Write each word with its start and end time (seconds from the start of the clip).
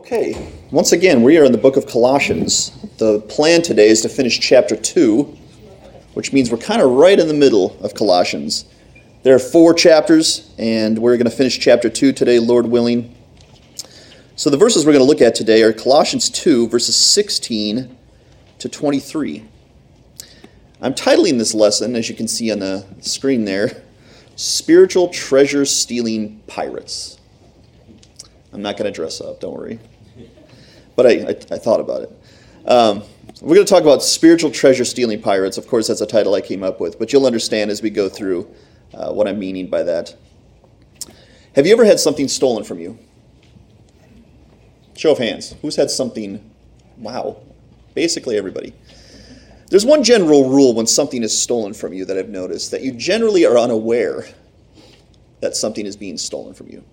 Okay, 0.00 0.50
once 0.70 0.92
again, 0.92 1.22
we 1.22 1.36
are 1.36 1.44
in 1.44 1.52
the 1.52 1.58
book 1.58 1.76
of 1.76 1.86
Colossians. 1.86 2.70
The 2.96 3.20
plan 3.20 3.60
today 3.60 3.88
is 3.88 4.00
to 4.00 4.08
finish 4.08 4.40
chapter 4.40 4.74
2, 4.74 5.22
which 6.14 6.32
means 6.32 6.50
we're 6.50 6.56
kind 6.56 6.80
of 6.80 6.90
right 6.92 7.18
in 7.18 7.28
the 7.28 7.34
middle 7.34 7.76
of 7.84 7.94
Colossians. 7.94 8.64
There 9.24 9.34
are 9.34 9.38
four 9.38 9.74
chapters, 9.74 10.50
and 10.58 10.98
we're 10.98 11.18
going 11.18 11.30
to 11.30 11.36
finish 11.36 11.58
chapter 11.58 11.90
2 11.90 12.14
today, 12.14 12.38
Lord 12.38 12.66
willing. 12.66 13.14
So 14.36 14.48
the 14.48 14.56
verses 14.56 14.86
we're 14.86 14.92
going 14.92 15.04
to 15.04 15.08
look 15.08 15.20
at 15.20 15.34
today 15.34 15.62
are 15.62 15.72
Colossians 15.72 16.30
2, 16.30 16.68
verses 16.68 16.96
16 16.96 17.94
to 18.58 18.68
23. 18.70 19.44
I'm 20.80 20.94
titling 20.94 21.36
this 21.36 21.52
lesson, 21.52 21.94
as 21.94 22.08
you 22.08 22.16
can 22.16 22.26
see 22.26 22.50
on 22.50 22.60
the 22.60 22.86
screen 23.00 23.44
there, 23.44 23.82
Spiritual 24.34 25.08
Treasure 25.08 25.66
Stealing 25.66 26.40
Pirates. 26.46 27.20
I'm 28.52 28.62
not 28.62 28.78
going 28.78 28.90
to 28.90 28.96
dress 28.96 29.20
up, 29.20 29.40
don't 29.40 29.54
worry. 29.54 29.78
But 31.00 31.06
I, 31.06 31.12
I, 31.12 31.54
I 31.54 31.58
thought 31.58 31.80
about 31.80 32.02
it. 32.02 32.10
Um, 32.66 33.02
we're 33.40 33.54
going 33.54 33.66
to 33.66 33.72
talk 33.72 33.80
about 33.80 34.02
spiritual 34.02 34.50
treasure 34.50 34.84
stealing 34.84 35.22
pirates. 35.22 35.56
Of 35.56 35.66
course, 35.66 35.88
that's 35.88 36.02
a 36.02 36.06
title 36.06 36.34
I 36.34 36.42
came 36.42 36.62
up 36.62 36.78
with, 36.78 36.98
but 36.98 37.10
you'll 37.10 37.24
understand 37.24 37.70
as 37.70 37.80
we 37.80 37.88
go 37.88 38.10
through 38.10 38.46
uh, 38.92 39.10
what 39.10 39.26
I'm 39.26 39.38
meaning 39.38 39.68
by 39.68 39.82
that. 39.84 40.14
Have 41.56 41.66
you 41.66 41.72
ever 41.72 41.86
had 41.86 41.98
something 41.98 42.28
stolen 42.28 42.64
from 42.64 42.80
you? 42.80 42.98
Show 44.94 45.12
of 45.12 45.18
hands. 45.18 45.54
Who's 45.62 45.74
had 45.74 45.90
something? 45.90 46.50
Wow. 46.98 47.38
Basically, 47.94 48.36
everybody. 48.36 48.74
There's 49.70 49.86
one 49.86 50.04
general 50.04 50.50
rule 50.50 50.74
when 50.74 50.86
something 50.86 51.22
is 51.22 51.40
stolen 51.40 51.72
from 51.72 51.94
you 51.94 52.04
that 52.04 52.18
I've 52.18 52.28
noticed 52.28 52.72
that 52.72 52.82
you 52.82 52.92
generally 52.92 53.46
are 53.46 53.56
unaware 53.56 54.26
that 55.40 55.56
something 55.56 55.86
is 55.86 55.96
being 55.96 56.18
stolen 56.18 56.52
from 56.52 56.68
you. 56.68 56.84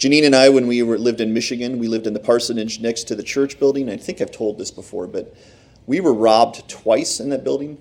Janine 0.00 0.24
and 0.24 0.34
I, 0.34 0.48
when 0.48 0.66
we 0.66 0.82
were, 0.82 0.96
lived 0.96 1.20
in 1.20 1.34
Michigan, 1.34 1.78
we 1.78 1.86
lived 1.86 2.06
in 2.06 2.14
the 2.14 2.20
parsonage 2.20 2.80
next 2.80 3.04
to 3.08 3.14
the 3.14 3.22
church 3.22 3.58
building. 3.58 3.90
I 3.90 3.98
think 3.98 4.22
I've 4.22 4.30
told 4.30 4.56
this 4.56 4.70
before, 4.70 5.06
but 5.06 5.36
we 5.86 6.00
were 6.00 6.14
robbed 6.14 6.66
twice 6.70 7.20
in 7.20 7.28
that 7.28 7.44
building. 7.44 7.76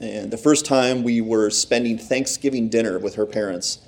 And 0.00 0.30
the 0.30 0.38
first 0.38 0.64
time 0.64 1.02
we 1.02 1.20
were 1.20 1.50
spending 1.50 1.98
Thanksgiving 1.98 2.70
dinner 2.70 2.98
with 2.98 3.16
her 3.16 3.26
parents 3.26 3.80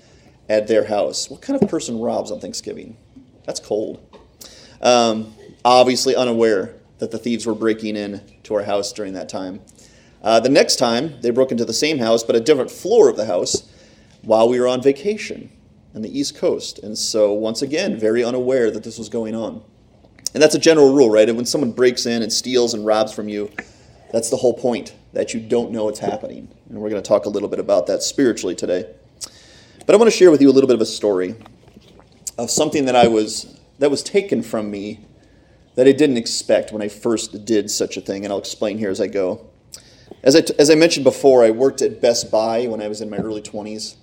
at 0.50 0.66
their 0.66 0.84
house. 0.84 1.30
What 1.30 1.40
kind 1.40 1.60
of 1.60 1.70
person 1.70 1.98
robs 1.98 2.30
on 2.30 2.38
Thanksgiving? 2.38 2.98
That's 3.46 3.60
cold. 3.60 4.06
Um, 4.82 5.32
obviously, 5.64 6.14
unaware 6.14 6.74
that 6.98 7.12
the 7.12 7.18
thieves 7.18 7.46
were 7.46 7.54
breaking 7.54 7.96
in 7.96 8.20
to 8.42 8.56
our 8.56 8.64
house 8.64 8.92
during 8.92 9.14
that 9.14 9.30
time. 9.30 9.62
Uh, 10.22 10.38
the 10.38 10.50
next 10.50 10.76
time, 10.76 11.18
they 11.22 11.30
broke 11.30 11.50
into 11.50 11.64
the 11.64 11.72
same 11.72 11.96
house, 11.96 12.22
but 12.22 12.36
a 12.36 12.40
different 12.40 12.70
floor 12.70 13.08
of 13.08 13.16
the 13.16 13.24
house 13.24 13.62
while 14.20 14.50
we 14.50 14.60
were 14.60 14.68
on 14.68 14.82
vacation 14.82 15.50
on 15.94 16.02
the 16.02 16.18
East 16.18 16.36
Coast. 16.36 16.78
And 16.78 16.96
so, 16.96 17.32
once 17.32 17.62
again, 17.62 17.98
very 17.98 18.24
unaware 18.24 18.70
that 18.70 18.84
this 18.84 18.98
was 18.98 19.08
going 19.08 19.34
on. 19.34 19.62
And 20.34 20.42
that's 20.42 20.54
a 20.54 20.58
general 20.58 20.94
rule, 20.94 21.10
right? 21.10 21.28
And 21.28 21.36
when 21.36 21.46
someone 21.46 21.72
breaks 21.72 22.06
in 22.06 22.22
and 22.22 22.32
steals 22.32 22.74
and 22.74 22.86
robs 22.86 23.12
from 23.12 23.28
you, 23.28 23.50
that's 24.12 24.30
the 24.30 24.36
whole 24.36 24.54
point, 24.54 24.94
that 25.12 25.34
you 25.34 25.40
don't 25.40 25.70
know 25.72 25.88
it's 25.88 25.98
happening. 25.98 26.48
And 26.68 26.78
we're 26.78 26.90
going 26.90 27.02
to 27.02 27.08
talk 27.08 27.26
a 27.26 27.28
little 27.28 27.48
bit 27.48 27.58
about 27.58 27.86
that 27.88 28.02
spiritually 28.02 28.54
today. 28.54 28.86
But 29.84 29.94
I 29.94 29.98
want 29.98 30.10
to 30.10 30.16
share 30.16 30.30
with 30.30 30.40
you 30.40 30.48
a 30.48 30.52
little 30.52 30.68
bit 30.68 30.74
of 30.74 30.80
a 30.80 30.86
story 30.86 31.34
of 32.38 32.50
something 32.50 32.86
that 32.86 32.96
I 32.96 33.08
was 33.08 33.58
that 33.78 33.90
was 33.90 34.02
taken 34.02 34.42
from 34.42 34.70
me 34.70 35.04
that 35.74 35.88
I 35.88 35.92
didn't 35.92 36.16
expect 36.16 36.72
when 36.72 36.82
I 36.82 36.88
first 36.88 37.44
did 37.44 37.70
such 37.70 37.96
a 37.96 38.00
thing, 38.00 38.24
and 38.24 38.32
I'll 38.32 38.38
explain 38.38 38.78
here 38.78 38.90
as 38.90 39.00
I 39.00 39.06
go. 39.06 39.48
As 40.22 40.36
I, 40.36 40.42
as 40.58 40.70
I 40.70 40.74
mentioned 40.74 41.04
before, 41.04 41.42
I 41.42 41.50
worked 41.50 41.82
at 41.82 42.00
Best 42.00 42.30
Buy 42.30 42.66
when 42.66 42.80
I 42.80 42.88
was 42.88 43.00
in 43.00 43.10
my 43.10 43.16
early 43.16 43.42
20s. 43.42 43.96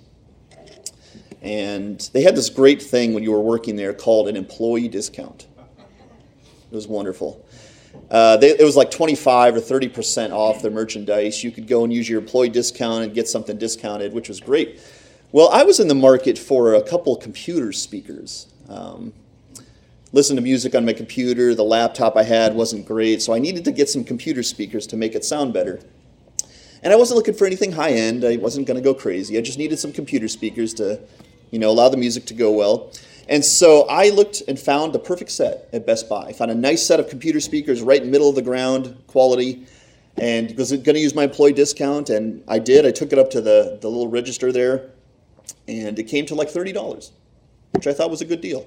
And 1.42 1.98
they 2.12 2.22
had 2.22 2.36
this 2.36 2.50
great 2.50 2.82
thing 2.82 3.14
when 3.14 3.22
you 3.22 3.32
were 3.32 3.40
working 3.40 3.76
there 3.76 3.94
called 3.94 4.28
an 4.28 4.36
employee 4.36 4.88
discount. 4.88 5.46
It 6.70 6.74
was 6.74 6.86
wonderful. 6.86 7.44
Uh, 8.10 8.36
they, 8.36 8.50
it 8.50 8.64
was 8.64 8.76
like 8.76 8.90
25 8.90 9.56
or 9.56 9.60
30% 9.60 10.32
off 10.32 10.62
their 10.62 10.70
merchandise. 10.70 11.42
You 11.42 11.50
could 11.50 11.66
go 11.66 11.84
and 11.84 11.92
use 11.92 12.08
your 12.08 12.20
employee 12.20 12.48
discount 12.48 13.04
and 13.04 13.14
get 13.14 13.28
something 13.28 13.56
discounted, 13.56 14.12
which 14.12 14.28
was 14.28 14.40
great. 14.40 14.80
Well, 15.32 15.48
I 15.50 15.62
was 15.62 15.80
in 15.80 15.88
the 15.88 15.94
market 15.94 16.38
for 16.38 16.74
a 16.74 16.82
couple 16.82 17.16
computer 17.16 17.72
speakers. 17.72 18.48
Um, 18.68 19.12
listen 20.12 20.36
to 20.36 20.42
music 20.42 20.74
on 20.74 20.84
my 20.84 20.92
computer. 20.92 21.54
The 21.54 21.64
laptop 21.64 22.16
I 22.16 22.24
had 22.24 22.54
wasn't 22.54 22.86
great, 22.86 23.22
so 23.22 23.32
I 23.32 23.38
needed 23.38 23.64
to 23.64 23.72
get 23.72 23.88
some 23.88 24.04
computer 24.04 24.42
speakers 24.42 24.86
to 24.88 24.96
make 24.96 25.14
it 25.14 25.24
sound 25.24 25.52
better. 25.52 25.80
And 26.82 26.92
I 26.92 26.96
wasn't 26.96 27.16
looking 27.18 27.34
for 27.34 27.46
anything 27.46 27.72
high 27.72 27.92
end. 27.92 28.24
I 28.24 28.36
wasn't 28.36 28.66
going 28.66 28.76
to 28.76 28.82
go 28.82 28.94
crazy. 28.94 29.38
I 29.38 29.40
just 29.40 29.58
needed 29.58 29.78
some 29.78 29.92
computer 29.92 30.28
speakers 30.28 30.74
to 30.74 31.00
you 31.50 31.58
know, 31.58 31.70
allow 31.70 31.88
the 31.88 31.96
music 31.96 32.26
to 32.26 32.34
go 32.34 32.52
well. 32.52 32.92
And 33.28 33.44
so 33.44 33.82
I 33.88 34.08
looked 34.08 34.42
and 34.48 34.58
found 34.58 34.92
the 34.92 34.98
perfect 34.98 35.30
set 35.30 35.68
at 35.72 35.86
Best 35.86 36.08
Buy. 36.08 36.24
I 36.24 36.32
found 36.32 36.50
a 36.50 36.54
nice 36.54 36.84
set 36.84 36.98
of 36.98 37.08
computer 37.08 37.40
speakers 37.40 37.80
right 37.80 38.04
middle 38.04 38.28
of 38.28 38.34
the 38.34 38.42
ground, 38.42 38.96
quality, 39.06 39.66
and 40.16 40.56
was 40.56 40.72
going 40.72 40.94
to 40.94 40.98
use 40.98 41.14
my 41.14 41.24
employee 41.24 41.52
discount, 41.52 42.10
and 42.10 42.42
I 42.48 42.58
did. 42.58 42.84
I 42.84 42.90
took 42.90 43.12
it 43.12 43.18
up 43.18 43.30
to 43.30 43.40
the, 43.40 43.78
the 43.80 43.88
little 43.88 44.08
register 44.08 44.50
there, 44.50 44.90
and 45.68 45.98
it 45.98 46.04
came 46.04 46.26
to 46.26 46.34
like 46.34 46.48
$30, 46.48 47.10
which 47.72 47.86
I 47.86 47.92
thought 47.92 48.10
was 48.10 48.20
a 48.20 48.24
good 48.24 48.40
deal 48.40 48.66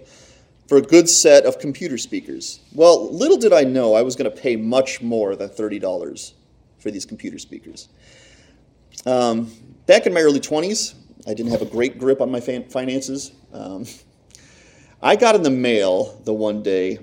for 0.67 0.77
a 0.77 0.81
good 0.81 1.09
set 1.09 1.45
of 1.45 1.59
computer 1.59 1.97
speakers. 1.97 2.59
Well, 2.73 3.13
little 3.13 3.38
did 3.38 3.53
I 3.53 3.63
know 3.63 3.95
I 3.95 4.01
was 4.01 4.16
going 4.16 4.31
to 4.31 4.35
pay 4.35 4.55
much 4.55 5.01
more 5.01 5.35
than 5.35 5.49
$30 5.49 6.33
for 6.79 6.89
these 6.89 7.05
computer 7.05 7.38
speakers. 7.38 7.89
Um, 9.05 9.51
back 9.85 10.05
in 10.05 10.13
my 10.13 10.22
early 10.22 10.39
20s, 10.39 10.95
I 11.25 11.34
didn't 11.34 11.51
have 11.51 11.61
a 11.61 11.66
great 11.66 11.97
grip 12.00 12.19
on 12.19 12.29
my 12.31 12.41
finances. 12.41 13.31
Um, 13.53 13.85
I 15.01 15.16
got 15.16 15.35
in 15.35 15.44
the 15.44 15.50
mail 15.50 16.19
the 16.25 16.34
one 16.34 16.63
day 16.63 17.00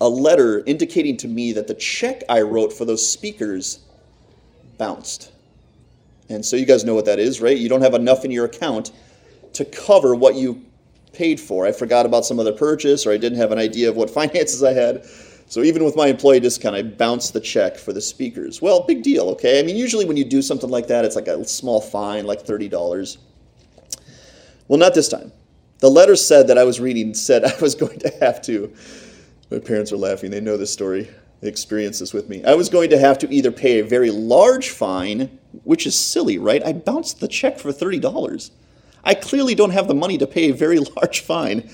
a 0.00 0.08
letter 0.08 0.62
indicating 0.66 1.16
to 1.18 1.28
me 1.28 1.52
that 1.52 1.66
the 1.66 1.74
check 1.74 2.22
I 2.28 2.42
wrote 2.42 2.72
for 2.72 2.84
those 2.84 3.06
speakers 3.06 3.80
bounced. 4.78 5.32
And 6.28 6.44
so 6.44 6.56
you 6.56 6.66
guys 6.66 6.84
know 6.84 6.94
what 6.94 7.06
that 7.06 7.18
is, 7.18 7.40
right? 7.40 7.56
You 7.56 7.68
don't 7.68 7.82
have 7.82 7.94
enough 7.94 8.24
in 8.24 8.30
your 8.30 8.44
account 8.44 8.92
to 9.54 9.64
cover 9.64 10.14
what 10.14 10.36
you 10.36 10.64
paid 11.12 11.40
for. 11.40 11.66
I 11.66 11.72
forgot 11.72 12.06
about 12.06 12.24
some 12.24 12.38
other 12.38 12.52
purchase 12.52 13.06
or 13.06 13.12
I 13.12 13.16
didn't 13.16 13.38
have 13.38 13.52
an 13.52 13.58
idea 13.58 13.88
of 13.88 13.96
what 13.96 14.10
finances 14.20 14.62
I 14.62 14.72
had. 14.72 15.04
So 15.48 15.62
even 15.62 15.82
with 15.82 15.96
my 15.96 16.06
employee 16.06 16.40
discount, 16.40 16.76
I 16.76 16.82
bounced 16.82 17.32
the 17.32 17.40
check 17.40 17.76
for 17.76 17.92
the 17.92 18.00
speakers. 18.00 18.62
Well, 18.62 18.84
big 18.86 19.02
deal, 19.02 19.28
okay? 19.30 19.58
I 19.58 19.62
mean, 19.62 19.76
usually 19.76 20.04
when 20.04 20.16
you 20.16 20.24
do 20.24 20.42
something 20.42 20.70
like 20.70 20.86
that, 20.86 21.04
it's 21.04 21.16
like 21.16 21.26
a 21.26 21.44
small 21.44 21.80
fine, 21.80 22.24
like 22.24 22.46
$30. 22.46 23.16
Well, 24.70 24.78
not 24.78 24.94
this 24.94 25.08
time. 25.08 25.32
The 25.80 25.90
letter 25.90 26.14
said 26.14 26.46
that 26.46 26.56
I 26.56 26.62
was 26.62 26.78
reading 26.78 27.12
said 27.12 27.42
I 27.44 27.60
was 27.60 27.74
going 27.74 27.98
to 27.98 28.08
have 28.20 28.40
to. 28.42 28.72
My 29.50 29.58
parents 29.58 29.90
are 29.92 29.96
laughing. 29.96 30.30
They 30.30 30.40
know 30.40 30.56
this 30.56 30.72
story. 30.72 31.10
They 31.40 31.48
experienced 31.48 31.98
this 31.98 32.12
with 32.12 32.28
me. 32.28 32.44
I 32.44 32.54
was 32.54 32.68
going 32.68 32.90
to 32.90 32.98
have 32.98 33.18
to 33.18 33.34
either 33.34 33.50
pay 33.50 33.80
a 33.80 33.84
very 33.84 34.12
large 34.12 34.68
fine, 34.68 35.40
which 35.64 35.88
is 35.88 35.98
silly, 35.98 36.38
right? 36.38 36.64
I 36.64 36.72
bounced 36.72 37.18
the 37.18 37.26
check 37.26 37.58
for 37.58 37.72
$30. 37.72 38.52
I 39.02 39.14
clearly 39.14 39.56
don't 39.56 39.70
have 39.70 39.88
the 39.88 39.94
money 39.94 40.16
to 40.18 40.26
pay 40.28 40.50
a 40.50 40.54
very 40.54 40.78
large 40.96 41.18
fine. 41.18 41.68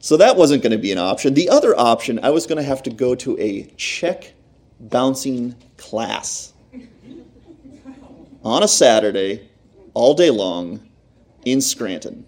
So 0.00 0.16
that 0.16 0.36
wasn't 0.36 0.64
going 0.64 0.72
to 0.72 0.78
be 0.78 0.90
an 0.90 0.98
option. 0.98 1.34
The 1.34 1.48
other 1.48 1.78
option, 1.78 2.18
I 2.24 2.30
was 2.30 2.44
going 2.48 2.58
to 2.58 2.64
have 2.64 2.82
to 2.84 2.90
go 2.90 3.14
to 3.14 3.38
a 3.38 3.66
check 3.76 4.32
bouncing 4.80 5.54
class 5.76 6.54
on 8.42 8.64
a 8.64 8.68
Saturday, 8.68 9.48
all 9.94 10.14
day 10.14 10.30
long, 10.30 10.85
in 11.46 11.62
Scranton 11.62 12.26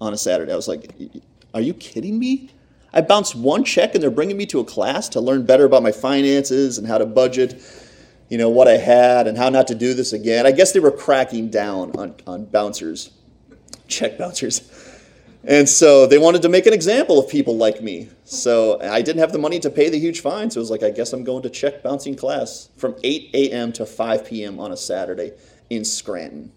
on 0.00 0.14
a 0.14 0.16
Saturday. 0.16 0.52
I 0.52 0.56
was 0.56 0.68
like, 0.68 0.90
are 1.52 1.60
you 1.60 1.74
kidding 1.74 2.18
me? 2.18 2.48
I 2.92 3.02
bounced 3.02 3.34
one 3.34 3.64
check 3.64 3.94
and 3.94 4.02
they're 4.02 4.10
bringing 4.10 4.38
me 4.38 4.46
to 4.46 4.60
a 4.60 4.64
class 4.64 5.10
to 5.10 5.20
learn 5.20 5.44
better 5.44 5.66
about 5.66 5.82
my 5.82 5.92
finances 5.92 6.78
and 6.78 6.86
how 6.86 6.96
to 6.96 7.04
budget, 7.04 7.60
you 8.30 8.38
know, 8.38 8.48
what 8.48 8.68
I 8.68 8.78
had 8.78 9.26
and 9.26 9.36
how 9.36 9.50
not 9.50 9.66
to 9.66 9.74
do 9.74 9.92
this 9.92 10.14
again. 10.14 10.46
I 10.46 10.52
guess 10.52 10.72
they 10.72 10.80
were 10.80 10.92
cracking 10.92 11.50
down 11.50 11.90
on, 11.98 12.14
on 12.26 12.44
bouncers, 12.46 13.10
check 13.88 14.16
bouncers. 14.16 14.70
And 15.44 15.68
so 15.68 16.06
they 16.06 16.18
wanted 16.18 16.42
to 16.42 16.48
make 16.48 16.66
an 16.66 16.72
example 16.72 17.18
of 17.18 17.28
people 17.28 17.56
like 17.56 17.82
me. 17.82 18.08
So 18.24 18.80
I 18.80 19.02
didn't 19.02 19.20
have 19.20 19.32
the 19.32 19.38
money 19.38 19.58
to 19.60 19.70
pay 19.70 19.88
the 19.88 19.98
huge 19.98 20.20
fine. 20.20 20.50
So 20.50 20.58
it 20.58 20.62
was 20.62 20.70
like, 20.70 20.82
I 20.82 20.90
guess 20.90 21.12
I'm 21.12 21.24
going 21.24 21.42
to 21.42 21.50
check 21.50 21.82
bouncing 21.82 22.16
class 22.16 22.68
from 22.76 22.96
8 23.02 23.30
a.m. 23.34 23.72
to 23.74 23.86
5 23.86 24.24
p.m. 24.24 24.58
on 24.58 24.72
a 24.72 24.76
Saturday 24.76 25.32
in 25.68 25.84
Scranton. 25.84 26.52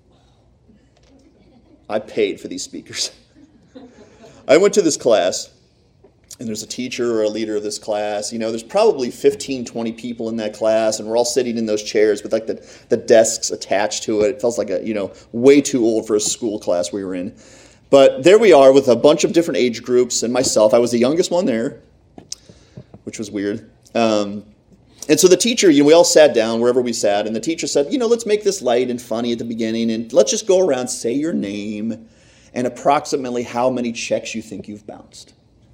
I 1.89 1.99
paid 1.99 2.39
for 2.39 2.47
these 2.47 2.63
speakers. 2.63 3.11
I 4.47 4.57
went 4.57 4.73
to 4.75 4.81
this 4.81 4.95
class, 4.95 5.49
and 6.39 6.47
there's 6.47 6.63
a 6.63 6.67
teacher 6.67 7.19
or 7.19 7.23
a 7.23 7.29
leader 7.29 7.57
of 7.57 7.63
this 7.63 7.79
class. 7.79 8.31
You 8.31 8.39
know, 8.39 8.49
there's 8.49 8.63
probably 8.63 9.09
15, 9.09 9.65
20 9.65 9.91
people 9.93 10.29
in 10.29 10.37
that 10.37 10.53
class, 10.53 10.99
and 10.99 11.09
we're 11.09 11.17
all 11.17 11.25
sitting 11.25 11.57
in 11.57 11.65
those 11.65 11.83
chairs 11.83 12.23
with 12.23 12.31
like 12.31 12.45
the, 12.45 12.65
the 12.89 12.97
desks 12.97 13.51
attached 13.51 14.03
to 14.03 14.21
it. 14.21 14.29
It 14.29 14.41
feels 14.41 14.57
like 14.57 14.69
a, 14.69 14.85
you 14.85 14.93
know, 14.93 15.11
way 15.31 15.61
too 15.61 15.83
old 15.83 16.07
for 16.07 16.15
a 16.15 16.19
school 16.19 16.59
class 16.59 16.93
we 16.93 17.03
were 17.03 17.15
in. 17.15 17.35
But 17.89 18.23
there 18.23 18.37
we 18.37 18.53
are 18.53 18.71
with 18.71 18.87
a 18.87 18.95
bunch 18.95 19.23
of 19.23 19.33
different 19.33 19.57
age 19.57 19.81
groups 19.81 20.21
and 20.21 20.31
myself. 20.31 20.75
I 20.75 20.79
was 20.79 20.91
the 20.91 20.99
youngest 20.99 21.31
one 21.31 21.45
there, 21.45 21.81
which 23.03 23.17
was 23.17 23.31
weird. 23.31 23.71
Um, 23.95 24.45
and 25.09 25.19
so 25.19 25.27
the 25.27 25.35
teacher, 25.35 25.71
you 25.71 25.81
know, 25.81 25.87
we 25.87 25.93
all 25.93 26.03
sat 26.03 26.35
down 26.35 26.61
wherever 26.61 26.81
we 26.81 26.93
sat, 26.93 27.25
and 27.25 27.35
the 27.35 27.39
teacher 27.39 27.65
said, 27.65 27.91
you 27.91 27.97
know, 27.97 28.05
let's 28.05 28.27
make 28.27 28.43
this 28.43 28.61
light 28.61 28.91
and 28.91 29.01
funny 29.01 29.31
at 29.31 29.39
the 29.39 29.43
beginning, 29.43 29.89
and 29.89 30.13
let's 30.13 30.29
just 30.29 30.45
go 30.45 30.59
around, 30.59 30.87
say 30.87 31.11
your 31.11 31.33
name, 31.33 32.07
and 32.53 32.67
approximately 32.67 33.41
how 33.41 33.71
many 33.71 33.91
checks 33.91 34.35
you 34.35 34.43
think 34.43 34.67
you've 34.67 34.85
bounced. 34.85 35.33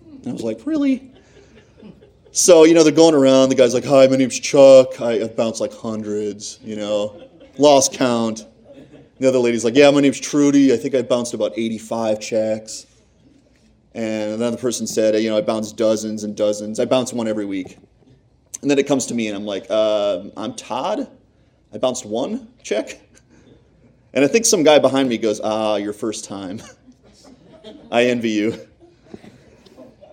And 0.09 0.25
I 0.27 0.31
was 0.31 0.41
like, 0.41 0.65
really? 0.65 1.11
So, 2.31 2.63
you 2.63 2.73
know, 2.73 2.83
they're 2.83 2.93
going 2.93 3.13
around. 3.13 3.49
The 3.49 3.55
guy's 3.55 3.73
like, 3.73 3.83
hi, 3.83 4.07
my 4.07 4.15
name's 4.15 4.39
Chuck. 4.39 5.01
I, 5.01 5.21
I've 5.21 5.35
bounced 5.35 5.59
like 5.59 5.73
hundreds, 5.73 6.59
you 6.63 6.77
know, 6.77 7.21
lost 7.57 7.93
count. 7.93 8.45
The 9.19 9.27
other 9.27 9.39
lady's 9.39 9.65
like, 9.65 9.75
yeah, 9.75 9.91
my 9.91 9.99
name's 9.99 10.19
Trudy. 10.19 10.73
I 10.73 10.77
think 10.77 10.95
I 10.95 11.01
bounced 11.01 11.33
about 11.33 11.53
85 11.57 12.21
checks. 12.21 12.87
And 13.93 14.33
another 14.33 14.57
person 14.57 14.87
said, 14.87 15.21
you 15.21 15.29
know, 15.29 15.37
I 15.37 15.41
bounce 15.41 15.73
dozens 15.73 16.23
and 16.23 16.35
dozens. 16.35 16.79
I 16.79 16.85
bounce 16.85 17.11
one 17.13 17.27
every 17.27 17.45
week. 17.45 17.77
And 18.65 18.71
then 18.71 18.79
it 18.79 18.87
comes 18.87 19.05
to 19.05 19.13
me, 19.13 19.27
and 19.27 19.37
I'm 19.37 19.45
like, 19.45 19.67
uh, 19.69 20.23
I'm 20.35 20.55
Todd. 20.55 21.07
I 21.71 21.77
bounced 21.77 22.03
one 22.03 22.47
check. 22.63 22.99
And 24.11 24.25
I 24.25 24.27
think 24.27 24.43
some 24.43 24.63
guy 24.63 24.79
behind 24.79 25.07
me 25.07 25.19
goes, 25.19 25.39
ah, 25.39 25.75
your 25.75 25.93
first 25.93 26.25
time. 26.25 26.63
I 27.91 28.05
envy 28.05 28.31
you. 28.31 28.67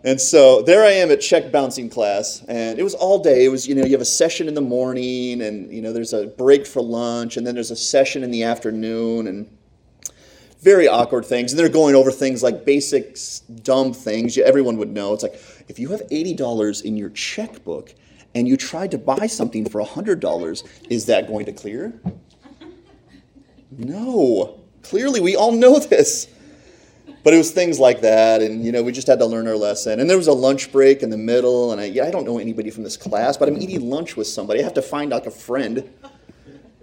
And 0.05 0.21
so 0.21 0.61
there 0.61 0.85
I 0.85 0.91
am 0.91 1.11
at 1.11 1.23
check 1.23 1.51
bouncing 1.51 1.89
class, 1.89 2.45
and 2.47 2.79
it 2.79 2.83
was 2.83 2.93
all 2.93 3.21
day. 3.21 3.47
It 3.47 3.49
was, 3.49 3.67
you 3.67 3.75
know, 3.75 3.87
you 3.87 3.93
have 3.93 4.03
a 4.03 4.05
session 4.05 4.49
in 4.49 4.53
the 4.53 4.61
morning, 4.61 5.41
and, 5.41 5.73
you 5.73 5.81
know, 5.81 5.95
there's 5.95 6.13
a 6.13 6.27
break 6.27 6.67
for 6.67 6.83
lunch, 6.83 7.39
and 7.39 7.47
then 7.47 7.55
there's 7.55 7.71
a 7.71 7.77
session 7.77 8.23
in 8.23 8.31
the 8.31 8.43
afternoon, 8.43 9.29
and 9.29 9.51
very 10.61 10.87
awkward 10.89 11.25
things. 11.25 11.53
And 11.53 11.59
they're 11.59 11.71
going 11.71 11.95
over 11.95 12.13
things 12.13 12.43
like 12.43 12.67
basic, 12.67 13.17
dumb 13.63 13.95
things 13.95 14.37
everyone 14.37 14.77
would 14.77 14.91
know. 14.91 15.15
It's 15.15 15.23
like, 15.23 15.41
if 15.69 15.79
you 15.79 15.89
have 15.89 16.03
$80 16.11 16.83
in 16.83 16.99
your 16.99 17.09
checkbook 17.09 17.95
and 18.35 18.49
you 18.49 18.57
tried 18.57 18.91
to 18.93 18.99
buy 18.99 19.27
something 19.27 19.69
for 19.69 19.83
$100, 19.83 20.63
is 20.89 21.07
that 21.07 21.27
going 21.27 21.47
to 21.47 21.53
clear? 21.53 21.93
No. 23.71 24.61
Clearly, 24.83 25.21
we 25.21 25.37
all 25.37 25.53
know 25.53 25.79
this. 25.79 26.29
But 27.25 27.35
it 27.35 27.37
was 27.37 27.53
things 27.53 27.79
like 27.79 28.01
that, 28.01 28.43
and 28.43 28.65
you 28.65 28.73
know, 28.73 28.83
we 28.83 28.91
just 28.91 29.07
had 29.07 29.21
to 29.21 29.27
learn 29.27 29.47
our 29.47 29.55
lesson. 29.55 30.01
And 30.01 30.11
there 30.11 30.17
was 30.17 30.27
a 30.27 30.33
lunch 30.33 30.73
break 30.73 31.05
in 31.05 31.11
the 31.11 31.17
middle, 31.17 31.71
and 31.71 31.81
I, 31.81 31.85
yeah, 31.85 32.05
I 32.05 32.11
don't 32.11 32.25
know 32.25 32.39
anybody 32.39 32.69
from 32.71 32.83
this 32.83 32.97
class, 32.97 33.37
but 33.37 33.49
I'm 33.49 33.57
eating 33.63 33.89
lunch 33.89 34.17
with 34.17 34.27
somebody. 34.27 34.59
I 34.59 34.65
have 34.65 34.75
to 34.75 34.83
find 34.83 35.13
like 35.13 35.27
a 35.27 35.31
friend 35.31 35.89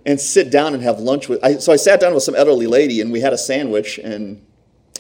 and 0.06 0.20
sit 0.20 0.50
down 0.50 0.74
and 0.74 0.82
have 0.82 1.00
lunch 1.00 1.28
with. 1.28 1.44
I, 1.44 1.58
so 1.58 1.74
I 1.74 1.76
sat 1.76 2.00
down 2.00 2.14
with 2.14 2.24
some 2.24 2.36
elderly 2.36 2.68
lady, 2.68 3.02
and 3.02 3.12
we 3.12 3.20
had 3.20 3.34
a 3.34 3.38
sandwich, 3.38 3.98
and 3.98 4.42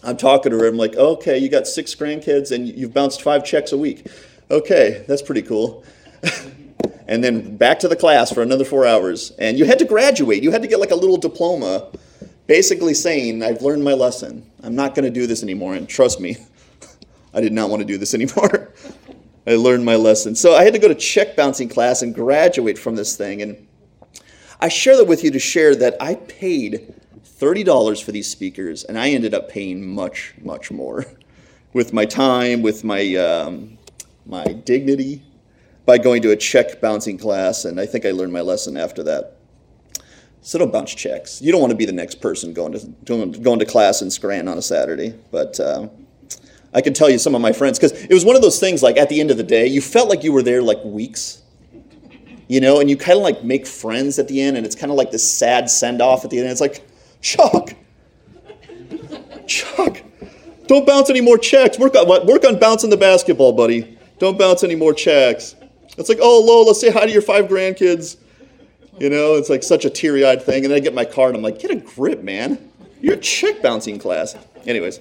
I'm 0.04 0.18
talking 0.18 0.52
to 0.52 0.58
her. 0.58 0.68
I'm 0.68 0.78
like, 0.78 0.96
okay, 0.98 1.38
you 1.38 1.48
got 1.48 1.68
six 1.68 1.96
grandkids, 1.96 2.52
and 2.52 2.68
you've 2.68 2.94
bounced 2.94 3.22
five 3.22 3.46
checks 3.46 3.72
a 3.72 3.78
week. 3.78 4.08
Okay, 4.52 5.06
that's 5.08 5.22
pretty 5.22 5.42
cool. 5.42 5.86
and 7.08 7.24
then 7.24 7.58
back 7.58 7.80
to 7.80 7.88
the 7.88 7.96
class 7.96 8.32
for 8.32 8.42
another 8.42 8.66
four 8.66 8.86
hours. 8.86 9.32
And 9.40 9.58
you 9.58 9.66
had 9.66 9.80
to 9.80 9.86
graduate. 9.86 10.44
You 10.44 10.52
had 10.52 10.62
to 10.62 10.68
get 10.68 10.80
like 10.80 10.92
a 10.92 10.96
little 10.96 11.18
diploma, 11.18 11.92
basically 12.48 12.94
saying, 12.94 13.44
I've 13.44 13.62
learned 13.62 13.84
my 13.84 13.94
lesson. 13.94 14.50
I'm 14.64 14.76
not 14.76 14.96
going 14.96 15.06
to 15.06 15.12
do 15.12 15.28
this 15.28 15.44
anymore. 15.44 15.76
And 15.76 15.88
trust 15.88 16.20
me, 16.20 16.38
I 17.34 17.42
did 17.42 17.54
not 17.54 17.70
want 17.70 17.82
to 17.82 17.86
do 17.86 17.98
this 17.98 18.14
anymore. 18.14 18.74
I 19.48 19.56
learned 19.56 19.86
my 19.86 19.96
lesson. 19.96 20.36
So 20.36 20.54
I 20.54 20.64
had 20.64 20.74
to 20.74 20.80
go 20.80 20.88
to 20.88 20.96
check 20.96 21.36
bouncing 21.36 21.70
class 21.70 22.02
and 22.02 22.14
graduate 22.14 22.78
from 22.78 22.96
this 22.96 23.18
thing. 23.18 23.42
And 23.42 23.68
I 24.60 24.68
share 24.68 24.98
that 24.98 25.06
with 25.06 25.24
you 25.24 25.32
to 25.32 25.40
share 25.40 25.76
that 25.76 25.96
I 26.00 26.16
paid 26.16 26.94
$30 27.40 28.04
for 28.04 28.12
these 28.12 28.30
speakers, 28.30 28.84
and 28.84 29.00
I 29.00 29.10
ended 29.10 29.34
up 29.34 29.50
paying 29.50 29.88
much, 29.88 30.34
much 30.42 30.72
more 30.72 31.06
with 31.74 31.94
my 31.94 32.06
time, 32.06 32.62
with 32.62 32.84
my, 32.84 33.16
um, 33.16 33.78
my 34.26 34.44
dignity, 34.44 35.24
by 35.90 35.98
going 35.98 36.22
to 36.22 36.30
a 36.30 36.36
check 36.36 36.80
bouncing 36.82 37.18
class, 37.18 37.66
and 37.66 37.80
I 37.80 37.88
think 37.88 38.06
I 38.06 38.12
learned 38.12 38.32
my 38.32 38.42
lesson 38.42 38.78
after 38.78 39.02
that. 39.06 39.38
So 40.42 40.60
don't 40.60 40.72
bounce 40.72 40.94
checks. 40.94 41.42
You 41.42 41.52
don't 41.52 41.60
want 41.60 41.72
to 41.72 41.76
be 41.76 41.86
the 41.86 41.92
next 41.92 42.22
person 42.22 42.54
going 42.54 42.74
to 42.74 43.40
going 43.40 43.58
to 43.58 43.66
class 43.66 44.04
in 44.04 44.12
Scranton 44.12 44.48
on 44.48 44.60
a 44.60 44.62
Saturday. 44.62 45.16
But 45.32 45.60
uh, 45.60 45.88
I 46.76 46.82
can 46.82 46.94
tell 46.94 47.10
you 47.10 47.18
some 47.18 47.34
of 47.34 47.42
my 47.42 47.54
friends 47.54 47.80
because 47.80 47.94
it 48.04 48.14
was 48.14 48.24
one 48.24 48.36
of 48.36 48.44
those 48.44 48.60
things. 48.60 48.84
Like 48.84 48.98
at 48.98 49.10
the 49.10 49.20
end 49.20 49.32
of 49.32 49.38
the 49.38 49.44
day, 49.44 49.66
you 49.66 49.82
felt 49.82 50.10
like 50.10 50.24
you 50.24 50.32
were 50.32 50.44
there 50.44 50.62
like 50.62 50.78
weeks, 50.86 51.42
you 52.48 52.62
know, 52.62 52.80
and 52.80 52.88
you 52.88 52.96
kind 52.96 53.18
of 53.18 53.24
like 53.24 53.44
make 53.44 53.66
friends 53.66 54.20
at 54.20 54.28
the 54.28 54.40
end, 54.40 54.58
and 54.58 54.68
it's 54.68 54.76
kind 54.76 54.92
of 54.92 54.98
like 54.98 55.10
this 55.10 55.28
sad 55.28 55.72
send 55.72 56.04
off 56.04 56.24
at 56.24 56.30
the 56.30 56.38
end. 56.38 56.50
It's 56.50 56.62
like, 56.62 56.88
Chuck, 57.20 57.74
Chuck, 59.48 60.04
don't 60.68 60.86
bounce 60.86 61.10
any 61.10 61.22
more 61.22 61.40
checks. 61.40 61.80
Work 61.80 61.96
on 61.96 62.28
work 62.28 62.46
on 62.46 62.60
bouncing 62.60 62.92
the 62.92 62.98
basketball, 62.98 63.54
buddy. 63.54 63.98
Don't 64.20 64.38
bounce 64.38 64.64
any 64.64 64.76
more 64.76 64.94
checks. 64.94 65.56
It's 65.98 66.10
like, 66.10 66.20
oh, 66.22 66.44
Lola, 66.46 66.74
say 66.76 66.92
hi 66.92 67.06
to 67.06 67.12
your 67.12 67.22
five 67.22 67.46
grandkids. 67.46 68.18
You 69.00 69.10
know, 69.10 69.36
it's 69.36 69.50
like 69.50 69.64
such 69.64 69.86
a 69.86 69.90
teary 69.90 70.26
eyed 70.26 70.44
thing. 70.44 70.66
And 70.66 70.72
then 70.72 70.78
I 70.78 70.80
get 70.80 70.94
my 70.94 71.06
card 71.06 71.30
and 71.30 71.38
I'm 71.38 71.44
like, 71.44 71.60
get 71.60 71.72
a 71.72 71.76
grip, 71.76 72.22
man. 72.22 72.72
You're 73.02 73.16
a 73.16 73.20
check 73.20 73.62
bouncing 73.62 73.98
class. 73.98 74.36
Anyways. 74.66 75.00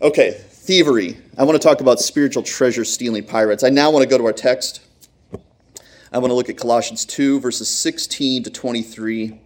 Okay, 0.00 0.32
thievery. 0.32 1.18
I 1.36 1.44
want 1.44 1.60
to 1.60 1.66
talk 1.66 1.80
about 1.80 2.00
spiritual 2.00 2.42
treasure 2.42 2.84
stealing 2.84 3.24
pirates. 3.24 3.64
I 3.64 3.68
now 3.68 3.90
want 3.90 4.02
to 4.04 4.08
go 4.08 4.18
to 4.18 4.24
our 4.24 4.32
text. 4.32 4.80
I 6.12 6.18
want 6.18 6.30
to 6.30 6.34
look 6.34 6.48
at 6.48 6.56
Colossians 6.56 7.04
2, 7.04 7.40
verses 7.40 7.68
16 7.68 8.44
to 8.44 8.50
23. 8.50 9.40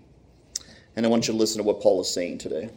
And 0.96 1.06
I 1.06 1.08
want 1.08 1.29
you 1.29 1.32
to 1.32 1.38
listen 1.38 1.58
to 1.58 1.62
what 1.62 1.81
Paul 1.81 2.00
is 2.00 2.12
saying 2.12 2.38
today. 2.38 2.70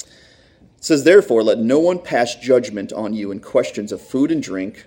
It 0.00 0.84
says, 0.84 1.04
Therefore, 1.04 1.42
let 1.42 1.58
no 1.58 1.78
one 1.78 1.98
pass 1.98 2.34
judgment 2.34 2.92
on 2.92 3.14
you 3.14 3.30
in 3.30 3.40
questions 3.40 3.92
of 3.92 4.00
food 4.00 4.30
and 4.30 4.42
drink, 4.42 4.86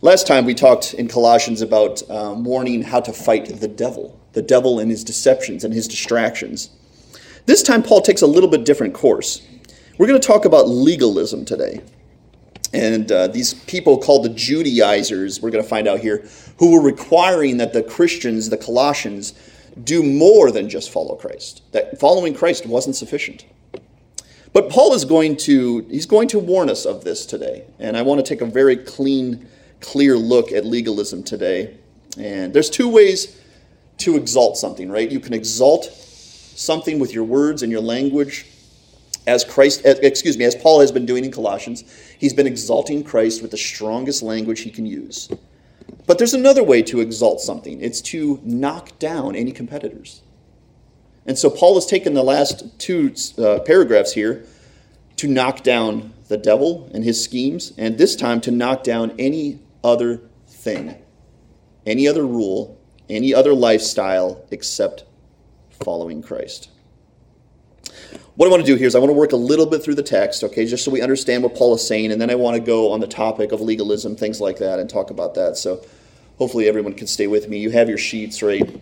Last 0.00 0.26
time 0.26 0.44
we 0.44 0.54
talked 0.54 0.94
in 0.94 1.08
Colossians 1.08 1.60
about 1.60 2.08
um, 2.10 2.44
warning 2.44 2.82
how 2.82 3.00
to 3.00 3.12
fight 3.12 3.60
the 3.60 3.68
devil, 3.68 4.18
the 4.32 4.42
devil 4.42 4.78
and 4.78 4.90
his 4.90 5.04
deceptions 5.04 5.64
and 5.64 5.74
his 5.74 5.88
distractions. 5.88 6.70
This 7.46 7.62
time, 7.62 7.82
Paul 7.82 8.00
takes 8.02 8.22
a 8.22 8.26
little 8.26 8.48
bit 8.48 8.64
different 8.64 8.94
course. 8.94 9.42
We're 9.96 10.06
going 10.06 10.20
to 10.20 10.26
talk 10.26 10.44
about 10.44 10.68
legalism 10.68 11.44
today. 11.44 11.82
And 12.72 13.10
uh, 13.10 13.28
these 13.28 13.54
people 13.54 13.98
called 13.98 14.24
the 14.24 14.28
Judaizers, 14.28 15.40
we're 15.40 15.50
going 15.50 15.64
to 15.64 15.68
find 15.68 15.88
out 15.88 16.00
here, 16.00 16.28
who 16.58 16.72
were 16.72 16.82
requiring 16.82 17.56
that 17.56 17.72
the 17.72 17.82
Christians, 17.82 18.50
the 18.50 18.58
Colossians, 18.58 19.32
do 19.84 20.02
more 20.02 20.50
than 20.50 20.68
just 20.68 20.90
follow 20.90 21.14
Christ. 21.14 21.62
That 21.72 21.98
following 21.98 22.34
Christ 22.34 22.66
wasn't 22.66 22.96
sufficient. 22.96 23.44
But 24.52 24.70
Paul 24.70 24.94
is 24.94 25.04
going 25.04 25.36
to 25.38 25.80
he's 25.90 26.06
going 26.06 26.28
to 26.28 26.38
warn 26.38 26.68
us 26.68 26.84
of 26.84 27.04
this 27.04 27.26
today. 27.26 27.64
And 27.78 27.96
I 27.96 28.02
want 28.02 28.24
to 28.24 28.28
take 28.28 28.40
a 28.40 28.46
very 28.46 28.76
clean, 28.76 29.46
clear 29.80 30.16
look 30.16 30.52
at 30.52 30.64
legalism 30.64 31.22
today. 31.22 31.76
And 32.18 32.52
there's 32.52 32.70
two 32.70 32.88
ways 32.88 33.40
to 33.98 34.16
exalt 34.16 34.56
something, 34.56 34.90
right? 34.90 35.10
You 35.10 35.20
can 35.20 35.34
exalt 35.34 35.84
something 35.84 36.98
with 36.98 37.12
your 37.12 37.24
words 37.24 37.62
and 37.62 37.70
your 37.70 37.80
language 37.80 38.46
as 39.28 39.44
Christ 39.44 39.82
excuse 39.84 40.38
me, 40.38 40.44
as 40.46 40.54
Paul 40.54 40.80
has 40.80 40.90
been 40.90 41.04
doing 41.04 41.24
in 41.24 41.30
Colossians. 41.30 41.84
He's 42.18 42.32
been 42.32 42.46
exalting 42.46 43.04
Christ 43.04 43.42
with 43.42 43.50
the 43.50 43.58
strongest 43.58 44.22
language 44.22 44.60
he 44.60 44.70
can 44.70 44.86
use. 44.86 45.28
But 46.06 46.16
there's 46.16 46.32
another 46.32 46.64
way 46.64 46.82
to 46.84 47.00
exalt 47.00 47.40
something 47.40 47.80
it's 47.80 48.00
to 48.02 48.40
knock 48.42 48.98
down 48.98 49.36
any 49.36 49.52
competitors. 49.52 50.22
And 51.26 51.36
so 51.36 51.50
Paul 51.50 51.74
has 51.74 51.84
taken 51.84 52.14
the 52.14 52.22
last 52.22 52.78
two 52.78 53.14
uh, 53.36 53.60
paragraphs 53.60 54.14
here 54.14 54.46
to 55.16 55.28
knock 55.28 55.62
down 55.62 56.14
the 56.28 56.38
devil 56.38 56.90
and 56.94 57.04
his 57.04 57.22
schemes, 57.22 57.74
and 57.76 57.98
this 57.98 58.16
time 58.16 58.40
to 58.42 58.50
knock 58.50 58.82
down 58.82 59.14
any 59.18 59.58
other 59.82 60.20
thing, 60.46 60.96
any 61.86 62.06
other 62.08 62.26
rule, 62.26 62.80
any 63.08 63.34
other 63.34 63.54
lifestyle 63.54 64.44
except 64.50 65.04
following 65.70 66.22
Christ. 66.22 66.70
What 68.36 68.46
I 68.46 68.50
want 68.50 68.64
to 68.64 68.66
do 68.66 68.76
here 68.76 68.86
is 68.86 68.94
I 68.94 68.98
want 69.00 69.10
to 69.10 69.14
work 69.14 69.32
a 69.32 69.36
little 69.36 69.66
bit 69.66 69.82
through 69.82 69.96
the 69.96 70.02
text, 70.02 70.44
okay, 70.44 70.64
just 70.64 70.84
so 70.84 70.90
we 70.90 71.00
understand 71.00 71.42
what 71.42 71.54
Paul 71.54 71.74
is 71.74 71.86
saying, 71.86 72.12
and 72.12 72.20
then 72.20 72.30
I 72.30 72.36
want 72.36 72.56
to 72.56 72.62
go 72.62 72.92
on 72.92 73.00
the 73.00 73.08
topic 73.08 73.50
of 73.50 73.60
legalism, 73.60 74.14
things 74.14 74.40
like 74.40 74.58
that, 74.58 74.78
and 74.78 74.88
talk 74.88 75.10
about 75.10 75.34
that. 75.34 75.56
So 75.56 75.84
Hopefully, 76.38 76.68
everyone 76.68 76.94
can 76.94 77.08
stay 77.08 77.26
with 77.26 77.48
me. 77.48 77.58
You 77.58 77.70
have 77.70 77.88
your 77.88 77.98
sheets, 77.98 78.42
right? 78.42 78.80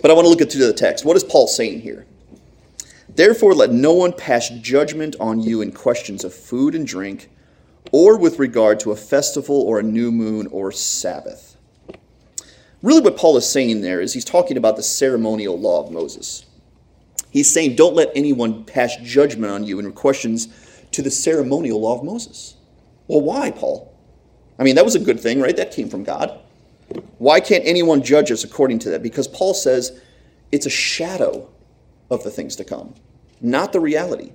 But 0.00 0.10
I 0.10 0.14
want 0.14 0.24
to 0.24 0.30
look 0.30 0.40
at 0.40 0.50
through 0.50 0.66
the 0.66 0.72
text. 0.72 1.04
What 1.04 1.16
is 1.16 1.24
Paul 1.24 1.46
saying 1.46 1.82
here? 1.82 2.06
Therefore, 3.08 3.54
let 3.54 3.70
no 3.70 3.92
one 3.92 4.14
pass 4.14 4.48
judgment 4.48 5.14
on 5.20 5.40
you 5.40 5.60
in 5.60 5.72
questions 5.72 6.24
of 6.24 6.34
food 6.34 6.74
and 6.74 6.86
drink, 6.86 7.28
or 7.92 8.18
with 8.18 8.38
regard 8.38 8.80
to 8.80 8.92
a 8.92 8.96
festival 8.96 9.60
or 9.60 9.78
a 9.78 9.82
new 9.82 10.10
moon 10.10 10.46
or 10.48 10.72
Sabbath. 10.72 11.56
Really, 12.82 13.00
what 13.00 13.16
Paul 13.16 13.36
is 13.36 13.48
saying 13.48 13.80
there 13.80 14.00
is 14.00 14.12
he's 14.12 14.24
talking 14.24 14.56
about 14.56 14.76
the 14.76 14.82
ceremonial 14.82 15.58
law 15.58 15.84
of 15.84 15.90
Moses. 15.90 16.44
He's 17.30 17.52
saying, 17.52 17.76
don't 17.76 17.94
let 17.94 18.10
anyone 18.14 18.64
pass 18.64 18.96
judgment 19.02 19.52
on 19.52 19.64
you 19.64 19.78
in 19.78 19.92
questions 19.92 20.48
to 20.92 21.02
the 21.02 21.10
ceremonial 21.10 21.80
law 21.80 21.98
of 21.98 22.04
Moses. 22.04 22.56
Well, 23.08 23.20
why, 23.20 23.50
Paul? 23.50 23.94
I 24.58 24.62
mean, 24.62 24.76
that 24.76 24.84
was 24.84 24.94
a 24.94 25.00
good 25.00 25.20
thing, 25.20 25.40
right? 25.40 25.56
That 25.56 25.72
came 25.72 25.88
from 25.88 26.04
God. 26.04 26.38
Why 27.18 27.40
can't 27.40 27.66
anyone 27.66 28.02
judge 28.02 28.30
us 28.30 28.44
according 28.44 28.78
to 28.80 28.90
that? 28.90 29.02
Because 29.02 29.28
Paul 29.28 29.54
says 29.54 30.00
it's 30.52 30.66
a 30.66 30.70
shadow 30.70 31.50
of 32.10 32.22
the 32.22 32.30
things 32.30 32.56
to 32.56 32.64
come, 32.64 32.94
not 33.40 33.72
the 33.72 33.80
reality. 33.80 34.32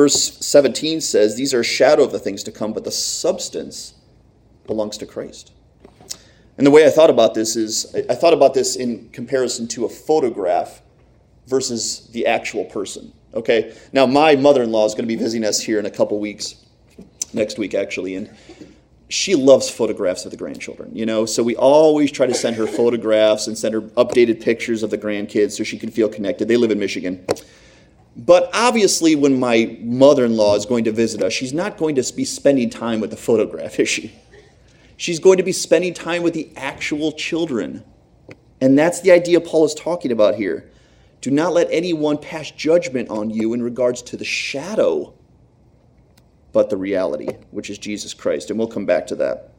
Verse 0.00 0.38
17 0.38 1.02
says, 1.02 1.36
These 1.36 1.52
are 1.52 1.60
a 1.60 1.62
shadow 1.62 2.02
of 2.02 2.10
the 2.10 2.18
things 2.18 2.42
to 2.44 2.50
come, 2.50 2.72
but 2.72 2.84
the 2.84 2.90
substance 2.90 3.92
belongs 4.66 4.96
to 4.96 5.04
Christ. 5.04 5.52
And 6.56 6.66
the 6.66 6.70
way 6.70 6.86
I 6.86 6.88
thought 6.88 7.10
about 7.10 7.34
this 7.34 7.54
is 7.54 7.94
I 8.08 8.14
thought 8.14 8.32
about 8.32 8.54
this 8.54 8.76
in 8.76 9.10
comparison 9.10 9.68
to 9.68 9.84
a 9.84 9.90
photograph 9.90 10.80
versus 11.46 12.08
the 12.12 12.26
actual 12.26 12.64
person. 12.64 13.12
Okay? 13.34 13.76
Now, 13.92 14.06
my 14.06 14.36
mother 14.36 14.62
in 14.62 14.72
law 14.72 14.86
is 14.86 14.94
going 14.94 15.04
to 15.04 15.14
be 15.14 15.16
visiting 15.16 15.46
us 15.46 15.60
here 15.60 15.78
in 15.78 15.84
a 15.84 15.90
couple 15.90 16.18
weeks, 16.18 16.64
next 17.34 17.58
week 17.58 17.74
actually, 17.74 18.14
and 18.14 18.34
she 19.10 19.34
loves 19.34 19.68
photographs 19.68 20.24
of 20.24 20.30
the 20.30 20.38
grandchildren, 20.38 20.96
you 20.96 21.04
know, 21.04 21.26
so 21.26 21.42
we 21.42 21.56
always 21.56 22.10
try 22.10 22.24
to 22.24 22.32
send 22.32 22.56
her 22.56 22.66
photographs 22.66 23.48
and 23.48 23.58
send 23.58 23.74
her 23.74 23.82
updated 23.82 24.40
pictures 24.40 24.82
of 24.82 24.88
the 24.88 24.96
grandkids 24.96 25.52
so 25.52 25.62
she 25.62 25.78
can 25.78 25.90
feel 25.90 26.08
connected. 26.08 26.48
They 26.48 26.56
live 26.56 26.70
in 26.70 26.78
Michigan. 26.78 27.26
But 28.16 28.50
obviously, 28.52 29.14
when 29.14 29.38
my 29.38 29.78
mother 29.80 30.24
in 30.24 30.36
law 30.36 30.56
is 30.56 30.66
going 30.66 30.84
to 30.84 30.92
visit 30.92 31.22
us, 31.22 31.32
she's 31.32 31.52
not 31.52 31.76
going 31.76 31.94
to 31.94 32.14
be 32.14 32.24
spending 32.24 32.68
time 32.68 33.00
with 33.00 33.10
the 33.10 33.16
photograph, 33.16 33.78
is 33.80 33.88
she? 33.88 34.12
She's 34.96 35.18
going 35.18 35.38
to 35.38 35.42
be 35.42 35.52
spending 35.52 35.94
time 35.94 36.22
with 36.22 36.34
the 36.34 36.50
actual 36.56 37.12
children. 37.12 37.84
And 38.60 38.78
that's 38.78 39.00
the 39.00 39.12
idea 39.12 39.40
Paul 39.40 39.64
is 39.64 39.74
talking 39.74 40.12
about 40.12 40.34
here. 40.34 40.70
Do 41.22 41.30
not 41.30 41.52
let 41.52 41.68
anyone 41.70 42.18
pass 42.18 42.50
judgment 42.50 43.08
on 43.08 43.30
you 43.30 43.54
in 43.54 43.62
regards 43.62 44.02
to 44.02 44.16
the 44.16 44.24
shadow 44.24 45.14
but 46.52 46.70
the 46.70 46.76
reality, 46.76 47.28
which 47.50 47.70
is 47.70 47.78
Jesus 47.78 48.14
Christ. 48.14 48.50
And 48.50 48.58
we'll 48.58 48.68
come 48.68 48.86
back 48.86 49.06
to 49.08 49.14
that. 49.16 49.52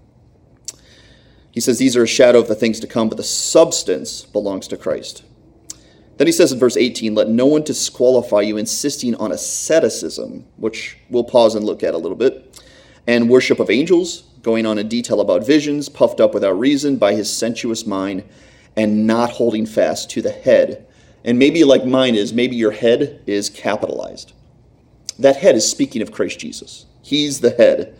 He 1.52 1.60
says, 1.60 1.78
These 1.78 1.96
are 1.96 2.04
a 2.04 2.08
shadow 2.08 2.40
of 2.40 2.48
the 2.48 2.56
things 2.56 2.80
to 2.82 2.88
come, 2.88 3.10
but 3.10 3.18
the 3.18 3.24
substance 3.24 4.24
belongs 4.24 4.68
to 4.70 4.78
Christ. 4.78 5.24
Then 6.22 6.28
he 6.28 6.34
says 6.34 6.52
in 6.52 6.60
verse 6.60 6.78
18, 6.78 7.16
Let 7.16 7.30
no 7.30 7.48
one 7.48 7.64
disqualify 7.64 8.42
you, 8.42 8.58
insisting 8.58 9.16
on 9.16 9.32
asceticism, 9.32 10.46
which 10.58 10.96
we'll 11.10 11.24
pause 11.24 11.56
and 11.56 11.66
look 11.66 11.82
at 11.82 11.96
a 11.96 11.98
little 11.98 12.16
bit, 12.16 12.64
and 13.08 13.28
worship 13.28 13.60
of 13.60 13.72
angels, 13.72 14.22
going 14.44 14.68
on 14.68 14.78
in 14.78 14.88
detail 14.88 15.20
about 15.20 15.44
visions, 15.44 15.90
puffed 15.90 16.20
up 16.20 16.36
without 16.36 16.60
reason 16.60 16.98
by 16.98 17.16
his 17.16 17.36
sensuous 17.36 17.88
mind, 17.88 18.24
and 18.76 19.08
not 19.08 19.32
holding 19.32 19.66
fast 19.66 20.12
to 20.12 20.22
the 20.22 20.30
head. 20.30 20.86
And 21.26 21.40
maybe 21.40 21.64
like 21.64 21.86
mine 21.86 22.14
is, 22.14 22.34
maybe 22.34 22.56
your 22.56 22.70
head 22.70 23.24
is 23.26 23.50
capitalized. 23.50 24.32
That 25.18 25.38
head 25.38 25.56
is 25.56 25.68
speaking 25.68 26.04
of 26.04 26.12
Christ 26.12 26.38
Jesus. 26.38 26.86
He's 27.02 27.40
the 27.40 27.50
head. 27.50 27.98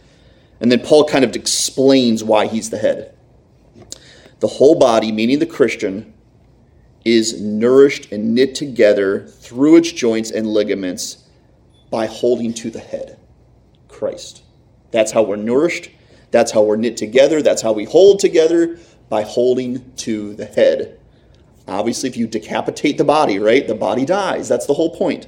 And 0.60 0.72
then 0.72 0.82
Paul 0.82 1.06
kind 1.06 1.26
of 1.26 1.36
explains 1.36 2.24
why 2.24 2.46
he's 2.46 2.70
the 2.70 2.78
head. 2.78 3.16
The 4.42 4.48
whole 4.48 4.78
body, 4.78 5.12
meaning 5.12 5.40
the 5.40 5.48
Christian, 5.48 6.14
is 7.04 7.42
nourished 7.42 8.12
and 8.12 8.36
knit 8.36 8.56
together 8.56 9.28
through 9.28 9.78
its 9.78 9.92
joints 9.92 10.32
and 10.32 10.48
ligaments 10.48 11.30
by 11.90 12.06
holding 12.06 12.54
to 12.54 12.70
the 12.70 12.80
head, 12.80 13.18
Christ. 13.88 14.44
That's 14.92 15.12
how 15.12 15.24
we're 15.24 15.36
nourished. 15.36 15.90
That's 16.32 16.52
how 16.52 16.64
we're 16.64 16.78
knit 16.78 16.98
together. 16.98 17.42
That's 17.42 17.62
how 17.62 17.74
we 17.74 17.86
hold 17.86 18.20
together 18.20 18.80
by 19.10 19.24
holding 19.24 19.94
to 19.96 20.34
the 20.36 20.46
head. 20.46 21.00
Obviously, 21.68 22.10
if 22.10 22.18
you 22.18 22.28
decapitate 22.28 22.98
the 22.98 23.04
body, 23.04 23.40
right, 23.40 23.68
the 23.68 23.76
body 23.76 24.06
dies. 24.06 24.48
That's 24.48 24.66
the 24.66 24.74
whole 24.74 24.96
point 24.96 25.28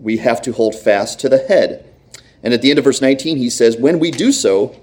we 0.00 0.18
have 0.18 0.40
to 0.42 0.52
hold 0.52 0.74
fast 0.74 1.20
to 1.20 1.28
the 1.28 1.38
head. 1.38 1.84
And 2.42 2.54
at 2.54 2.62
the 2.62 2.70
end 2.70 2.78
of 2.78 2.84
verse 2.84 3.00
19, 3.00 3.36
he 3.36 3.50
says, 3.50 3.76
When 3.76 3.98
we 3.98 4.10
do 4.10 4.32
so, 4.32 4.76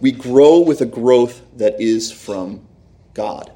we 0.00 0.12
grow 0.12 0.60
with 0.60 0.80
a 0.80 0.86
growth 0.86 1.42
that 1.56 1.80
is 1.80 2.10
from 2.10 2.66
God. 3.14 3.52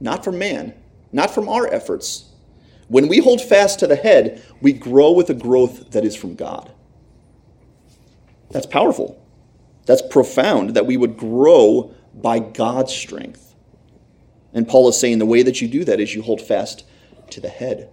Not 0.00 0.24
from 0.24 0.38
man, 0.38 0.74
not 1.12 1.30
from 1.30 1.48
our 1.48 1.66
efforts. 1.66 2.30
When 2.88 3.06
we 3.06 3.18
hold 3.18 3.40
fast 3.40 3.78
to 3.80 3.86
the 3.86 3.96
head, 3.96 4.42
we 4.60 4.72
grow 4.72 5.12
with 5.12 5.30
a 5.30 5.34
growth 5.34 5.92
that 5.92 6.04
is 6.04 6.16
from 6.16 6.34
God. 6.34 6.72
That's 8.50 8.66
powerful. 8.66 9.24
That's 9.86 10.02
profound 10.02 10.70
that 10.70 10.86
we 10.86 10.96
would 10.96 11.16
grow 11.16 11.94
by 12.14 12.38
God's 12.40 12.92
strength. 12.92 13.54
And 14.52 14.66
Paul 14.66 14.88
is 14.88 14.98
saying 14.98 15.18
the 15.18 15.26
way 15.26 15.42
that 15.42 15.60
you 15.60 15.68
do 15.68 15.84
that 15.84 16.00
is 16.00 16.14
you 16.14 16.22
hold 16.22 16.40
fast 16.40 16.84
to 17.30 17.40
the 17.40 17.48
head 17.48 17.90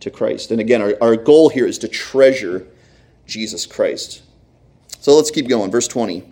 to 0.00 0.10
Christ. 0.10 0.50
And 0.50 0.60
again, 0.60 0.82
our, 0.82 0.94
our 1.00 1.16
goal 1.16 1.48
here 1.48 1.66
is 1.66 1.78
to 1.78 1.88
treasure 1.88 2.66
Jesus 3.26 3.66
Christ. 3.66 4.22
So 5.00 5.16
let's 5.16 5.30
keep 5.30 5.48
going. 5.48 5.70
Verse 5.70 5.88
20. 5.88 6.31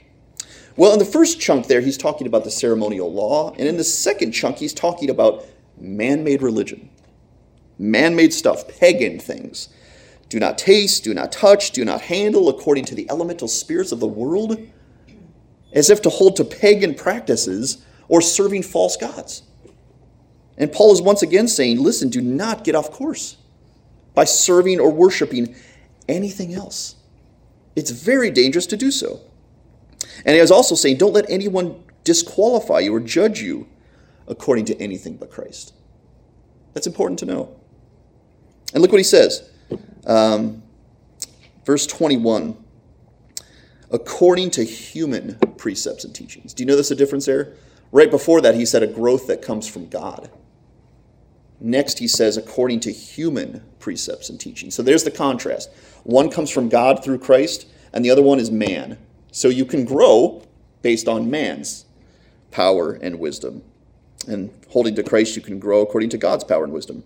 Well, 0.77 0.93
in 0.93 0.99
the 0.99 1.05
first 1.05 1.39
chunk 1.39 1.67
there, 1.67 1.81
he's 1.81 1.97
talking 1.97 2.27
about 2.27 2.43
the 2.43 2.51
ceremonial 2.51 3.11
law, 3.11 3.51
and 3.51 3.67
in 3.67 3.77
the 3.77 3.83
second 3.83 4.31
chunk, 4.31 4.57
he's 4.57 4.73
talking 4.73 5.09
about 5.09 5.45
man 5.77 6.23
made 6.23 6.41
religion, 6.41 6.89
man 7.77 8.15
made 8.15 8.33
stuff, 8.33 8.67
pagan 8.67 9.19
things. 9.19 9.69
Do 10.29 10.39
not 10.39 10.57
taste, 10.57 11.03
do 11.03 11.13
not 11.13 11.31
touch, 11.31 11.71
do 11.71 11.83
not 11.83 12.01
handle 12.01 12.47
according 12.47 12.85
to 12.85 12.95
the 12.95 13.09
elemental 13.09 13.49
spirits 13.49 13.91
of 13.91 13.99
the 13.99 14.07
world, 14.07 14.57
as 15.73 15.89
if 15.89 16.01
to 16.03 16.09
hold 16.09 16.37
to 16.37 16.45
pagan 16.45 16.95
practices 16.95 17.85
or 18.07 18.21
serving 18.21 18.63
false 18.63 18.95
gods. 18.95 19.43
And 20.57 20.71
Paul 20.71 20.93
is 20.93 21.01
once 21.01 21.21
again 21.21 21.47
saying, 21.47 21.81
listen, 21.81 22.09
do 22.09 22.21
not 22.21 22.63
get 22.63 22.75
off 22.75 22.91
course 22.91 23.37
by 24.13 24.23
serving 24.25 24.79
or 24.79 24.89
worshiping 24.89 25.55
anything 26.07 26.53
else. 26.53 26.95
It's 27.75 27.91
very 27.91 28.29
dangerous 28.29 28.67
to 28.67 28.77
do 28.77 28.91
so. 28.91 29.21
And 30.25 30.35
he 30.35 30.41
was 30.41 30.51
also 30.51 30.75
saying, 30.75 30.97
don't 30.97 31.13
let 31.13 31.29
anyone 31.29 31.83
disqualify 32.03 32.79
you 32.79 32.95
or 32.95 32.99
judge 32.99 33.41
you 33.41 33.67
according 34.27 34.65
to 34.65 34.81
anything 34.81 35.17
but 35.17 35.29
Christ. 35.29 35.73
That's 36.73 36.87
important 36.87 37.19
to 37.19 37.25
know. 37.25 37.55
And 38.73 38.81
look 38.81 38.91
what 38.91 38.99
he 38.99 39.03
says. 39.03 39.49
Um, 40.05 40.63
verse 41.65 41.85
21 41.85 42.57
according 43.91 44.49
to 44.51 44.63
human 44.63 45.37
precepts 45.57 46.03
and 46.03 46.15
teachings. 46.15 46.53
Do 46.53 46.63
you 46.63 46.67
notice 46.67 46.89
the 46.89 46.95
difference 46.95 47.25
there? 47.25 47.53
Right 47.91 48.09
before 48.09 48.41
that, 48.41 48.55
he 48.55 48.65
said 48.65 48.83
a 48.83 48.87
growth 48.87 49.27
that 49.27 49.41
comes 49.41 49.67
from 49.67 49.89
God. 49.89 50.31
Next, 51.59 51.99
he 51.99 52.07
says, 52.07 52.37
according 52.37 52.79
to 52.81 52.91
human 52.91 53.63
precepts 53.79 54.29
and 54.29 54.39
teachings. 54.39 54.73
So 54.73 54.81
there's 54.81 55.03
the 55.03 55.11
contrast. 55.11 55.69
One 56.03 56.31
comes 56.31 56.49
from 56.49 56.69
God 56.69 57.03
through 57.03 57.19
Christ, 57.19 57.67
and 57.93 58.03
the 58.03 58.09
other 58.09 58.23
one 58.23 58.39
is 58.39 58.49
man. 58.49 58.97
So 59.31 59.47
you 59.47 59.65
can 59.65 59.85
grow 59.85 60.43
based 60.81 61.07
on 61.07 61.29
man's 61.29 61.85
power 62.51 62.93
and 62.93 63.19
wisdom. 63.19 63.63
And 64.27 64.51
holding 64.69 64.93
to 64.95 65.03
Christ, 65.03 65.35
you 65.35 65.41
can 65.41 65.59
grow 65.59 65.81
according 65.81 66.09
to 66.09 66.17
God's 66.17 66.43
power 66.43 66.63
and 66.63 66.73
wisdom. 66.73 67.03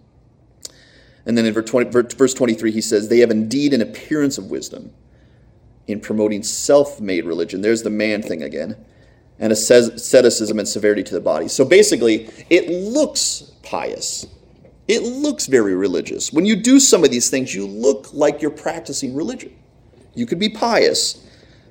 And 1.26 1.38
then 1.38 1.46
in 1.46 1.54
verse 1.54 2.34
23, 2.34 2.72
he 2.72 2.82
says, 2.82 3.08
They 3.08 3.20
have 3.20 3.32
indeed 3.32 3.74
an 3.74 3.82
appearance 3.82 4.38
of 4.38 4.52
wisdom 4.52 4.94
in 5.88 6.00
promoting 6.00 6.44
self 6.44 7.00
made 7.00 7.26
religion. 7.26 7.62
There's 7.62 7.84
the 7.84 7.90
man 7.90 8.22
thing 8.22 8.44
again. 8.44 8.76
And 9.38 9.52
asceticism 9.52 10.60
and 10.60 10.68
severity 10.68 11.04
to 11.04 11.14
the 11.14 11.20
body. 11.20 11.50
So 11.50 11.66
basically, 11.66 12.30
it 12.50 12.70
looks 12.70 13.52
pious 13.64 14.26
it 14.88 15.02
looks 15.02 15.48
very 15.48 15.76
religious. 15.76 16.32
When 16.32 16.46
you 16.46 16.56
do 16.56 16.80
some 16.80 17.04
of 17.04 17.10
these 17.10 17.30
things, 17.30 17.56
you 17.56 17.66
look 17.66 18.14
like 18.14 18.42
you're 18.42 18.52
practicing 18.52 19.16
religion. 19.16 19.56
You 20.14 20.26
could 20.26 20.40
be 20.40 20.50
pious. 20.50 21.25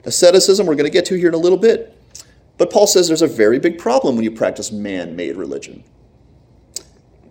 Asceticism, 0.04 0.66
we're 0.66 0.74
going 0.74 0.84
to 0.84 0.90
get 0.90 1.06
to 1.06 1.14
here 1.14 1.28
in 1.28 1.34
a 1.34 1.38
little 1.38 1.58
bit. 1.58 1.96
But 2.58 2.70
Paul 2.70 2.86
says 2.86 3.08
there's 3.08 3.22
a 3.22 3.26
very 3.26 3.58
big 3.58 3.78
problem 3.78 4.16
when 4.16 4.24
you 4.24 4.30
practice 4.30 4.70
man 4.70 5.16
made 5.16 5.36
religion. 5.36 5.82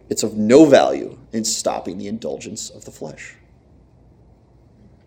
It's 0.10 0.24
of 0.24 0.36
no 0.36 0.65
value 0.65 1.18
in 1.32 1.46
stopping 1.46 1.98
the 1.98 2.08
indulgence 2.08 2.70
of 2.70 2.86
the 2.86 2.92
flesh. 2.92 3.36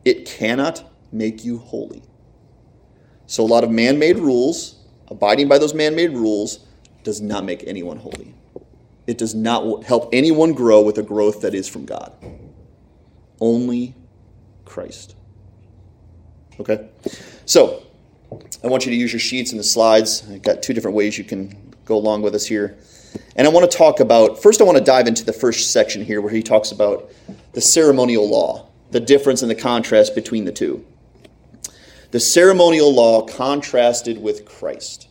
It 0.04 0.24
cannot 0.24 0.84
make 1.12 1.44
you 1.44 1.58
holy. 1.58 2.02
So, 3.26 3.44
a 3.44 3.46
lot 3.46 3.64
of 3.64 3.70
man 3.70 3.98
made 3.98 4.18
rules, 4.18 4.76
abiding 5.08 5.48
by 5.48 5.58
those 5.58 5.74
man 5.74 5.96
made 5.96 6.12
rules, 6.12 6.60
does 7.02 7.20
not 7.20 7.44
make 7.44 7.64
anyone 7.66 7.98
holy. 7.98 8.34
It 9.06 9.18
does 9.18 9.34
not 9.34 9.84
help 9.84 10.08
anyone 10.12 10.52
grow 10.52 10.80
with 10.80 10.98
a 10.98 11.02
growth 11.02 11.40
that 11.40 11.54
is 11.54 11.68
from 11.68 11.86
God. 11.86 12.12
Only 13.40 13.94
Christ. 14.64 15.15
Okay? 16.60 16.88
So, 17.44 17.82
I 18.64 18.68
want 18.68 18.84
you 18.84 18.90
to 18.90 18.96
use 18.96 19.12
your 19.12 19.20
sheets 19.20 19.52
and 19.52 19.60
the 19.60 19.64
slides. 19.64 20.28
I've 20.30 20.42
got 20.42 20.62
two 20.62 20.74
different 20.74 20.96
ways 20.96 21.16
you 21.16 21.24
can 21.24 21.74
go 21.84 21.96
along 21.96 22.22
with 22.22 22.34
us 22.34 22.46
here. 22.46 22.76
And 23.36 23.46
I 23.46 23.50
want 23.50 23.70
to 23.70 23.76
talk 23.76 24.00
about, 24.00 24.42
first, 24.42 24.60
I 24.60 24.64
want 24.64 24.78
to 24.78 24.84
dive 24.84 25.06
into 25.06 25.24
the 25.24 25.32
first 25.32 25.70
section 25.70 26.04
here 26.04 26.20
where 26.20 26.32
he 26.32 26.42
talks 26.42 26.72
about 26.72 27.10
the 27.52 27.60
ceremonial 27.60 28.28
law, 28.28 28.68
the 28.90 29.00
difference 29.00 29.42
and 29.42 29.50
the 29.50 29.54
contrast 29.54 30.14
between 30.14 30.44
the 30.44 30.52
two. 30.52 30.84
The 32.10 32.20
ceremonial 32.20 32.92
law 32.92 33.26
contrasted 33.26 34.20
with 34.20 34.44
Christ. 34.44 35.08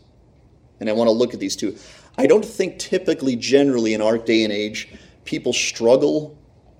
And 0.79 0.89
I 0.89 0.93
want 0.93 1.07
to 1.07 1.11
look 1.11 1.33
at 1.33 1.39
these 1.39 1.55
two. 1.55 1.77
I 2.17 2.27
don't 2.27 2.45
think 2.45 2.79
typically, 2.79 3.35
generally, 3.35 3.93
in 3.93 4.01
our 4.01 4.17
day 4.17 4.43
and 4.43 4.51
age, 4.51 4.93
people 5.23 5.53
struggle 5.53 6.37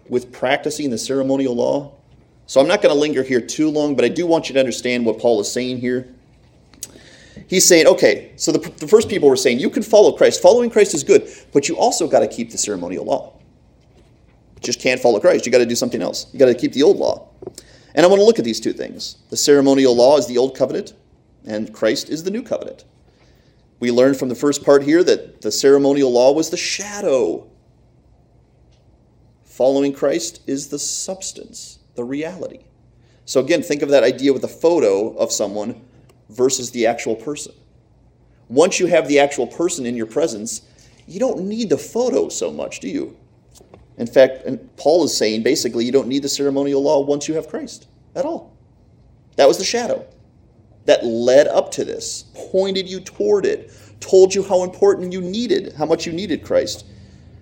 with 0.10 0.32
practicing 0.32 0.90
the 0.90 0.98
ceremonial 0.98 1.56
law. 1.56 1.95
So 2.48 2.62
I'm 2.62 2.68
not 2.68 2.82
going 2.82 2.94
to 2.94 3.00
linger 3.00 3.24
here 3.24 3.42
too 3.42 3.70
long, 3.70 3.96
but 3.96 4.06
I 4.06 4.10
do 4.10 4.28
want 4.28 4.50
you 4.50 4.54
to 4.54 4.60
understand 4.60 5.06
what 5.06 5.20
Paul 5.20 5.40
is 5.40 5.52
saying 5.52 5.80
here. 5.80 6.08
He's 7.48 7.66
saying, 7.66 7.88
okay, 7.88 8.32
so 8.38 8.52
the, 8.52 8.60
the 8.60 8.88
first 8.88 9.10
people 9.10 9.30
were 9.30 9.36
saying, 9.36 9.60
you 9.60 9.70
can 9.70 9.84
follow 9.84 10.12
Christ. 10.12 10.42
Following 10.42 10.70
Christ 10.70 10.94
is 10.94 11.04
good, 11.04 11.30
but 11.54 11.68
you 11.68 11.78
also 11.78 12.08
got 12.08 12.20
to 12.20 12.28
keep 12.28 12.52
the 12.52 12.58
ceremonial 12.58 13.06
law. 13.06 13.34
You 14.56 14.62
just 14.62 14.80
can't 14.80 15.02
follow 15.02 15.20
Christ. 15.20 15.46
You 15.46 15.52
got 15.52 15.58
to 15.60 15.66
do 15.66 15.76
something 15.76 16.02
else. 16.02 16.28
You 16.34 16.40
got 16.40 16.46
to 16.46 16.56
keep 16.56 16.74
the 16.74 16.84
old 16.84 16.98
law. 16.98 17.28
And 17.94 18.06
I 18.06 18.10
want 18.10 18.20
to 18.20 18.26
look 18.26 18.40
at 18.40 18.46
these 18.46 18.60
two 18.60 18.74
things. 18.74 19.18
The 19.30 19.38
ceremonial 19.38 19.96
law 19.96 20.18
is 20.18 20.28
the 20.28 20.38
old 20.38 20.56
covenant, 20.56 20.94
and 21.46 21.74
Christ 21.74 22.10
is 22.10 22.24
the 22.24 22.32
new 22.32 22.44
covenant. 22.44 22.84
We 23.80 23.92
learned 23.92 24.18
from 24.18 24.30
the 24.30 24.36
first 24.36 24.64
part 24.64 24.84
here 24.84 25.04
that 25.04 25.42
the 25.42 25.52
ceremonial 25.52 26.12
law 26.12 26.32
was 26.32 26.50
the 26.50 26.58
shadow. 26.58 27.50
Following 29.44 29.94
Christ 29.94 30.42
is 30.48 30.68
the 30.68 30.80
substance, 30.80 31.75
the 31.96 32.04
reality. 32.04 32.60
So 33.26 33.40
again, 33.40 33.64
think 33.64 33.82
of 33.82 33.90
that 33.90 34.04
idea 34.04 34.34
with 34.34 34.44
a 34.44 34.50
photo 34.50 35.16
of 35.16 35.32
someone 35.32 35.82
versus 36.30 36.72
the 36.72 36.86
actual 36.86 37.16
person. 37.16 37.54
Once 38.50 38.80
you 38.80 38.86
have 38.88 39.08
the 39.08 39.20
actual 39.20 39.48
person 39.48 39.86
in 39.86 39.96
your 39.96 40.06
presence, 40.06 40.62
you 41.08 41.20
don't 41.20 41.42
need 41.42 41.70
the 41.70 41.78
photo 41.78 42.30
so 42.30 42.52
much, 42.52 42.80
do 42.80 42.88
you? 42.88 43.18
In 43.98 44.08
fact, 44.08 44.48
Paul 44.78 45.04
is 45.06 45.16
saying 45.16 45.44
basically 45.44 45.86
you 45.86 45.92
don't 45.92 46.08
need 46.08 46.22
the 46.22 46.30
ceremonial 46.30 46.82
law 46.82 47.00
once 47.02 47.28
you 47.28 47.36
have 47.36 47.48
Christ 47.48 47.88
at 48.16 48.26
all. 48.26 48.56
That 49.38 49.48
was 49.48 49.58
the 49.58 49.64
shadow 49.64 50.06
that 50.86 51.04
led 51.04 51.48
up 51.48 51.72
to 51.72 51.86
this, 51.86 52.26
pointed 52.52 52.88
you 52.88 53.00
toward 53.00 53.46
it, 53.46 53.72
told 54.00 54.36
you 54.36 54.44
how 54.44 54.64
important 54.64 55.14
you 55.14 55.22
needed, 55.22 55.74
how 55.74 55.86
much 55.86 56.06
you 56.06 56.14
needed 56.14 56.44
Christ. 56.44 56.86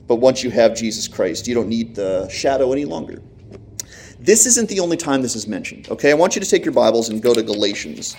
But 0.07 0.15
once 0.15 0.43
you 0.43 0.49
have 0.51 0.75
Jesus 0.75 1.07
Christ, 1.07 1.47
you 1.47 1.55
don't 1.55 1.67
need 1.67 1.95
the 1.95 2.29
shadow 2.29 2.71
any 2.71 2.85
longer. 2.85 3.21
This 4.23 4.45
isn't 4.45 4.69
the 4.69 4.79
only 4.79 4.95
time 4.95 5.21
this 5.21 5.35
is 5.35 5.49
mentioned. 5.49 5.89
Okay, 5.89 6.09
I 6.09 6.13
want 6.13 6.33
you 6.33 6.39
to 6.39 6.49
take 6.49 6.63
your 6.63 6.73
Bibles 6.73 7.09
and 7.09 7.21
go 7.21 7.33
to 7.33 7.43
Galatians 7.43 8.15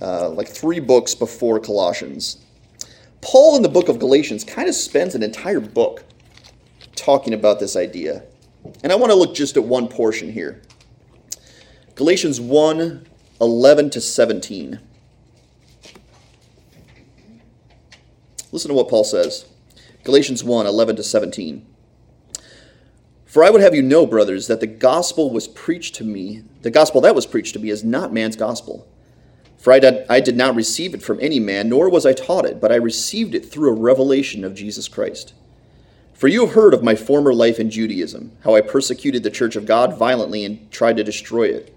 uh, 0.00 0.28
like 0.28 0.46
three 0.46 0.78
books 0.78 1.16
before 1.16 1.58
Colossians. 1.58 2.44
Paul 3.22 3.56
in 3.56 3.62
the 3.62 3.68
book 3.68 3.88
of 3.88 3.98
Galatians 3.98 4.44
kind 4.44 4.68
of 4.68 4.76
spends 4.76 5.16
an 5.16 5.24
entire 5.24 5.58
book 5.58 6.04
talking 6.94 7.34
about 7.34 7.58
this 7.58 7.74
idea. 7.74 8.22
And 8.84 8.92
I 8.92 8.94
want 8.94 9.10
to 9.10 9.16
look 9.16 9.34
just 9.34 9.56
at 9.56 9.64
one 9.64 9.88
portion 9.88 10.30
here 10.30 10.62
Galatians 11.96 12.40
1 12.40 13.04
11 13.40 13.90
to 13.90 14.00
17. 14.00 14.78
Listen 18.52 18.68
to 18.68 18.74
what 18.74 18.88
Paul 18.88 19.02
says 19.02 19.46
Galatians 20.04 20.44
1 20.44 20.66
11 20.66 20.94
to 20.94 21.02
17. 21.02 21.66
For 23.36 23.44
I 23.44 23.50
would 23.50 23.60
have 23.60 23.74
you 23.74 23.82
know, 23.82 24.06
brothers, 24.06 24.46
that 24.46 24.60
the 24.60 24.66
gospel 24.66 25.30
was 25.30 25.46
preached 25.46 25.94
to 25.96 26.04
me, 26.04 26.42
the 26.62 26.70
gospel 26.70 27.02
that 27.02 27.14
was 27.14 27.26
preached 27.26 27.52
to 27.52 27.58
me 27.58 27.68
is 27.68 27.84
not 27.84 28.10
man's 28.10 28.34
gospel. 28.34 28.88
For 29.58 29.74
I 29.74 29.78
did, 29.78 30.06
I 30.08 30.20
did 30.20 30.38
not 30.38 30.54
receive 30.54 30.94
it 30.94 31.02
from 31.02 31.18
any 31.20 31.38
man, 31.38 31.68
nor 31.68 31.90
was 31.90 32.06
I 32.06 32.14
taught 32.14 32.46
it, 32.46 32.62
but 32.62 32.72
I 32.72 32.76
received 32.76 33.34
it 33.34 33.44
through 33.44 33.68
a 33.68 33.78
revelation 33.78 34.42
of 34.42 34.54
Jesus 34.54 34.88
Christ. 34.88 35.34
For 36.14 36.28
you 36.28 36.46
have 36.46 36.54
heard 36.54 36.72
of 36.72 36.82
my 36.82 36.94
former 36.94 37.34
life 37.34 37.60
in 37.60 37.68
Judaism, 37.68 38.32
how 38.42 38.54
I 38.54 38.62
persecuted 38.62 39.22
the 39.22 39.28
church 39.28 39.54
of 39.54 39.66
God 39.66 39.98
violently 39.98 40.42
and 40.42 40.70
tried 40.70 40.96
to 40.96 41.04
destroy 41.04 41.48
it. 41.48 41.76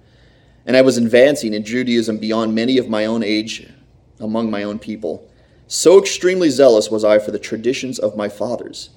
And 0.65 0.78
I 0.78 0.82
was 0.82 0.98
advancing 0.98 1.54
in 1.54 1.65
Judaism 1.65 2.19
beyond 2.19 2.56
many 2.56 2.78
of 2.78 2.88
my 2.88 3.06
own 3.06 3.22
age 3.22 3.69
among 4.17 4.50
my 4.50 4.63
own 4.63 4.80
people. 4.80 5.30
So 5.67 6.00
extremely 6.00 6.52
zealous 6.52 6.89
was 6.89 7.04
I 7.04 7.19
for 7.19 7.32
the 7.32 7.38
traditions 7.38 8.00
of 8.00 8.15
my 8.15 8.30
fathers. 8.30 8.91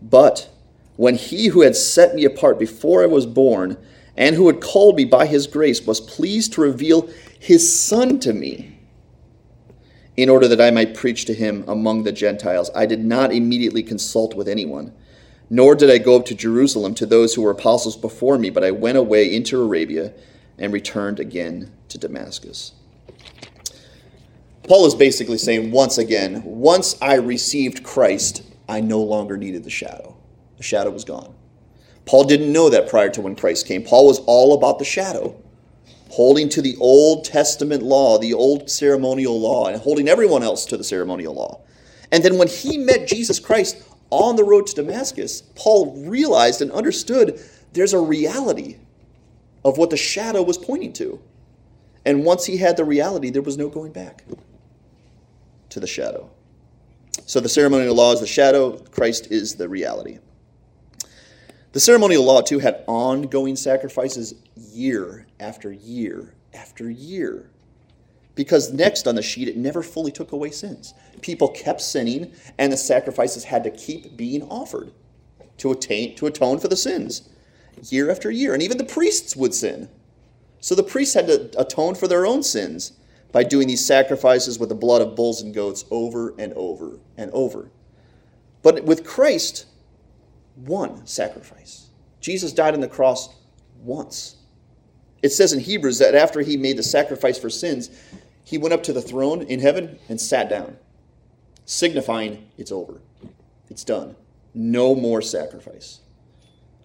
But 0.00 0.48
when 0.98 1.14
he 1.14 1.46
who 1.46 1.60
had 1.60 1.76
set 1.76 2.16
me 2.16 2.24
apart 2.24 2.58
before 2.58 3.04
I 3.04 3.06
was 3.06 3.24
born, 3.24 3.76
and 4.16 4.34
who 4.34 4.48
had 4.48 4.60
called 4.60 4.96
me 4.96 5.04
by 5.04 5.26
his 5.26 5.46
grace, 5.46 5.86
was 5.86 6.00
pleased 6.00 6.54
to 6.54 6.60
reveal 6.60 7.08
his 7.38 7.72
Son 7.72 8.18
to 8.18 8.32
me, 8.32 8.80
in 10.16 10.28
order 10.28 10.48
that 10.48 10.60
I 10.60 10.72
might 10.72 10.96
preach 10.96 11.24
to 11.26 11.34
him 11.34 11.64
among 11.68 12.02
the 12.02 12.10
Gentiles. 12.10 12.68
I 12.74 12.84
did 12.84 13.04
not 13.04 13.32
immediately 13.32 13.84
consult 13.84 14.34
with 14.34 14.48
anyone, 14.48 14.92
nor 15.48 15.76
did 15.76 15.88
I 15.88 15.98
go 15.98 16.16
up 16.16 16.26
to 16.26 16.34
Jerusalem 16.34 16.94
to 16.96 17.06
those 17.06 17.32
who 17.32 17.42
were 17.42 17.52
apostles 17.52 17.96
before 17.96 18.36
me, 18.36 18.50
but 18.50 18.64
I 18.64 18.72
went 18.72 18.98
away 18.98 19.32
into 19.32 19.62
Arabia 19.62 20.12
and 20.58 20.72
returned 20.72 21.20
again 21.20 21.70
to 21.90 21.98
Damascus. 21.98 22.72
Paul 24.64 24.84
is 24.84 24.96
basically 24.96 25.38
saying, 25.38 25.70
once 25.70 25.96
again, 25.96 26.42
once 26.44 26.98
I 27.00 27.14
received 27.14 27.84
Christ, 27.84 28.42
I 28.68 28.80
no 28.80 29.00
longer 29.00 29.36
needed 29.36 29.62
the 29.62 29.70
shadow. 29.70 30.17
The 30.58 30.62
shadow 30.62 30.90
was 30.90 31.04
gone. 31.04 31.34
Paul 32.04 32.24
didn't 32.24 32.52
know 32.52 32.68
that 32.68 32.88
prior 32.88 33.10
to 33.10 33.20
when 33.20 33.36
Christ 33.36 33.66
came. 33.66 33.82
Paul 33.82 34.06
was 34.06 34.18
all 34.20 34.54
about 34.54 34.78
the 34.78 34.84
shadow 34.84 35.34
holding 36.10 36.48
to 36.48 36.62
the 36.62 36.76
Old 36.80 37.24
Testament 37.24 37.82
law, 37.82 38.18
the 38.18 38.34
old 38.34 38.70
ceremonial 38.70 39.38
law, 39.38 39.66
and 39.66 39.80
holding 39.80 40.08
everyone 40.08 40.42
else 40.42 40.64
to 40.66 40.76
the 40.76 40.84
ceremonial 40.84 41.34
law. 41.34 41.60
And 42.10 42.24
then 42.24 42.38
when 42.38 42.48
he 42.48 42.78
met 42.78 43.06
Jesus 43.06 43.38
Christ 43.38 43.82
on 44.10 44.36
the 44.36 44.44
road 44.44 44.66
to 44.68 44.74
Damascus, 44.74 45.42
Paul 45.54 46.04
realized 46.08 46.62
and 46.62 46.72
understood 46.72 47.40
there's 47.72 47.92
a 47.92 48.00
reality 48.00 48.76
of 49.64 49.76
what 49.76 49.90
the 49.90 49.96
shadow 49.96 50.42
was 50.42 50.56
pointing 50.56 50.92
to. 50.94 51.20
And 52.06 52.24
once 52.24 52.46
he 52.46 52.56
had 52.56 52.76
the 52.76 52.84
reality, 52.84 53.28
there 53.28 53.42
was 53.42 53.58
no 53.58 53.68
going 53.68 53.92
back 53.92 54.24
to 55.68 55.78
the 55.78 55.86
shadow. 55.86 56.30
So 57.26 57.40
the 57.40 57.48
ceremonial 57.50 57.94
law 57.94 58.12
is 58.12 58.20
the 58.20 58.26
shadow, 58.26 58.78
Christ 58.90 59.30
is 59.30 59.56
the 59.56 59.68
reality. 59.68 60.18
The 61.78 61.82
ceremonial 61.82 62.24
law, 62.24 62.40
too, 62.40 62.58
had 62.58 62.82
ongoing 62.88 63.54
sacrifices 63.54 64.34
year 64.56 65.28
after 65.38 65.70
year 65.70 66.34
after 66.52 66.90
year. 66.90 67.52
Because 68.34 68.72
next 68.72 69.06
on 69.06 69.14
the 69.14 69.22
sheet, 69.22 69.46
it 69.46 69.56
never 69.56 69.84
fully 69.84 70.10
took 70.10 70.32
away 70.32 70.50
sins. 70.50 70.92
People 71.22 71.46
kept 71.46 71.80
sinning, 71.80 72.32
and 72.58 72.72
the 72.72 72.76
sacrifices 72.76 73.44
had 73.44 73.62
to 73.62 73.70
keep 73.70 74.16
being 74.16 74.42
offered 74.48 74.90
to, 75.58 75.70
attain, 75.70 76.16
to 76.16 76.26
atone 76.26 76.58
for 76.58 76.66
the 76.66 76.74
sins 76.74 77.28
year 77.84 78.10
after 78.10 78.28
year. 78.28 78.54
And 78.54 78.62
even 78.64 78.78
the 78.78 78.82
priests 78.82 79.36
would 79.36 79.54
sin. 79.54 79.88
So 80.58 80.74
the 80.74 80.82
priests 80.82 81.14
had 81.14 81.28
to 81.28 81.60
atone 81.60 81.94
for 81.94 82.08
their 82.08 82.26
own 82.26 82.42
sins 82.42 82.94
by 83.30 83.44
doing 83.44 83.68
these 83.68 83.86
sacrifices 83.86 84.58
with 84.58 84.70
the 84.70 84.74
blood 84.74 85.00
of 85.00 85.14
bulls 85.14 85.42
and 85.42 85.54
goats 85.54 85.84
over 85.92 86.34
and 86.40 86.52
over 86.54 86.98
and 87.16 87.30
over. 87.30 87.70
But 88.64 88.82
with 88.82 89.06
Christ, 89.06 89.66
one 90.64 91.06
sacrifice. 91.06 91.88
Jesus 92.20 92.52
died 92.52 92.74
on 92.74 92.80
the 92.80 92.88
cross 92.88 93.34
once. 93.82 94.36
It 95.22 95.30
says 95.30 95.52
in 95.52 95.60
Hebrews 95.60 95.98
that 95.98 96.14
after 96.14 96.40
he 96.40 96.56
made 96.56 96.76
the 96.76 96.82
sacrifice 96.82 97.38
for 97.38 97.50
sins, 97.50 97.90
he 98.44 98.58
went 98.58 98.72
up 98.72 98.82
to 98.84 98.92
the 98.92 99.02
throne 99.02 99.42
in 99.42 99.60
heaven 99.60 99.98
and 100.08 100.20
sat 100.20 100.48
down, 100.48 100.76
signifying 101.64 102.48
it's 102.56 102.72
over. 102.72 103.00
It's 103.68 103.84
done. 103.84 104.16
No 104.54 104.94
more 104.94 105.20
sacrifice. 105.20 106.00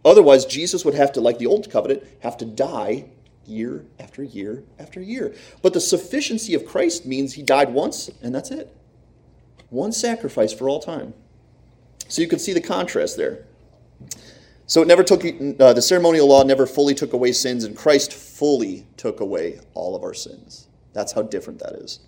Otherwise, 0.04 0.46
Jesus 0.46 0.84
would 0.84 0.96
have 0.96 1.14
to, 1.14 1.22
like 1.22 1.38
the 1.40 1.46
old 1.46 1.70
covenant, 1.72 2.04
have 2.22 2.38
to 2.38 2.46
die 2.46 3.06
year 3.46 3.86
after 4.00 4.24
year 4.24 4.64
after 4.78 5.02
year. 5.02 5.34
But 5.62 5.74
the 5.74 5.80
sufficiency 5.80 6.54
of 6.54 6.66
Christ 6.66 7.06
means 7.06 7.34
he 7.34 7.44
died 7.44 7.74
once, 7.74 8.10
and 8.22 8.36
that's 8.36 8.52
it. 8.52 8.76
One 9.70 9.92
sacrifice 9.92 10.54
for 10.54 10.68
all 10.70 10.80
time. 10.80 11.14
So 12.08 12.22
you 12.22 12.28
can 12.28 12.40
see 12.40 12.54
the 12.54 12.62
contrast 12.62 13.18
there. 13.18 13.46
So 14.66 14.82
it 14.82 14.88
never 14.88 15.04
took 15.04 15.24
uh, 15.26 15.74
the 15.74 15.82
ceremonial 15.82 16.28
law 16.28 16.44
never 16.44 16.66
fully 16.66 16.96
took 16.96 17.14
away 17.14 17.32
sins, 17.32 17.64
and 17.64 17.76
Christ 17.76 18.14
fully 18.14 18.86
took 18.98 19.20
away 19.20 19.60
all 19.74 19.96
of 19.96 20.04
our 20.04 20.14
sins. 20.14 20.68
That's 20.94 21.12
how 21.12 21.24
different 21.24 21.60
that 21.60 21.74
is. 21.74 22.00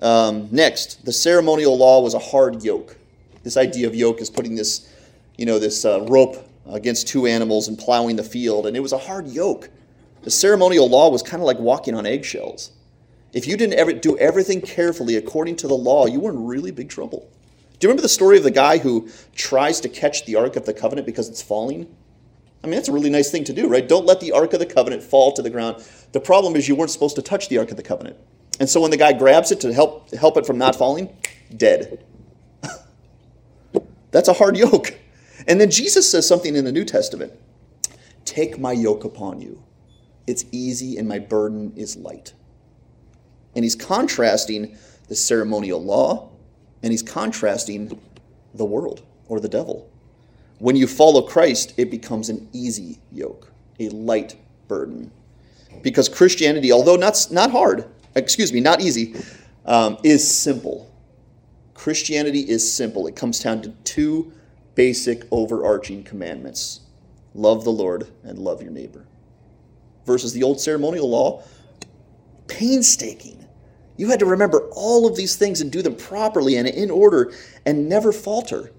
Um, 0.00 0.48
next, 0.52 1.04
the 1.04 1.12
ceremonial 1.12 1.76
law 1.76 2.00
was 2.00 2.14
a 2.14 2.18
hard 2.18 2.62
yoke. 2.62 2.96
This 3.42 3.56
idea 3.56 3.86
of 3.86 3.94
yoke 3.94 4.20
is 4.20 4.30
putting 4.30 4.54
this, 4.54 4.92
you 5.36 5.46
know, 5.46 5.58
this 5.58 5.84
uh, 5.84 6.02
rope 6.02 6.48
against 6.70 7.08
two 7.08 7.26
animals 7.26 7.68
and 7.68 7.78
plowing 7.78 8.16
the 8.16 8.22
field, 8.22 8.66
and 8.66 8.76
it 8.76 8.80
was 8.80 8.92
a 8.92 8.98
hard 8.98 9.26
yoke. 9.26 9.70
The 10.22 10.30
ceremonial 10.30 10.88
law 10.88 11.10
was 11.10 11.22
kind 11.22 11.42
of 11.42 11.46
like 11.46 11.58
walking 11.58 11.94
on 11.94 12.06
eggshells. 12.06 12.72
If 13.32 13.46
you 13.46 13.56
didn't 13.56 13.78
ever 13.78 13.92
do 13.92 14.16
everything 14.18 14.60
carefully 14.60 15.16
according 15.16 15.56
to 15.56 15.68
the 15.68 15.74
law, 15.74 16.06
you 16.06 16.20
were 16.20 16.30
in 16.30 16.46
really 16.46 16.70
big 16.70 16.88
trouble. 16.88 17.30
Do 17.78 17.86
you 17.86 17.88
remember 17.90 18.02
the 18.02 18.08
story 18.08 18.38
of 18.38 18.42
the 18.42 18.50
guy 18.50 18.78
who 18.78 19.08
tries 19.36 19.80
to 19.80 19.88
catch 19.88 20.24
the 20.24 20.34
Ark 20.34 20.56
of 20.56 20.66
the 20.66 20.74
Covenant 20.74 21.06
because 21.06 21.28
it's 21.28 21.42
falling? 21.42 21.94
I 22.62 22.66
mean, 22.66 22.74
that's 22.74 22.88
a 22.88 22.92
really 22.92 23.10
nice 23.10 23.30
thing 23.30 23.44
to 23.44 23.52
do, 23.52 23.68
right? 23.68 23.86
Don't 23.86 24.04
let 24.04 24.20
the 24.20 24.32
Ark 24.32 24.52
of 24.52 24.58
the 24.58 24.66
Covenant 24.66 25.02
fall 25.02 25.32
to 25.32 25.42
the 25.42 25.50
ground. 25.50 25.84
The 26.10 26.20
problem 26.20 26.56
is 26.56 26.66
you 26.66 26.74
weren't 26.74 26.90
supposed 26.90 27.14
to 27.16 27.22
touch 27.22 27.48
the 27.48 27.58
Ark 27.58 27.70
of 27.70 27.76
the 27.76 27.84
Covenant. 27.84 28.16
And 28.58 28.68
so 28.68 28.80
when 28.80 28.90
the 28.90 28.96
guy 28.96 29.12
grabs 29.12 29.52
it 29.52 29.60
to 29.60 29.72
help, 29.72 30.12
help 30.12 30.36
it 30.36 30.44
from 30.44 30.58
not 30.58 30.74
falling, 30.74 31.16
dead. 31.56 32.04
that's 34.10 34.26
a 34.28 34.32
hard 34.32 34.56
yoke. 34.56 34.98
And 35.46 35.60
then 35.60 35.70
Jesus 35.70 36.10
says 36.10 36.26
something 36.26 36.56
in 36.56 36.64
the 36.64 36.72
New 36.72 36.84
Testament 36.84 37.32
Take 38.24 38.58
my 38.58 38.72
yoke 38.72 39.04
upon 39.04 39.40
you. 39.40 39.62
It's 40.26 40.44
easy 40.50 40.98
and 40.98 41.08
my 41.08 41.20
burden 41.20 41.72
is 41.76 41.96
light. 41.96 42.34
And 43.54 43.64
he's 43.64 43.76
contrasting 43.76 44.76
the 45.08 45.14
ceremonial 45.14 45.82
law 45.82 46.27
and 46.82 46.92
he's 46.92 47.02
contrasting 47.02 48.00
the 48.54 48.64
world 48.64 49.02
or 49.28 49.40
the 49.40 49.48
devil. 49.48 49.90
When 50.58 50.76
you 50.76 50.86
follow 50.86 51.22
Christ, 51.22 51.74
it 51.76 51.90
becomes 51.90 52.28
an 52.28 52.48
easy 52.52 52.98
yoke, 53.12 53.50
a 53.78 53.88
light 53.90 54.36
burden. 54.66 55.10
Because 55.82 56.08
Christianity, 56.08 56.72
although 56.72 56.96
not, 56.96 57.28
not 57.30 57.50
hard, 57.50 57.84
excuse 58.14 58.52
me, 58.52 58.60
not 58.60 58.80
easy, 58.80 59.14
um, 59.66 59.98
is 60.02 60.28
simple. 60.28 60.90
Christianity 61.74 62.40
is 62.40 62.70
simple. 62.70 63.06
It 63.06 63.14
comes 63.14 63.38
down 63.38 63.62
to 63.62 63.70
two 63.84 64.32
basic 64.74 65.24
overarching 65.30 66.02
commandments 66.04 66.80
love 67.34 67.62
the 67.62 67.70
Lord 67.70 68.08
and 68.24 68.38
love 68.38 68.62
your 68.62 68.72
neighbor. 68.72 69.06
Versus 70.06 70.32
the 70.32 70.42
old 70.42 70.60
ceremonial 70.60 71.08
law, 71.08 71.42
painstaking. 72.48 73.37
You 73.98 74.08
had 74.08 74.20
to 74.20 74.26
remember 74.26 74.70
all 74.72 75.06
of 75.06 75.16
these 75.16 75.36
things 75.36 75.60
and 75.60 75.70
do 75.70 75.82
them 75.82 75.96
properly 75.96 76.56
and 76.56 76.66
in 76.66 76.90
order 76.90 77.32
and 77.66 77.88
never 77.88 78.12
falter. 78.12 78.72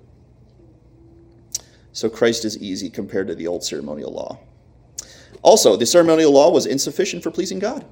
So 1.92 2.10
Christ 2.10 2.46
is 2.46 2.58
easy 2.58 2.90
compared 2.90 3.28
to 3.28 3.36
the 3.36 3.46
old 3.46 3.64
ceremonial 3.64 4.12
law. 4.12 4.40
Also, 5.42 5.76
the 5.76 5.86
ceremonial 5.86 6.32
law 6.32 6.50
was 6.50 6.66
insufficient 6.66 7.22
for 7.22 7.32
pleasing 7.32 7.60
God 7.60 7.86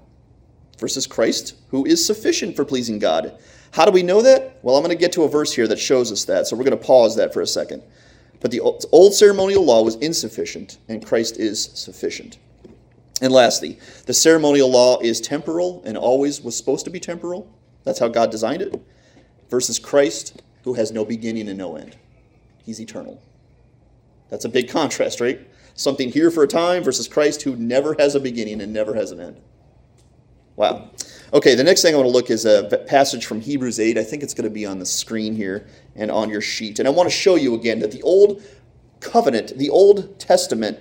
versus 0.80 1.06
Christ, 1.06 1.56
who 1.70 1.86
is 1.86 2.06
sufficient 2.06 2.56
for 2.56 2.64
pleasing 2.64 2.98
God. 2.98 3.38
How 3.72 3.84
do 3.86 3.92
we 3.92 4.04
know 4.04 4.22
that? 4.22 4.60
Well, 4.62 4.76
I'm 4.76 4.84
going 4.84 4.96
to 4.96 5.00
get 5.00 5.12
to 5.14 5.24
a 5.24 5.30
verse 5.30 5.54
here 5.54 5.68
that 5.68 5.80
shows 5.80 6.12
us 6.12 6.24
that, 6.26 6.48
so 6.48 6.56
we're 6.56 6.64
going 6.64 6.78
to 6.78 6.86
pause 6.86 7.16
that 7.18 7.34
for 7.34 7.42
a 7.42 7.48
second. 7.48 7.84
But 8.40 8.52
the 8.52 8.60
old 8.60 9.14
ceremonial 9.14 9.66
law 9.66 9.84
was 9.84 9.96
insufficient, 9.96 10.78
and 10.88 11.06
Christ 11.06 11.38
is 11.38 11.64
sufficient. 11.74 12.38
And 13.22 13.34
lastly, 13.34 13.80
the 14.06 14.14
ceremonial 14.14 14.70
law 14.70 15.00
is 15.00 15.20
temporal 15.20 15.82
and 15.86 15.98
always 15.98 16.42
was 16.42 16.56
supposed 16.56 16.86
to 16.86 16.92
be 16.92 17.00
temporal. 17.00 17.52
That's 17.84 18.00
how 18.00 18.08
God 18.10 18.30
designed 18.30 18.62
it. 18.62 18.80
Versus 19.50 19.80
Christ, 19.80 20.42
who 20.64 20.74
has 20.74 20.92
no 20.92 21.04
beginning 21.06 21.48
and 21.50 21.58
no 21.58 21.78
end. 21.78 21.98
He's 22.64 22.80
eternal. 22.80 23.22
That's 24.30 24.46
a 24.46 24.50
big 24.50 24.70
contrast, 24.70 25.22
right? 25.22 25.40
Something 25.74 26.12
here 26.12 26.30
for 26.30 26.44
a 26.44 26.48
time 26.48 26.84
versus 26.84 27.08
Christ, 27.08 27.44
who 27.44 27.56
never 27.56 27.96
has 27.98 28.14
a 28.14 28.20
beginning 28.20 28.62
and 28.62 28.74
never 28.74 28.94
has 28.94 29.12
an 29.12 29.22
end. 29.22 29.42
Wow. 30.58 30.90
Okay, 31.34 31.56
the 31.56 31.64
next 31.64 31.82
thing 31.82 31.94
I 31.94 31.98
want 31.98 32.08
to 32.08 32.14
look 32.14 32.30
is 32.30 32.46
a 32.46 32.84
passage 32.88 33.26
from 33.26 33.40
Hebrews 33.42 33.80
8. 33.80 33.98
I 33.98 34.04
think 34.04 34.24
it's 34.24 34.34
going 34.34 34.50
to 34.50 34.54
be 34.54 34.66
on 34.66 34.80
the 34.80 34.86
screen 34.86 35.36
here 35.36 35.68
and 35.96 36.10
on 36.12 36.30
your 36.30 36.42
sheet. 36.42 36.80
And 36.80 36.88
I 36.88 36.92
want 36.92 37.10
to 37.10 37.16
show 37.16 37.36
you 37.36 37.54
again 37.54 37.80
that 37.80 37.92
the 37.92 38.02
Old 38.02 38.44
Covenant, 39.00 39.58
the 39.58 39.70
Old 39.70 40.20
Testament, 40.20 40.80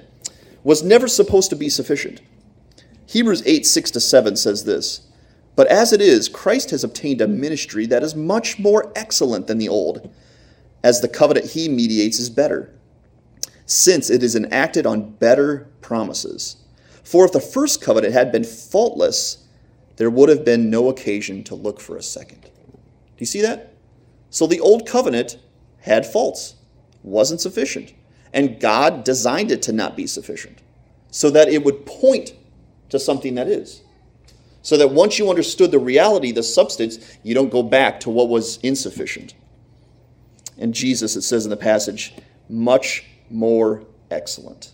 was 0.66 0.82
never 0.82 1.06
supposed 1.06 1.48
to 1.48 1.54
be 1.54 1.68
sufficient. 1.68 2.20
Hebrews 3.06 3.40
8, 3.46 3.64
6 3.64 3.90
to 3.92 4.00
7 4.00 4.34
says 4.34 4.64
this 4.64 5.06
But 5.54 5.68
as 5.68 5.92
it 5.92 6.00
is, 6.00 6.28
Christ 6.28 6.72
has 6.72 6.82
obtained 6.82 7.20
a 7.20 7.28
ministry 7.28 7.86
that 7.86 8.02
is 8.02 8.16
much 8.16 8.58
more 8.58 8.92
excellent 8.96 9.46
than 9.46 9.58
the 9.58 9.68
old, 9.68 10.12
as 10.82 11.00
the 11.00 11.08
covenant 11.08 11.52
he 11.52 11.68
mediates 11.68 12.18
is 12.18 12.30
better, 12.30 12.74
since 13.64 14.10
it 14.10 14.24
is 14.24 14.34
enacted 14.34 14.86
on 14.86 15.12
better 15.12 15.68
promises. 15.82 16.56
For 17.04 17.24
if 17.24 17.30
the 17.30 17.38
first 17.38 17.80
covenant 17.80 18.12
had 18.12 18.32
been 18.32 18.42
faultless, 18.42 19.46
there 19.98 20.10
would 20.10 20.28
have 20.28 20.44
been 20.44 20.68
no 20.68 20.88
occasion 20.88 21.44
to 21.44 21.54
look 21.54 21.78
for 21.78 21.96
a 21.96 22.02
second. 22.02 22.42
Do 22.42 23.18
you 23.18 23.26
see 23.26 23.40
that? 23.42 23.72
So 24.30 24.48
the 24.48 24.58
old 24.58 24.84
covenant 24.84 25.38
had 25.82 26.04
faults, 26.04 26.56
wasn't 27.04 27.40
sufficient. 27.40 27.92
And 28.36 28.60
God 28.60 29.02
designed 29.02 29.50
it 29.50 29.62
to 29.62 29.72
not 29.72 29.96
be 29.96 30.06
sufficient 30.06 30.58
so 31.10 31.30
that 31.30 31.48
it 31.48 31.64
would 31.64 31.86
point 31.86 32.34
to 32.90 32.98
something 32.98 33.34
that 33.36 33.48
is. 33.48 33.80
So 34.60 34.76
that 34.76 34.90
once 34.90 35.18
you 35.18 35.30
understood 35.30 35.70
the 35.70 35.78
reality, 35.78 36.32
the 36.32 36.42
substance, 36.42 36.98
you 37.22 37.34
don't 37.34 37.50
go 37.50 37.62
back 37.62 37.98
to 38.00 38.10
what 38.10 38.28
was 38.28 38.58
insufficient. 38.58 39.32
And 40.58 40.74
Jesus, 40.74 41.16
it 41.16 41.22
says 41.22 41.46
in 41.46 41.50
the 41.50 41.56
passage, 41.56 42.14
much 42.50 43.06
more 43.30 43.84
excellent. 44.10 44.72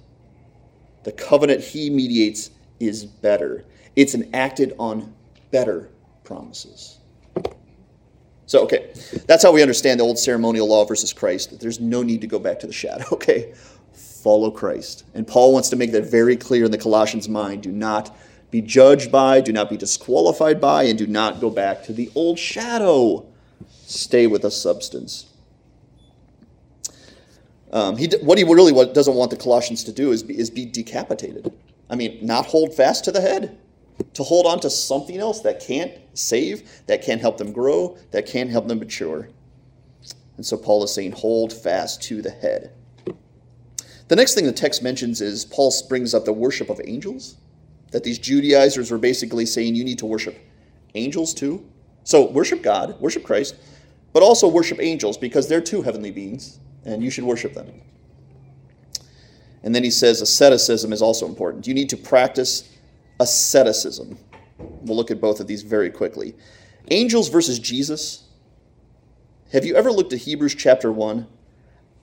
The 1.05 1.13
covenant 1.13 1.61
he 1.63 1.89
mediates 1.89 2.51
is 2.81 3.05
better, 3.05 3.65
it's 3.95 4.17
enacted 4.17 4.75
on 4.77 5.15
better 5.53 5.89
promises. 6.25 6.99
So, 8.47 8.65
okay, 8.65 8.93
that's 9.27 9.43
how 9.43 9.53
we 9.53 9.63
understand 9.63 10.01
the 10.01 10.05
old 10.05 10.19
ceremonial 10.19 10.69
law 10.69 10.85
versus 10.85 11.13
Christ. 11.13 11.61
There's 11.61 11.81
no 11.81 12.03
need 12.03 12.21
to 12.23 12.27
go 12.27 12.39
back 12.39 12.61
to 12.61 12.67
the 12.67 12.73
shadow, 12.73 13.05
okay? 13.13 13.55
Follow 13.93 14.51
Christ. 14.51 15.05
And 15.15 15.27
Paul 15.27 15.53
wants 15.53 15.69
to 15.71 15.77
make 15.77 15.93
that 15.93 16.05
very 16.05 16.37
clear 16.37 16.65
in 16.65 16.71
the 16.71 16.79
Colossians' 16.79 17.29
mind. 17.29 17.63
Do 17.63 17.73
not 17.73 18.17
be 18.51 18.61
judged 18.61 19.11
by, 19.11 19.41
do 19.41 19.53
not 19.53 19.71
be 19.71 19.77
disqualified 19.77 20.61
by, 20.61 20.85
and 20.85 20.99
do 20.99 21.07
not 21.07 21.41
go 21.41 21.51
back 21.51 21.83
to 21.85 21.93
the 21.93 22.11
old 22.15 22.39
shadow. 22.39 23.27
Stay 23.87 24.27
with 24.27 24.43
the 24.43 24.51
substance. 24.51 25.27
Um, 27.73 27.97
he, 27.97 28.09
what 28.21 28.37
he 28.37 28.45
really 28.45 28.73
doesn't 28.93 29.15
want 29.15 29.31
the 29.31 29.37
Colossians 29.37 29.83
to 29.85 29.93
do 29.93 30.13
is 30.13 30.23
be, 30.23 30.39
is 30.39 30.51
be 30.51 30.67
decapitated. 30.67 31.51
I 31.89 31.97
mean, 31.97 32.19
not 32.25 32.47
hold 32.47 32.75
fast 32.75 33.05
to 33.05 33.13
the 33.13 33.23
head 33.23 33.59
to 34.15 34.23
hold 34.23 34.47
on 34.47 34.61
to 34.61 34.71
something 34.71 35.19
else 35.19 35.41
that 35.41 35.61
can't 35.61 35.93
save, 36.15 36.69
that 36.87 37.03
can't 37.03 37.21
help 37.21 37.39
them 37.39 37.53
grow, 37.53 37.97
that 38.11 38.27
can't 38.27 38.51
help 38.51 38.69
them 38.69 38.79
mature. 38.79 39.29
And 40.37 40.45
so 40.45 40.57
Paul 40.57 40.83
is 40.85 40.93
saying, 40.93 41.13
hold 41.13 41.53
fast 41.53 42.03
to 42.05 42.23
the 42.23 42.31
head. 42.31 42.73
The 44.09 44.17
next 44.17 44.35
thing 44.35 44.45
the 44.45 44.53
text 44.53 44.83
mentions 44.83 45.21
is 45.21 45.45
Paul 45.45 45.73
brings 45.89 46.15
up 46.15 46.25
the 46.25 46.33
worship 46.33 46.69
of 46.69 46.81
angels, 46.85 47.37
that 47.93 48.05
these 48.05 48.19
Judaizers 48.19 48.91
were 48.91 48.99
basically 48.99 49.47
saying 49.47 49.75
you 49.75 49.85
need 49.85 49.99
to 49.99 50.07
worship 50.07 50.39
angels 50.95 51.33
too. 51.33 51.65
So 52.05 52.31
worship 52.31 52.63
God, 52.63 53.01
worship 53.01 53.23
Christ, 53.23 53.55
but 54.13 54.23
also 54.23 54.49
worship 54.49 54.79
angels 54.81 55.17
because 55.17 55.49
they're 55.49 55.61
two 55.61 55.83
heavenly 55.83 56.11
beings 56.11 56.59
and 56.85 57.03
you 57.03 57.11
should 57.11 57.25
worship 57.25 57.55
them. 57.55 57.71
And 59.63 59.75
then 59.75 59.85
he 59.85 59.91
says 59.91 60.21
asceticism 60.21 60.93
is 60.93 61.01
also 61.01 61.27
important. 61.27 61.67
You 61.67 61.75
need 61.75 61.89
to 61.91 61.97
practice 61.97 62.69
asceticism. 63.21 64.19
We'll 64.59 64.97
look 64.97 65.11
at 65.11 65.21
both 65.21 65.41
of 65.41 65.47
these 65.47 65.63
very 65.63 65.91
quickly. 65.91 66.35
Angels 66.91 67.29
versus 67.29 67.59
Jesus. 67.59 68.25
Have 69.53 69.65
you 69.65 69.75
ever 69.77 69.93
looked 69.93 70.13
at 70.13 70.21
Hebrews 70.21 70.55
chapter 70.55 70.91
1? 70.91 71.27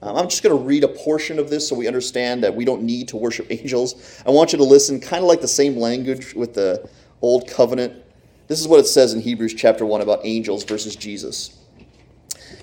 Um, 0.02 0.16
I'm 0.16 0.28
just 0.28 0.42
going 0.42 0.56
to 0.56 0.62
read 0.62 0.84
a 0.84 0.88
portion 0.88 1.38
of 1.38 1.50
this 1.50 1.68
so 1.68 1.74
we 1.74 1.86
understand 1.86 2.42
that 2.42 2.54
we 2.54 2.64
don't 2.64 2.82
need 2.82 3.08
to 3.08 3.16
worship 3.16 3.46
angels. 3.50 4.22
I 4.26 4.30
want 4.30 4.52
you 4.52 4.58
to 4.58 4.64
listen, 4.64 5.00
kind 5.00 5.22
of 5.22 5.28
like 5.28 5.40
the 5.40 5.48
same 5.48 5.76
language 5.76 6.34
with 6.34 6.54
the 6.54 6.88
Old 7.20 7.48
Covenant. 7.48 8.02
This 8.46 8.60
is 8.60 8.68
what 8.68 8.80
it 8.80 8.86
says 8.86 9.12
in 9.12 9.20
Hebrews 9.20 9.54
chapter 9.54 9.84
1 9.84 10.00
about 10.00 10.20
angels 10.24 10.64
versus 10.64 10.96
Jesus. 10.96 11.58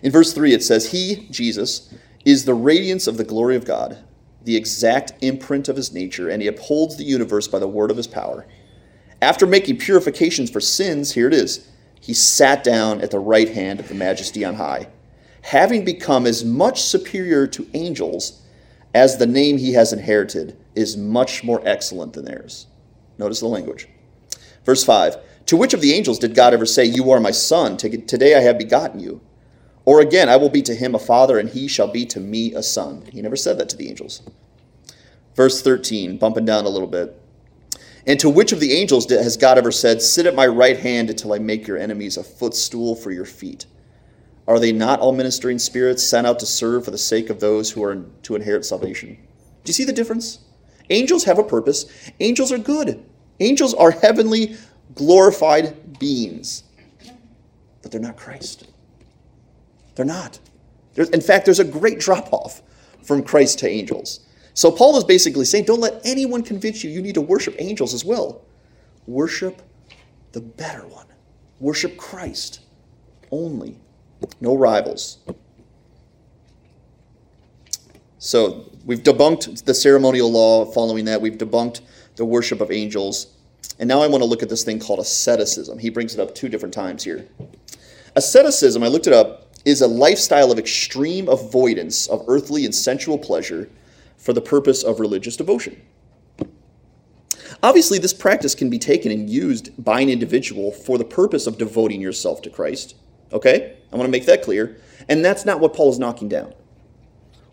In 0.04 0.12
verse 0.12 0.34
3, 0.34 0.54
it 0.54 0.64
says, 0.64 0.92
He, 0.92 1.28
Jesus, 1.30 1.94
is 2.26 2.46
the 2.46 2.54
radiance 2.54 3.08
of 3.08 3.18
the 3.18 3.24
glory 3.24 3.56
of 3.56 3.66
God 3.66 3.98
the 4.48 4.56
exact 4.56 5.12
imprint 5.22 5.68
of 5.68 5.76
his 5.76 5.92
nature, 5.92 6.30
and 6.30 6.42
he 6.42 6.48
upholds 6.48 6.96
the 6.96 7.04
universe 7.04 7.50
by 7.50 7.60
the 7.60 7.68
word 7.68 7.92
of 7.92 7.98
his 7.98 8.08
power. 8.08 8.48
After 9.22 9.46
making 9.46 9.78
purifications 9.78 10.50
for 10.50 10.62
sins, 10.62 11.12
here 11.12 11.28
it 11.28 11.34
is, 11.34 11.70
he 12.00 12.14
sat 12.14 12.64
down 12.64 13.02
at 13.02 13.12
the 13.12 13.20
right 13.20 13.50
hand 13.50 13.82
of 13.82 13.90
the 13.90 13.94
majesty 13.94 14.46
on 14.46 14.56
high, 14.56 14.88
having 15.42 15.84
become 15.84 16.26
as 16.26 16.46
much 16.46 16.82
superior 16.82 17.46
to 17.48 17.68
angels 17.74 18.42
as 18.94 19.18
the 19.18 19.28
name 19.28 19.58
he 19.58 19.74
has 19.74 19.92
inherited 19.92 20.58
is 20.76 20.96
much 20.96 21.44
more 21.44 21.62
excellent 21.66 22.14
than 22.14 22.24
theirs. 22.24 22.68
Notice 23.18 23.42
the 23.42 23.48
language. 23.48 23.90
Verse 24.64 24.86
5 24.86 25.18
To 25.48 25.58
which 25.58 25.74
of 25.74 25.82
the 25.82 25.94
angels 25.94 26.20
did 26.20 26.36
God 26.36 26.54
ever 26.54 26.66
say, 26.66 26.86
You 26.86 27.12
are 27.12 27.20
my 27.20 27.32
son, 27.32 27.76
today 27.76 28.34
I 28.34 28.40
have 28.40 28.58
begotten 28.58 29.02
you? 29.02 29.20
Or 29.88 30.02
again, 30.02 30.28
I 30.28 30.36
will 30.36 30.50
be 30.50 30.62
to 30.64 30.76
him 30.76 30.96
a 30.96 31.00
father, 31.00 31.40
and 31.40 31.48
he 31.48 31.70
shall 31.70 31.88
be 31.88 32.06
to 32.08 32.20
me 32.20 32.54
a 32.54 32.62
son. 32.62 33.04
He 33.10 33.22
never 33.22 33.38
said 33.38 33.58
that 33.58 33.70
to 33.70 33.78
the 33.78 33.88
angels. 33.88 34.22
Verse 35.34 35.62
13, 35.62 36.18
bumping 36.18 36.44
down 36.44 36.66
a 36.66 36.70
little 36.70 36.90
bit. 36.90 37.18
And 38.06 38.20
to 38.20 38.30
which 38.30 38.52
of 38.52 38.60
the 38.60 38.74
angels 38.74 39.10
has 39.10 39.38
God 39.38 39.58
ever 39.58 39.72
said, 39.72 40.02
Sit 40.02 40.26
at 40.26 40.36
my 40.36 40.46
right 40.46 40.78
hand 40.78 41.10
until 41.10 41.32
I 41.32 41.40
make 41.40 41.66
your 41.66 41.78
enemies 41.78 42.18
a 42.18 42.24
footstool 42.26 42.96
for 42.96 43.12
your 43.12 43.24
feet? 43.24 43.66
Are 44.46 44.60
they 44.60 44.74
not 44.74 45.00
all 45.00 45.14
ministering 45.14 45.58
spirits 45.58 46.04
sent 46.04 46.28
out 46.28 46.40
to 46.40 46.46
serve 46.46 46.84
for 46.84 46.92
the 46.92 46.98
sake 46.98 47.30
of 47.30 47.40
those 47.40 47.72
who 47.72 47.82
are 47.82 48.04
to 48.24 48.36
inherit 48.36 48.66
salvation? 48.66 49.18
Do 49.64 49.70
you 49.70 49.74
see 49.74 49.86
the 49.86 49.94
difference? 49.94 50.40
Angels 50.90 51.24
have 51.24 51.40
a 51.40 51.44
purpose. 51.46 51.86
Angels 52.20 52.52
are 52.52 52.58
good. 52.58 53.06
Angels 53.40 53.74
are 53.74 53.92
heavenly, 53.92 54.58
glorified 54.96 55.98
beings. 55.98 56.64
But 57.82 57.94
they're 57.94 58.02
not 58.02 58.18
Christ. 58.18 58.68
They're 59.98 60.06
not. 60.06 60.40
There's, 60.94 61.10
in 61.10 61.22
fact, 61.22 61.46
there's 61.46 61.60
a 61.60 61.66
great 61.66 62.00
drop 62.00 62.32
off 62.32 62.62
from 63.04 63.24
Christ 63.24 63.60
to 63.60 63.68
angels. 63.68 64.22
So 64.54 64.72
Paul 64.72 64.96
is 64.98 65.04
basically 65.04 65.46
saying, 65.46 65.66
don't 65.66 65.82
let 65.82 66.00
anyone 66.06 66.44
convince 66.44 66.84
you 66.84 66.90
you 66.90 67.02
need 67.02 67.16
to 67.16 67.22
worship 67.22 67.56
angels 67.58 67.94
as 67.94 68.06
well. 68.06 68.46
Worship 69.08 69.62
the 70.34 70.42
better 70.42 70.86
one. 70.88 71.08
Worship 71.60 71.98
Christ 71.98 72.62
only. 73.32 73.80
No 74.40 74.56
rivals. 74.56 75.18
So 78.20 78.72
we've 78.86 79.02
debunked 79.02 79.66
the 79.66 79.74
ceremonial 79.74 80.32
law 80.32 80.66
following 80.66 81.06
that. 81.06 81.22
We've 81.22 81.38
debunked 81.38 81.82
the 82.18 82.26
worship 82.26 82.62
of 82.62 82.72
angels. 82.72 83.28
And 83.80 83.88
now 83.88 84.02
I 84.02 84.08
want 84.08 84.22
to 84.22 84.30
look 84.30 84.44
at 84.44 84.50
this 84.50 84.64
thing 84.64 84.80
called 84.80 85.00
asceticism. 85.00 85.80
He 85.80 85.90
brings 85.90 86.14
it 86.14 86.20
up 86.20 86.36
two 86.36 86.50
different 86.50 86.74
times 86.74 87.04
here. 87.04 87.28
Asceticism, 88.16 88.84
I 88.84 88.88
looked 88.88 89.06
it 89.06 89.14
up, 89.14 89.37
is 89.68 89.82
a 89.82 89.88
lifestyle 89.88 90.50
of 90.50 90.58
extreme 90.58 91.28
avoidance 91.28 92.08
of 92.08 92.24
earthly 92.30 92.64
and 92.64 92.74
sensual 92.74 93.18
pleasure 93.18 93.70
for 94.16 94.32
the 94.32 94.40
purpose 94.40 94.82
of 94.82 95.02
religious 95.02 95.36
devotion. 95.36 95.82
Obviously, 97.62 98.00
this 98.00 98.14
practice 98.14 98.56
can 98.56 98.70
be 98.70 98.80
taken 98.80 99.12
and 99.12 99.30
used 99.30 99.72
by 99.84 100.00
an 100.00 100.08
individual 100.10 100.72
for 100.72 100.98
the 100.98 101.04
purpose 101.04 101.48
of 101.48 101.58
devoting 101.58 102.00
yourself 102.00 102.42
to 102.44 102.50
Christ. 102.50 102.96
Okay? 103.34 103.76
I 103.92 103.96
want 103.98 104.08
to 104.08 104.12
make 104.12 104.26
that 104.28 104.42
clear. 104.42 104.80
And 105.10 105.26
that's 105.26 105.44
not 105.44 105.60
what 105.60 105.74
Paul 105.74 105.90
is 105.90 106.00
knocking 106.00 106.30
down. 106.30 106.54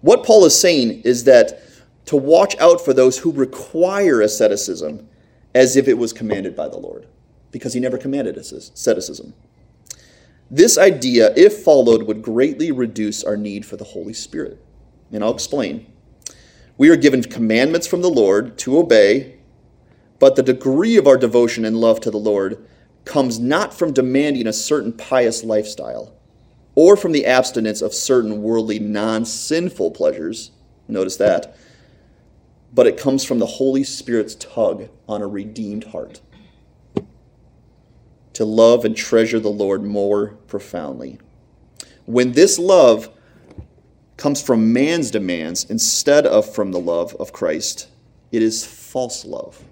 What 0.01 0.25
Paul 0.25 0.45
is 0.45 0.59
saying 0.59 1.01
is 1.03 1.25
that 1.25 1.61
to 2.07 2.17
watch 2.17 2.57
out 2.61 2.81
for 2.81 2.95
those 2.95 3.19
who 3.19 3.33
require 3.33 4.21
asceticism 4.21 5.09
as 5.53 5.77
if 5.77 5.89
it 5.89 5.99
was 5.99 6.13
commanded 6.13 6.55
by 6.55 6.69
the 6.69 6.79
Lord, 6.79 7.07
because 7.51 7.73
he 7.73 7.81
never 7.81 7.99
commanded 7.99 8.37
asceticism. 8.37 9.35
This 10.55 10.79
idea, 10.79 11.35
if 11.37 11.65
followed, 11.65 12.05
would 12.05 12.23
greatly 12.23 12.71
reduce 12.71 13.25
our 13.25 13.37
need 13.37 13.67
for 13.67 13.77
the 13.77 13.83
Holy 13.83 14.13
Spirit. 14.13 14.65
And 15.11 15.25
I'll 15.25 15.35
explain. 15.35 15.93
We 16.79 16.91
are 16.91 16.97
given 16.97 17.23
commandments 17.25 17.89
from 17.89 18.03
the 18.03 18.09
Lord 18.09 18.57
to 18.59 18.79
obey, 18.79 19.35
but 20.21 20.37
the 20.37 20.45
degree 20.45 20.97
of 20.97 21.09
our 21.09 21.17
devotion 21.17 21.65
and 21.65 21.81
love 21.81 21.99
to 22.03 22.11
the 22.13 22.19
Lord 22.19 22.65
comes 23.05 23.41
not 23.41 23.75
from 23.75 23.93
demanding 23.93 24.47
a 24.47 24.53
certain 24.53 24.93
pious 24.93 25.43
lifestyle 25.43 26.15
or 26.77 26.97
from 26.97 27.11
the 27.11 27.27
abstinence 27.27 27.83
of 27.83 27.93
certain 27.93 28.41
worldly, 28.41 28.79
non 28.79 29.25
sinful 29.25 29.91
pleasures. 29.91 30.53
Notice 30.87 31.17
that. 31.17 31.57
But 32.73 32.87
it 32.87 32.97
comes 32.97 33.25
from 33.25 33.41
the 33.41 33.47
Holy 33.47 33.83
Spirit's 33.83 34.37
tug 34.37 34.89
on 35.09 35.21
a 35.21 35.27
redeemed 35.27 35.87
heart 35.87 36.21
to 38.35 38.45
love 38.45 38.85
and 38.85 38.97
treasure 38.97 39.41
the 39.41 39.49
Lord 39.49 39.83
more 39.83 40.37
profoundly. 40.47 41.19
When 42.07 42.33
this 42.33 42.59
love 42.59 43.09
comes 44.17 44.43
from 44.43 44.73
man's 44.73 45.11
demands 45.11 45.65
instead 45.65 46.27
of 46.27 46.53
from 46.53 46.73
the 46.73 46.81
love 46.81 47.15
of 47.19 47.33
Christ, 47.33 47.89
it 48.31 48.43
is 48.43 48.65
false 48.65 49.25
love. 49.25 49.63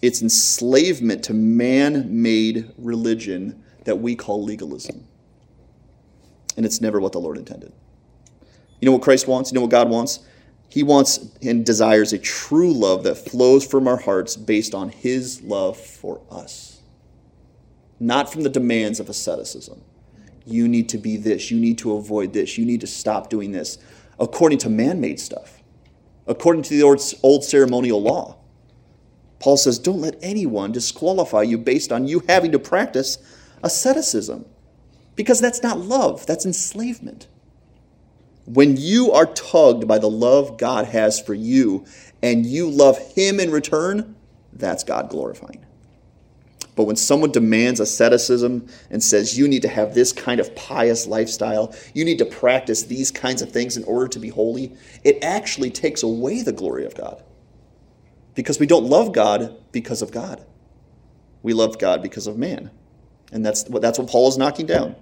It's 0.00 0.20
enslavement 0.20 1.22
to 1.24 1.34
man 1.34 2.22
made 2.22 2.72
religion 2.76 3.62
that 3.84 3.96
we 3.96 4.16
call 4.16 4.42
legalism. 4.42 5.06
And 6.56 6.66
it's 6.66 6.80
never 6.80 7.00
what 7.00 7.12
the 7.12 7.20
Lord 7.20 7.38
intended. 7.38 7.72
You 8.80 8.86
know 8.86 8.92
what 8.92 9.02
Christ 9.02 9.28
wants? 9.28 9.52
You 9.52 9.56
know 9.56 9.62
what 9.62 9.70
God 9.70 9.88
wants? 9.88 10.20
He 10.68 10.82
wants 10.82 11.30
and 11.42 11.66
desires 11.66 12.14
a 12.14 12.18
true 12.18 12.72
love 12.72 13.04
that 13.04 13.16
flows 13.16 13.66
from 13.66 13.86
our 13.86 13.98
hearts 13.98 14.36
based 14.36 14.74
on 14.74 14.88
His 14.88 15.42
love 15.42 15.76
for 15.76 16.22
us, 16.30 16.71
not 18.02 18.30
from 18.30 18.42
the 18.42 18.50
demands 18.50 19.00
of 19.00 19.08
asceticism 19.08 19.80
you 20.46 20.68
need 20.68 20.88
to 20.90 20.98
be 20.98 21.16
this, 21.16 21.50
you 21.50 21.58
need 21.58 21.78
to 21.78 21.94
avoid 21.94 22.32
this, 22.32 22.58
you 22.58 22.64
need 22.64 22.80
to 22.80 22.86
stop 22.86 23.30
doing 23.30 23.52
this, 23.52 23.78
according 24.18 24.58
to 24.58 24.68
man 24.68 25.00
made 25.00 25.20
stuff, 25.20 25.62
according 26.26 26.62
to 26.62 26.70
the 26.70 26.82
old, 26.82 27.00
old 27.22 27.44
ceremonial 27.44 28.02
law. 28.02 28.36
Paul 29.38 29.56
says, 29.56 29.78
don't 29.78 30.00
let 30.00 30.16
anyone 30.22 30.72
disqualify 30.72 31.42
you 31.42 31.58
based 31.58 31.90
on 31.90 32.06
you 32.06 32.22
having 32.28 32.52
to 32.52 32.58
practice 32.58 33.18
asceticism, 33.62 34.44
because 35.16 35.40
that's 35.40 35.62
not 35.62 35.78
love, 35.78 36.26
that's 36.26 36.46
enslavement. 36.46 37.28
When 38.44 38.76
you 38.76 39.12
are 39.12 39.26
tugged 39.26 39.86
by 39.86 39.98
the 39.98 40.10
love 40.10 40.58
God 40.58 40.86
has 40.86 41.20
for 41.20 41.34
you 41.34 41.84
and 42.22 42.44
you 42.44 42.68
love 42.68 42.98
Him 43.14 43.38
in 43.38 43.52
return, 43.52 44.16
that's 44.52 44.82
God 44.82 45.10
glorifying. 45.10 45.64
But 46.74 46.84
when 46.84 46.96
someone 46.96 47.32
demands 47.32 47.80
asceticism 47.80 48.66
and 48.90 49.02
says 49.02 49.36
you 49.36 49.46
need 49.46 49.62
to 49.62 49.68
have 49.68 49.94
this 49.94 50.12
kind 50.12 50.40
of 50.40 50.54
pious 50.56 51.06
lifestyle, 51.06 51.74
you 51.92 52.04
need 52.04 52.18
to 52.18 52.24
practice 52.24 52.84
these 52.84 53.10
kinds 53.10 53.42
of 53.42 53.50
things 53.50 53.76
in 53.76 53.84
order 53.84 54.08
to 54.08 54.18
be 54.18 54.28
holy, 54.28 54.74
it 55.04 55.22
actually 55.22 55.70
takes 55.70 56.02
away 56.02 56.42
the 56.42 56.52
glory 56.52 56.86
of 56.86 56.94
God. 56.94 57.22
Because 58.34 58.58
we 58.58 58.66
don't 58.66 58.84
love 58.84 59.12
God 59.12 59.54
because 59.72 60.00
of 60.00 60.10
God. 60.10 60.42
We 61.42 61.52
love 61.52 61.78
God 61.78 62.02
because 62.02 62.26
of 62.26 62.38
man. 62.38 62.70
And 63.32 63.44
that's 63.44 63.68
what, 63.68 63.82
that's 63.82 63.98
what 63.98 64.08
Paul 64.08 64.28
is 64.28 64.38
knocking 64.38 64.66
down. 64.66 64.96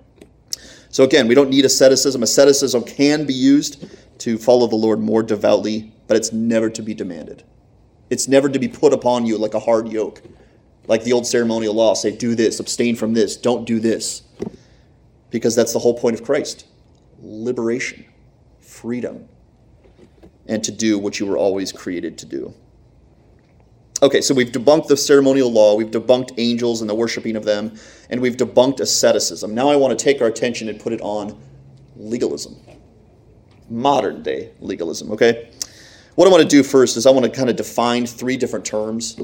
So 0.88 1.04
again, 1.04 1.28
we 1.28 1.36
don't 1.36 1.50
need 1.50 1.64
asceticism. 1.64 2.22
Asceticism 2.24 2.82
can 2.82 3.26
be 3.26 3.34
used 3.34 3.86
to 4.18 4.38
follow 4.38 4.66
the 4.66 4.76
Lord 4.76 4.98
more 4.98 5.22
devoutly, 5.22 5.92
but 6.08 6.16
it's 6.16 6.32
never 6.32 6.68
to 6.70 6.82
be 6.82 6.94
demanded. 6.94 7.44
It's 8.08 8.26
never 8.26 8.48
to 8.48 8.58
be 8.58 8.66
put 8.66 8.92
upon 8.92 9.24
you 9.24 9.38
like 9.38 9.54
a 9.54 9.60
hard 9.60 9.88
yoke 9.88 10.20
like 10.86 11.04
the 11.04 11.12
old 11.12 11.26
ceremonial 11.26 11.74
law 11.74 11.94
say, 11.94 12.10
do 12.10 12.34
this, 12.34 12.60
abstain 12.60 12.96
from 12.96 13.14
this, 13.14 13.36
don't 13.36 13.64
do 13.64 13.80
this. 13.80 14.22
Because 15.30 15.54
that's 15.54 15.72
the 15.72 15.78
whole 15.78 15.94
point 15.94 16.18
of 16.18 16.24
Christ 16.24 16.66
liberation, 17.22 18.04
freedom, 18.60 19.28
and 20.46 20.64
to 20.64 20.72
do 20.72 20.98
what 20.98 21.20
you 21.20 21.26
were 21.26 21.36
always 21.36 21.70
created 21.70 22.16
to 22.18 22.26
do. 22.26 22.54
Okay, 24.02 24.22
so 24.22 24.32
we've 24.32 24.50
debunked 24.50 24.88
the 24.88 24.96
ceremonial 24.96 25.52
law, 25.52 25.74
we've 25.74 25.90
debunked 25.90 26.32
angels 26.38 26.80
and 26.80 26.88
the 26.88 26.94
worshiping 26.94 27.36
of 27.36 27.44
them, 27.44 27.74
and 28.08 28.20
we've 28.20 28.36
debunked 28.36 28.80
asceticism. 28.80 29.54
Now 29.54 29.68
I 29.68 29.76
want 29.76 29.96
to 29.96 30.02
take 30.02 30.22
our 30.22 30.28
attention 30.28 30.70
and 30.70 30.80
put 30.80 30.94
it 30.94 31.00
on 31.02 31.38
legalism. 31.96 32.56
Modern 33.68 34.22
day 34.22 34.52
legalism, 34.60 35.12
okay? 35.12 35.50
What 36.14 36.26
I 36.26 36.30
want 36.30 36.42
to 36.42 36.48
do 36.48 36.62
first 36.62 36.96
is 36.96 37.06
I 37.06 37.10
want 37.10 37.26
to 37.26 37.30
kind 37.30 37.50
of 37.50 37.56
define 37.56 38.06
three 38.06 38.38
different 38.38 38.64
terms 38.64 39.20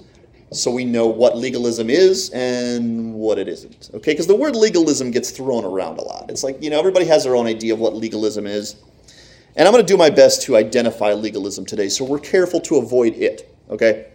so 0.52 0.70
we 0.70 0.84
know 0.84 1.06
what 1.06 1.36
legalism 1.36 1.90
is 1.90 2.30
and 2.30 3.14
what 3.14 3.38
it 3.38 3.48
isn't. 3.48 3.90
Okay, 3.94 4.12
because 4.12 4.26
the 4.26 4.36
word 4.36 4.54
legalism 4.54 5.10
gets 5.10 5.30
thrown 5.30 5.64
around 5.64 5.98
a 5.98 6.02
lot. 6.02 6.30
It's 6.30 6.44
like, 6.44 6.62
you 6.62 6.70
know, 6.70 6.78
everybody 6.78 7.06
has 7.06 7.24
their 7.24 7.34
own 7.34 7.46
idea 7.46 7.74
of 7.74 7.80
what 7.80 7.94
legalism 7.94 8.46
is. 8.46 8.76
And 9.56 9.66
I'm 9.66 9.72
going 9.72 9.84
to 9.84 9.92
do 9.92 9.96
my 9.96 10.10
best 10.10 10.42
to 10.42 10.56
identify 10.56 11.14
legalism 11.14 11.64
today, 11.64 11.88
so 11.88 12.04
we're 12.04 12.18
careful 12.18 12.60
to 12.60 12.76
avoid 12.76 13.14
it. 13.14 13.52
Okay? 13.70 14.06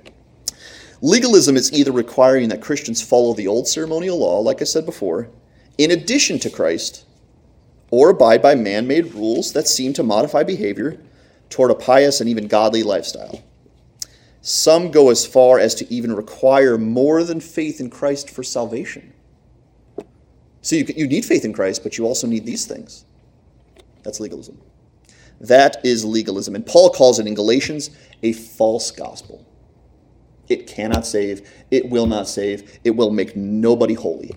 Legalism 1.02 1.58
is 1.58 1.74
either 1.74 1.92
requiring 1.92 2.50
that 2.50 2.62
Christians 2.62 3.02
follow 3.02 3.34
the 3.34 3.48
old 3.48 3.68
ceremonial 3.68 4.20
law, 4.20 4.40
like 4.40 4.62
I 4.62 4.66
said 4.66 4.86
before, 4.86 5.30
in 5.78 5.90
addition 5.90 6.38
to 6.40 6.50
Christ, 6.50 7.06
or 7.90 8.10
abide 8.12 8.42
by 8.42 8.56
man 8.56 8.88
made 8.88 9.16
rules 9.16 9.52
that 9.54 9.68
seem 9.68 9.94
to 9.94 10.04
modify 10.04 10.44
behavior 10.44 11.02
toward 11.50 11.72
a 11.72 11.76
pious 11.76 12.22
and 12.22 12.30
even 12.30 12.48
godly 12.48 12.84
lifestyle. 12.84 13.44
Some 14.42 14.90
go 14.90 15.12
as 15.12 15.26
far 15.26 15.60
as 15.60 15.76
to 15.76 15.94
even 15.94 16.14
require 16.14 16.78
more 16.78 17.24
than 17.24 17.40
faith 17.40 17.80
in 17.80 17.90
Christ 17.90 18.30
for 18.30 18.44
salvation. 18.44 19.14
So 20.62 20.76
you, 20.76 20.86
you 20.96 21.08
need 21.08 21.26
faith 21.26 21.46
in 21.46 21.54
Christ, 21.54 21.84
but 21.84 21.98
you 21.98 22.06
also 22.06 22.28
need 22.28 22.46
these 22.46 22.66
things. 22.66 23.06
That's 24.04 24.20
legalism. 24.20 24.60
That 25.40 25.84
is 25.84 26.06
legalism. 26.06 26.56
And 26.56 26.66
Paul 26.66 26.90
calls 26.90 27.20
it 27.20 27.28
in 27.28 27.34
Galatians 27.34 27.92
a 28.24 28.34
false 28.34 28.92
gospel. 28.92 29.46
It 30.50 30.68
cannot 30.68 31.06
save, 31.06 31.50
it 31.72 31.90
will 31.90 32.08
not 32.08 32.28
save, 32.28 32.80
it 32.84 32.92
will 32.92 33.12
make 33.12 33.36
nobody 33.36 33.94
holy. 33.94 34.32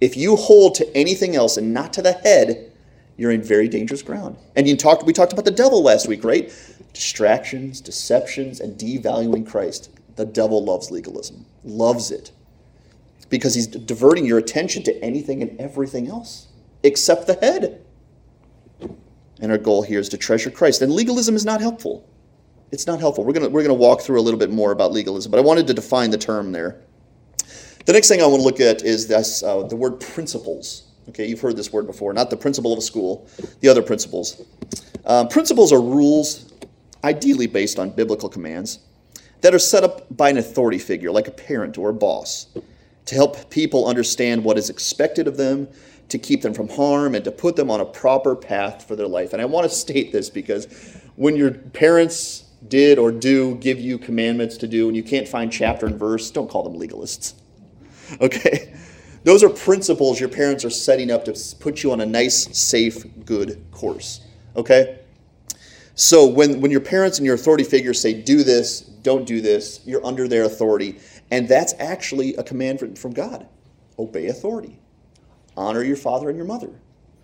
If 0.00 0.16
you 0.16 0.34
hold 0.36 0.74
to 0.76 0.96
anything 0.96 1.36
else 1.36 1.56
and 1.56 1.72
not 1.72 1.92
to 1.92 2.02
the 2.02 2.12
head, 2.12 2.72
you're 3.16 3.30
in 3.30 3.42
very 3.42 3.68
dangerous 3.68 4.02
ground. 4.02 4.36
And 4.56 4.66
you 4.66 4.76
talked, 4.76 5.04
we 5.04 5.12
talked 5.12 5.32
about 5.32 5.44
the 5.44 5.52
devil 5.52 5.82
last 5.82 6.08
week, 6.08 6.24
right? 6.24 6.50
Distractions, 6.92 7.80
deceptions, 7.80 8.60
and 8.60 8.78
devaluing 8.78 9.46
Christ. 9.46 9.90
The 10.16 10.26
devil 10.26 10.64
loves 10.64 10.90
legalism, 10.90 11.46
loves 11.64 12.10
it, 12.10 12.32
because 13.30 13.54
he's 13.54 13.66
diverting 13.66 14.26
your 14.26 14.38
attention 14.38 14.82
to 14.84 15.02
anything 15.02 15.40
and 15.42 15.58
everything 15.58 16.08
else 16.08 16.48
except 16.82 17.26
the 17.26 17.34
head. 17.34 17.82
And 19.40 19.50
our 19.50 19.58
goal 19.58 19.82
here 19.82 19.98
is 19.98 20.08
to 20.10 20.16
treasure 20.16 20.50
Christ. 20.50 20.82
And 20.82 20.92
legalism 20.92 21.34
is 21.34 21.44
not 21.44 21.60
helpful. 21.60 22.08
It's 22.70 22.86
not 22.86 23.00
helpful. 23.00 23.24
We're 23.24 23.32
going 23.32 23.52
we're 23.52 23.62
gonna 23.62 23.74
walk 23.74 24.00
through 24.00 24.20
a 24.20 24.22
little 24.22 24.38
bit 24.38 24.50
more 24.50 24.72
about 24.72 24.92
legalism, 24.92 25.30
but 25.30 25.38
I 25.38 25.42
wanted 25.42 25.66
to 25.66 25.74
define 25.74 26.10
the 26.10 26.18
term 26.18 26.52
there. 26.52 26.80
The 27.84 27.92
next 27.92 28.08
thing 28.08 28.22
I 28.22 28.26
want 28.26 28.40
to 28.40 28.44
look 28.44 28.60
at 28.60 28.82
is 28.82 29.08
this, 29.08 29.42
uh, 29.42 29.64
the 29.64 29.76
word 29.76 30.00
principles. 30.00 30.84
Okay, 31.08 31.26
you've 31.26 31.40
heard 31.40 31.56
this 31.56 31.72
word 31.72 31.86
before, 31.86 32.12
not 32.12 32.30
the 32.30 32.36
principal 32.36 32.72
of 32.72 32.78
a 32.78 32.82
school, 32.82 33.28
the 33.60 33.68
other 33.68 33.82
principles. 33.82 34.40
Um, 35.04 35.26
principles 35.26 35.72
are 35.72 35.80
rules, 35.80 36.52
ideally 37.04 37.46
based 37.46 37.78
on 37.78 37.90
biblical 37.90 38.28
commands, 38.28 38.80
that 39.40 39.54
are 39.54 39.58
set 39.58 39.84
up 39.84 40.06
by 40.16 40.30
an 40.30 40.38
authority 40.38 40.78
figure, 40.78 41.10
like 41.10 41.28
a 41.28 41.32
parent 41.32 41.76
or 41.76 41.90
a 41.90 41.94
boss, 41.94 42.46
to 43.06 43.14
help 43.14 43.50
people 43.50 43.86
understand 43.86 44.42
what 44.44 44.56
is 44.56 44.70
expected 44.70 45.26
of 45.26 45.36
them, 45.36 45.68
to 46.08 46.18
keep 46.18 46.42
them 46.42 46.54
from 46.54 46.68
harm, 46.68 47.14
and 47.14 47.24
to 47.24 47.32
put 47.32 47.56
them 47.56 47.70
on 47.70 47.80
a 47.80 47.84
proper 47.84 48.36
path 48.36 48.86
for 48.86 48.94
their 48.94 49.08
life. 49.08 49.32
And 49.32 49.42
I 49.42 49.44
want 49.44 49.68
to 49.68 49.74
state 49.74 50.12
this 50.12 50.30
because 50.30 50.66
when 51.16 51.36
your 51.36 51.50
parents 51.50 52.44
did 52.68 52.98
or 52.98 53.10
do 53.10 53.56
give 53.56 53.80
you 53.80 53.98
commandments 53.98 54.56
to 54.58 54.68
do 54.68 54.86
and 54.86 54.96
you 54.96 55.02
can't 55.02 55.26
find 55.26 55.52
chapter 55.52 55.86
and 55.86 55.98
verse, 55.98 56.30
don't 56.30 56.48
call 56.48 56.62
them 56.62 56.74
legalists. 56.74 57.34
Okay? 58.20 58.74
Those 59.24 59.42
are 59.42 59.48
principles 59.48 60.20
your 60.20 60.28
parents 60.28 60.64
are 60.64 60.70
setting 60.70 61.10
up 61.10 61.24
to 61.24 61.56
put 61.60 61.82
you 61.82 61.92
on 61.92 62.00
a 62.00 62.06
nice, 62.06 62.56
safe, 62.56 63.04
good 63.24 63.64
course. 63.70 64.20
Okay? 64.56 65.00
So 65.94 66.26
when, 66.26 66.60
when 66.60 66.70
your 66.70 66.80
parents 66.80 67.18
and 67.18 67.26
your 67.26 67.34
authority 67.34 67.64
figures 67.64 68.00
say, 68.00 68.14
do 68.14 68.42
this, 68.42 68.80
don't 68.80 69.26
do 69.26 69.40
this, 69.40 69.80
you're 69.84 70.04
under 70.04 70.26
their 70.26 70.44
authority. 70.44 70.98
And 71.30 71.48
that's 71.48 71.74
actually 71.78 72.34
a 72.36 72.42
command 72.42 72.98
from, 72.98 73.12
God 73.12 73.46
obey 73.98 74.26
authority, 74.26 74.78
honor 75.56 75.82
your 75.82 75.96
father 75.96 76.28
and 76.28 76.36
your 76.36 76.46
mother. 76.46 76.70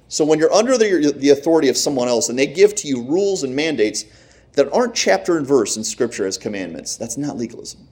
So 0.08 0.24
when 0.24 0.38
you're 0.38 0.52
under 0.52 0.78
the, 0.78 1.12
the 1.16 1.30
authority 1.30 1.68
of 1.68 1.76
someone 1.76 2.08
else 2.08 2.28
and 2.28 2.38
they 2.38 2.46
give 2.46 2.74
to 2.76 2.88
you 2.88 3.02
rules 3.02 3.42
and 3.42 3.54
mandates 3.54 4.04
that 4.52 4.72
aren't 4.72 4.94
chapter 4.94 5.38
and 5.38 5.46
verse 5.46 5.76
in 5.76 5.84
Scripture 5.84 6.26
as 6.26 6.38
commandments, 6.38 6.96
that's 6.96 7.16
not 7.16 7.36
legalism. 7.36 7.88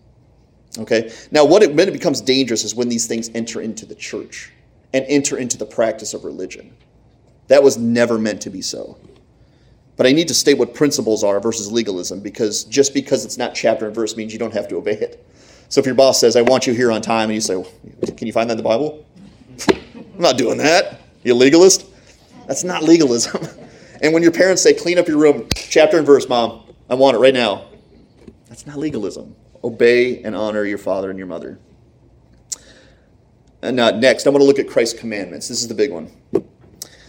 Okay? 0.78 1.12
Now, 1.30 1.44
what 1.44 1.62
it, 1.62 1.74
when 1.74 1.88
it 1.88 1.92
becomes 1.92 2.20
dangerous 2.20 2.64
is 2.64 2.74
when 2.74 2.88
these 2.88 3.06
things 3.06 3.30
enter 3.34 3.60
into 3.60 3.86
the 3.86 3.94
church 3.94 4.52
and 4.92 5.04
enter 5.08 5.36
into 5.36 5.58
the 5.58 5.66
practice 5.66 6.14
of 6.14 6.24
religion. 6.24 6.74
That 7.48 7.62
was 7.62 7.76
never 7.76 8.18
meant 8.18 8.40
to 8.42 8.50
be 8.50 8.62
so. 8.62 8.98
But 9.96 10.06
I 10.06 10.12
need 10.12 10.28
to 10.28 10.35
state 10.35 10.59
what 10.59 10.74
principles 10.74 11.24
are 11.24 11.40
versus 11.40 11.72
legalism 11.72 12.20
because 12.20 12.64
just 12.64 12.92
because 12.92 13.24
it's 13.24 13.38
not 13.38 13.54
chapter 13.54 13.87
and 13.87 13.94
verse 13.94 14.16
means 14.16 14.32
you 14.32 14.38
don't 14.38 14.52
have 14.52 14.68
to 14.68 14.76
obey 14.76 14.92
it. 14.92 15.26
So 15.68 15.80
if 15.80 15.87
your 15.87 15.94
boss 15.94 16.20
says, 16.20 16.37
I 16.37 16.42
want 16.42 16.66
you 16.66 16.74
here 16.74 16.92
on 16.92 17.02
time, 17.02 17.30
and 17.30 17.35
you 17.35 17.40
say, 17.40 17.56
well, 17.56 17.70
Can 18.16 18.26
you 18.26 18.32
find 18.32 18.48
that 18.50 18.54
in 18.54 18.59
the 18.59 18.62
Bible? 18.62 19.04
I'm 19.70 20.20
not 20.20 20.38
doing 20.38 20.59
that. 20.59 21.00
You 21.24 21.35
legalist? 21.35 21.87
That's 22.46 22.62
not 22.62 22.82
legalism. 22.82 23.46
and 24.02 24.12
when 24.12 24.22
your 24.22 24.32
parents 24.32 24.62
say, 24.62 24.74
Clean 24.74 24.98
up 24.98 25.09
your 25.09 25.18
room, 25.18 25.48
chapter 25.54 25.96
and 25.96 26.06
verse, 26.06 26.28
mom, 26.28 26.62
I 26.88 26.94
want 26.94 27.16
it 27.16 27.20
right 27.20 27.35
now. 27.35 27.66
That's 28.48 28.66
not 28.66 28.76
legalism. 28.76 29.35
Obey 29.64 30.22
and 30.22 30.37
honor 30.37 30.64
your 30.64 30.78
father 30.78 31.11
and 31.11 31.18
your 31.18 31.26
mother. 31.26 31.59
And 33.62 33.80
uh, 33.80 33.90
next, 33.92 34.26
I 34.26 34.30
want 34.30 34.42
to 34.42 34.46
look 34.46 34.61
at 34.61 34.68
Christ's 34.68 34.98
commandments. 34.98 35.48
This 35.48 35.61
is 35.61 35.66
the 35.66 35.74
big 35.74 35.90
one. 35.90 36.11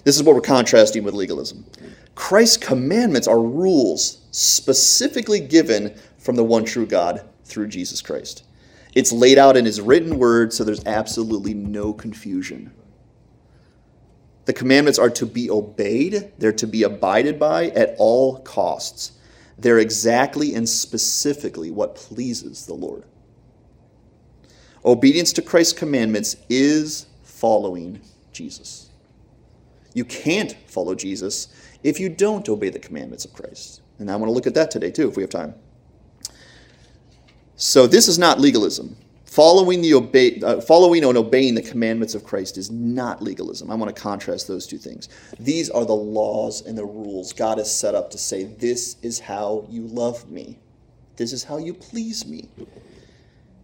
This 0.04 0.16
is 0.16 0.24
what 0.24 0.34
we're 0.34 0.42
contrasting 0.42 1.04
with 1.04 1.14
legalism. 1.14 1.66
Christ's 2.18 2.58
commandments 2.58 3.28
are 3.28 3.40
rules 3.40 4.22
specifically 4.32 5.40
given 5.40 5.96
from 6.18 6.36
the 6.36 6.44
one 6.44 6.66
true 6.66 6.88
God 6.88 7.24
through 7.46 7.68
Jesus 7.68 8.02
Christ. 8.02 8.44
It's 8.96 9.12
laid 9.14 9.38
out 9.38 9.56
in 9.56 9.66
his 9.66 9.80
written 9.80 10.18
word, 10.18 10.52
so 10.52 10.64
there's 10.64 10.84
absolutely 10.88 11.54
no 11.54 11.94
confusion. 11.94 12.74
The 14.46 14.54
commandments 14.54 14.98
are 14.98 15.12
to 15.12 15.28
be 15.28 15.52
obeyed, 15.52 16.32
they're 16.40 16.52
to 16.54 16.66
be 16.66 16.82
abided 16.82 17.38
by 17.38 17.68
at 17.68 17.96
all 18.00 18.40
costs. 18.40 19.12
They're 19.60 19.78
exactly 19.78 20.56
and 20.56 20.68
specifically 20.68 21.70
what 21.70 21.96
pleases 21.96 22.66
the 22.66 22.74
Lord. 22.74 23.04
Obedience 24.84 25.34
to 25.34 25.44
Christ's 25.44 25.74
commandments 25.74 26.36
is 26.50 27.06
following 27.22 28.02
Jesus. 28.34 28.90
You 29.94 30.04
can't 30.04 30.58
follow 30.66 30.96
Jesus 30.96 31.50
if 31.84 32.00
you 32.00 32.10
don't 32.10 32.48
obey 32.50 32.70
the 32.70 32.80
commandments 32.80 33.26
of 33.26 33.34
Christ. 33.34 33.82
And 34.00 34.12
I 34.12 34.16
want 34.16 34.30
to 34.30 34.34
look 34.34 34.48
at 34.48 34.54
that 34.56 34.72
today 34.72 34.92
too, 34.92 35.10
if 35.10 35.16
we 35.16 35.24
have 35.24 35.30
time. 35.30 35.56
So 37.56 37.88
this 37.88 38.08
is 38.08 38.20
not 38.20 38.40
legalism. 38.40 38.96
Following, 39.26 39.82
the 39.82 39.94
obey, 39.94 40.40
uh, 40.42 40.62
following 40.62 41.04
and 41.04 41.18
obeying 41.18 41.54
the 41.54 41.62
commandments 41.62 42.16
of 42.16 42.24
Christ 42.24 42.58
is 42.58 42.72
not 42.72 43.22
legalism. 43.22 43.70
I 43.70 43.76
want 43.76 43.94
to 43.94 44.02
contrast 44.02 44.48
those 44.48 44.66
two 44.66 44.78
things. 44.78 45.10
These 45.40 45.70
are 45.70 45.86
the 45.86 45.94
laws 45.94 46.66
and 46.66 46.78
the 46.78 46.86
rules 46.86 47.34
God 47.34 47.58
has 47.58 47.72
set 47.72 47.94
up 47.94 48.10
to 48.12 48.18
say, 48.18 48.46
this 48.46 48.96
is 49.02 49.20
how 49.20 49.66
you 49.70 49.84
love 49.88 50.30
me. 50.32 50.58
This 51.18 51.34
is 51.34 51.44
how 51.44 51.58
you 51.58 51.74
please 51.74 52.26
me. 52.26 52.50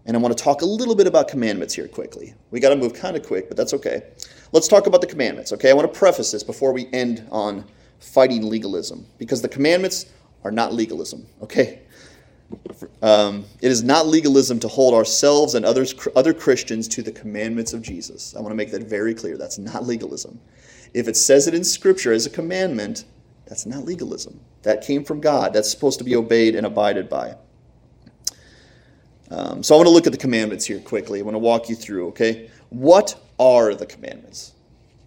And 0.06 0.18
I 0.18 0.20
want 0.20 0.38
to 0.38 0.44
talk 0.44 0.62
a 0.62 0.66
little 0.66 0.96
bit 0.96 1.08
about 1.08 1.28
commandments 1.28 1.74
here 1.74 1.88
quickly. 1.88 2.34
We 2.52 2.60
got 2.60 2.70
to 2.70 2.76
move 2.76 2.94
kind 2.94 3.16
of 3.16 3.26
quick, 3.26 3.48
but 3.48 3.56
that's 3.56 3.74
okay. 3.74 4.04
Let's 4.52 4.68
talk 4.68 4.86
about 4.86 5.02
the 5.02 5.08
commandments, 5.08 5.54
okay? 5.54 5.70
I 5.70 5.74
want 5.74 5.92
to 5.92 5.98
preface 5.98 6.32
this 6.32 6.44
before 6.44 6.74
we 6.74 6.88
end 6.92 7.26
on 7.32 7.66
fighting 8.04 8.50
legalism, 8.50 9.06
because 9.18 9.42
the 9.42 9.50
commandments 9.50 10.06
are 10.44 10.52
not 10.52 10.74
legalism, 10.74 11.26
okay? 11.42 11.82
Um, 13.02 13.46
it 13.62 13.72
is 13.72 13.84
not 13.84 14.08
legalism 14.08 14.60
to 14.60 14.68
hold 14.68 14.94
ourselves 14.94 15.56
and 15.56 15.66
others, 15.66 15.96
other 16.16 16.34
Christians 16.34 16.88
to 16.90 17.02
the 17.02 17.12
commandments 17.12 17.74
of 17.74 17.82
Jesus. 17.82 18.36
I 18.36 18.42
want 18.42 18.52
to 18.52 18.56
make 18.56 18.72
that 18.72 18.84
very 18.84 19.14
clear. 19.16 19.38
That's 19.38 19.58
not 19.58 19.86
legalism. 19.86 20.40
If 20.94 21.08
it 21.08 21.18
says 21.18 21.48
it 21.48 21.54
in 21.54 21.64
Scripture 21.64 22.14
as 22.14 22.26
a 22.26 22.30
commandment, 22.30 23.06
that's 23.46 23.66
not 23.66 23.86
legalism. 23.86 24.40
That 24.62 24.84
came 24.84 25.04
from 25.04 25.20
God. 25.20 25.54
That's 25.54 25.70
supposed 25.70 25.98
to 26.00 26.06
be 26.06 26.16
obeyed 26.16 26.56
and 26.56 26.66
abided 26.66 27.10
by. 27.10 27.36
Um, 29.32 29.64
so 29.64 29.74
I 29.74 29.78
want 29.78 29.88
to 29.88 29.94
look 29.94 30.06
at 30.06 30.12
the 30.12 30.18
commandments 30.18 30.66
here 30.66 30.80
quickly. 30.80 31.20
I 31.20 31.24
want 31.24 31.36
to 31.36 31.40
walk 31.40 31.70
you 31.70 31.76
through, 31.76 32.10
okay? 32.10 32.52
What 32.70 33.20
are 33.40 33.74
the 33.74 33.86
commandments? 33.86 34.54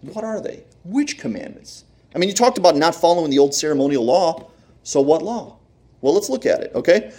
What 0.01 0.23
are 0.23 0.41
they? 0.41 0.63
Which 0.83 1.17
commandments? 1.17 1.85
I 2.15 2.17
mean, 2.17 2.29
you 2.29 2.35
talked 2.35 2.57
about 2.57 2.75
not 2.75 2.95
following 2.95 3.29
the 3.29 3.39
old 3.39 3.53
ceremonial 3.53 4.03
law. 4.03 4.49
So 4.83 5.01
what 5.01 5.21
law? 5.21 5.57
Well, 6.01 6.13
let's 6.13 6.29
look 6.29 6.45
at 6.45 6.61
it, 6.61 6.71
okay? 6.75 7.11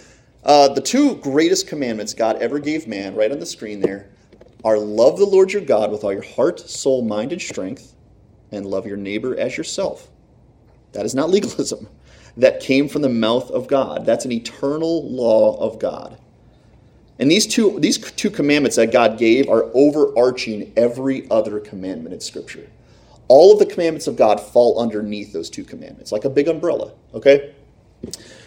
Uh, 0.43 0.69
the 0.69 0.81
two 0.81 1.15
greatest 1.15 1.67
commandments 1.67 2.13
God 2.13 2.37
ever 2.41 2.59
gave 2.59 2.87
man, 2.87 3.15
right 3.15 3.31
on 3.31 3.39
the 3.39 3.45
screen 3.45 3.81
there, 3.81 4.09
are 4.63 4.77
love 4.77 5.17
the 5.17 5.25
Lord 5.25 5.51
your 5.53 5.61
God 5.61 5.91
with 5.91 6.03
all 6.03 6.13
your 6.13 6.23
heart, 6.23 6.59
soul, 6.59 7.01
mind, 7.01 7.31
and 7.31 7.41
strength, 7.41 7.93
and 8.51 8.65
love 8.65 8.85
your 8.85 8.97
neighbor 8.97 9.37
as 9.37 9.57
yourself. 9.57 10.09
That 10.93 11.05
is 11.05 11.15
not 11.15 11.29
legalism. 11.29 11.87
That 12.37 12.61
came 12.61 12.87
from 12.87 13.01
the 13.01 13.09
mouth 13.09 13.51
of 13.51 13.67
God. 13.67 14.05
That's 14.05 14.23
an 14.23 14.31
eternal 14.31 15.09
law 15.11 15.57
of 15.59 15.77
God. 15.77 16.17
And 17.17 17.29
these 17.29 17.45
two, 17.45 17.77
these 17.81 17.97
two 17.97 18.29
commandments 18.29 18.77
that 18.77 18.93
God 18.93 19.17
gave 19.17 19.49
are 19.49 19.65
overarching 19.73 20.71
every 20.77 21.29
other 21.29 21.59
commandment 21.59 22.13
in 22.13 22.21
Scripture. 22.21 22.69
All 23.29 23.53
of 23.53 23.59
the 23.59 23.65
commandments 23.65 24.07
of 24.07 24.17
God 24.17 24.41
fall 24.41 24.79
underneath 24.79 25.31
those 25.31 25.49
two 25.49 25.63
commandments, 25.63 26.11
like 26.11 26.25
a 26.25 26.29
big 26.29 26.49
umbrella, 26.49 26.91
okay? 27.13 27.55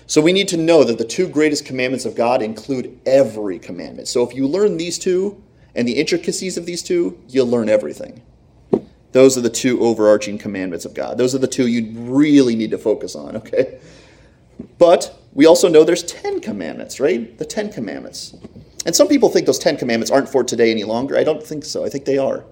So 0.06 0.20
we 0.20 0.32
need 0.32 0.48
to 0.48 0.56
know 0.58 0.84
that 0.84 0.98
the 0.98 1.04
two 1.04 1.26
greatest 1.28 1.64
commandments 1.64 2.04
of 2.04 2.14
God 2.14 2.42
include 2.42 3.00
every 3.06 3.58
commandment. 3.58 4.08
So 4.08 4.28
if 4.28 4.34
you 4.34 4.46
learn 4.46 4.76
these 4.76 4.98
two 4.98 5.42
and 5.74 5.88
the 5.88 5.94
intricacies 5.94 6.58
of 6.58 6.66
these 6.66 6.82
two, 6.82 7.18
you'll 7.28 7.46
learn 7.46 7.68
everything. 7.68 8.20
Those 9.12 9.38
are 9.38 9.42
the 9.42 9.50
two 9.50 9.80
overarching 9.80 10.38
commandments 10.38 10.84
of 10.84 10.94
God. 10.94 11.16
Those 11.16 11.34
are 11.34 11.38
the 11.38 11.46
two 11.46 11.66
you 11.66 11.92
really 11.98 12.56
need 12.56 12.70
to 12.72 12.78
focus 12.78 13.14
on, 13.14 13.36
okay? 13.36 13.78
But 14.78 15.18
we 15.32 15.46
also 15.46 15.68
know 15.68 15.84
there's 15.84 16.02
10 16.02 16.40
commandments, 16.40 16.98
right? 16.98 17.36
The 17.38 17.44
10 17.44 17.72
commandments. 17.72 18.34
And 18.84 18.94
some 18.94 19.08
people 19.08 19.28
think 19.28 19.46
those 19.46 19.58
10 19.58 19.76
commandments 19.76 20.10
aren't 20.10 20.28
for 20.28 20.42
today 20.42 20.70
any 20.70 20.84
longer. 20.84 21.16
I 21.16 21.24
don't 21.24 21.42
think 21.42 21.64
so. 21.64 21.84
I 21.84 21.88
think 21.88 22.04
they 22.04 22.18
are. 22.18 22.44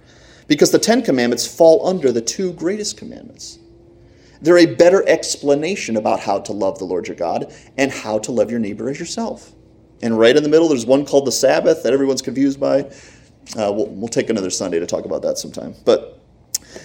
Because 0.50 0.72
the 0.72 0.80
10 0.80 1.02
commandments 1.02 1.46
fall 1.46 1.86
under 1.86 2.10
the 2.10 2.20
two 2.20 2.52
greatest 2.54 2.96
commandments. 2.96 3.60
They're 4.42 4.58
a 4.58 4.66
better 4.66 5.08
explanation 5.08 5.96
about 5.96 6.18
how 6.18 6.40
to 6.40 6.52
love 6.52 6.80
the 6.80 6.86
Lord 6.86 7.06
your 7.06 7.16
God 7.16 7.54
and 7.78 7.92
how 7.92 8.18
to 8.18 8.32
love 8.32 8.50
your 8.50 8.58
neighbor 8.58 8.90
as 8.90 8.98
yourself. 8.98 9.52
And 10.02 10.18
right 10.18 10.36
in 10.36 10.42
the 10.42 10.48
middle, 10.48 10.66
there's 10.68 10.84
one 10.84 11.06
called 11.06 11.28
the 11.28 11.32
Sabbath 11.32 11.84
that 11.84 11.92
everyone's 11.92 12.20
confused 12.20 12.58
by. 12.58 12.80
Uh, 13.56 13.70
we'll, 13.70 13.86
we'll 13.90 14.08
take 14.08 14.28
another 14.28 14.50
Sunday 14.50 14.80
to 14.80 14.88
talk 14.88 15.04
about 15.04 15.22
that 15.22 15.38
sometime. 15.38 15.72
But 15.84 16.20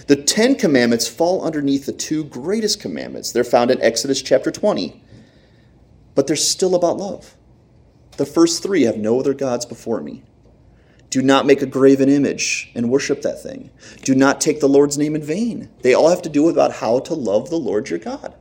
the 0.06 0.14
Ten 0.14 0.54
Commandments 0.54 1.08
fall 1.08 1.44
underneath 1.44 1.86
the 1.86 1.92
two 1.92 2.22
greatest 2.22 2.78
commandments. 2.78 3.32
They're 3.32 3.42
found 3.42 3.72
in 3.72 3.82
Exodus 3.82 4.22
chapter 4.22 4.52
20, 4.52 5.02
but 6.14 6.28
they're 6.28 6.36
still 6.36 6.76
about 6.76 6.98
love. 6.98 7.34
The 8.16 8.26
first 8.26 8.62
three 8.62 8.82
have 8.82 8.96
no 8.96 9.18
other 9.18 9.34
gods 9.34 9.66
before 9.66 10.00
me. 10.00 10.22
Do 11.10 11.22
not 11.22 11.46
make 11.46 11.62
a 11.62 11.66
graven 11.66 12.08
image 12.08 12.70
and 12.74 12.90
worship 12.90 13.22
that 13.22 13.42
thing. 13.42 13.70
Do 14.02 14.14
not 14.14 14.40
take 14.40 14.60
the 14.60 14.68
Lord's 14.68 14.98
name 14.98 15.14
in 15.14 15.22
vain. 15.22 15.68
They 15.82 15.94
all 15.94 16.10
have 16.10 16.22
to 16.22 16.28
do 16.28 16.48
about 16.48 16.72
how 16.72 16.98
to 17.00 17.14
love 17.14 17.48
the 17.48 17.56
Lord 17.56 17.88
your 17.88 17.98
God. 17.98 18.34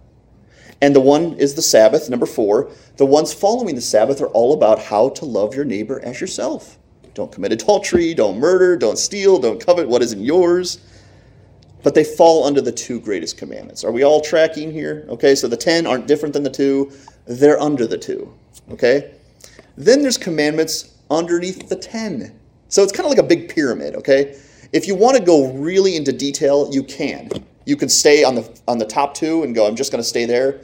And 0.82 0.96
the 0.96 1.00
one 1.02 1.34
is 1.36 1.56
the 1.56 1.62
Sabbath, 1.62 2.10
number 2.10 2.26
four. 2.26 2.70
The 2.98 3.06
ones 3.06 3.34
following 3.34 3.76
the 3.76 3.82
Sabbath 3.82 4.20
are 4.20 4.28
all 4.28 4.54
about 4.54 4.80
how 4.80 5.10
to 5.10 5.26
love 5.26 5.56
your 5.56 5.64
neighbor 5.64 6.02
as 6.04 6.20
yourself. 6.20 6.78
Don't 7.14 7.32
commit 7.32 7.54
adultery, 7.54 8.14
don't 8.14 8.40
murder, 8.40 8.76
don't 8.76 8.98
steal, 8.98 9.40
don't 9.40 9.66
covet 9.66 9.88
what 9.88 10.02
isn't 10.02 10.24
yours. 10.24 10.80
but 11.86 11.94
they 11.94 12.04
fall 12.04 12.46
under 12.46 12.62
the 12.62 12.72
two 12.72 13.00
greatest 13.00 13.38
commandments. 13.38 13.84
Are 13.84 13.92
we 13.92 14.02
all 14.02 14.20
tracking 14.20 14.72
here? 14.72 15.06
Okay, 15.08 15.36
so 15.36 15.48
the 15.48 15.56
10 15.56 15.86
aren't 15.86 16.08
different 16.08 16.34
than 16.34 16.42
the 16.42 16.50
two, 16.50 16.92
they're 17.28 17.62
under 17.62 17.86
the 17.86 17.98
two. 18.00 18.34
Okay? 18.72 19.14
Then 19.78 20.02
there's 20.02 20.18
commandments 20.18 20.96
underneath 21.12 21.70
the 21.70 21.76
10. 21.76 22.40
So 22.76 22.84
it's 22.84 22.92
kind 22.92 23.06
of 23.06 23.10
like 23.10 23.20
a 23.20 23.24
big 23.24 23.48
pyramid, 23.48 23.96
okay? 23.96 24.38
If 24.74 24.86
you 24.86 24.96
want 24.96 25.16
to 25.16 25.24
go 25.24 25.54
really 25.54 25.96
into 25.96 26.12
detail, 26.12 26.68
you 26.74 26.84
can. 26.84 27.30
You 27.66 27.78
can 27.78 27.88
stay 27.88 28.26
on 28.26 28.36
the 28.36 28.60
on 28.68 28.80
the 28.80 28.86
top 28.86 29.14
two 29.14 29.44
and 29.44 29.56
go, 29.56 29.66
I'm 29.66 29.78
just 29.78 29.94
going 29.94 30.04
to 30.04 30.08
stay 30.08 30.26
there, 30.26 30.60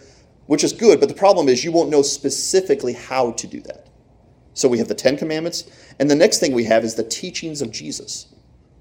which 0.47 0.62
is 0.66 0.74
good, 0.74 0.99
but 0.99 1.07
the 1.07 1.16
problem 1.16 1.47
is 1.47 1.64
you 1.64 1.72
won't 1.72 1.89
know 1.89 2.01
specifically 2.01 2.91
how 2.91 3.32
to 3.32 3.47
do 3.47 3.62
that. 3.62 3.88
So 4.53 4.68
we 4.68 4.78
have 4.80 4.89
the 4.89 4.93
10 4.93 5.16
commandments, 5.16 5.72
and 5.99 6.12
the 6.12 6.16
next 6.16 6.39
thing 6.39 6.51
we 6.53 6.66
have 6.66 6.84
is 6.84 6.95
the 6.95 7.05
teachings 7.05 7.62
of 7.62 7.72
Jesus 7.72 8.28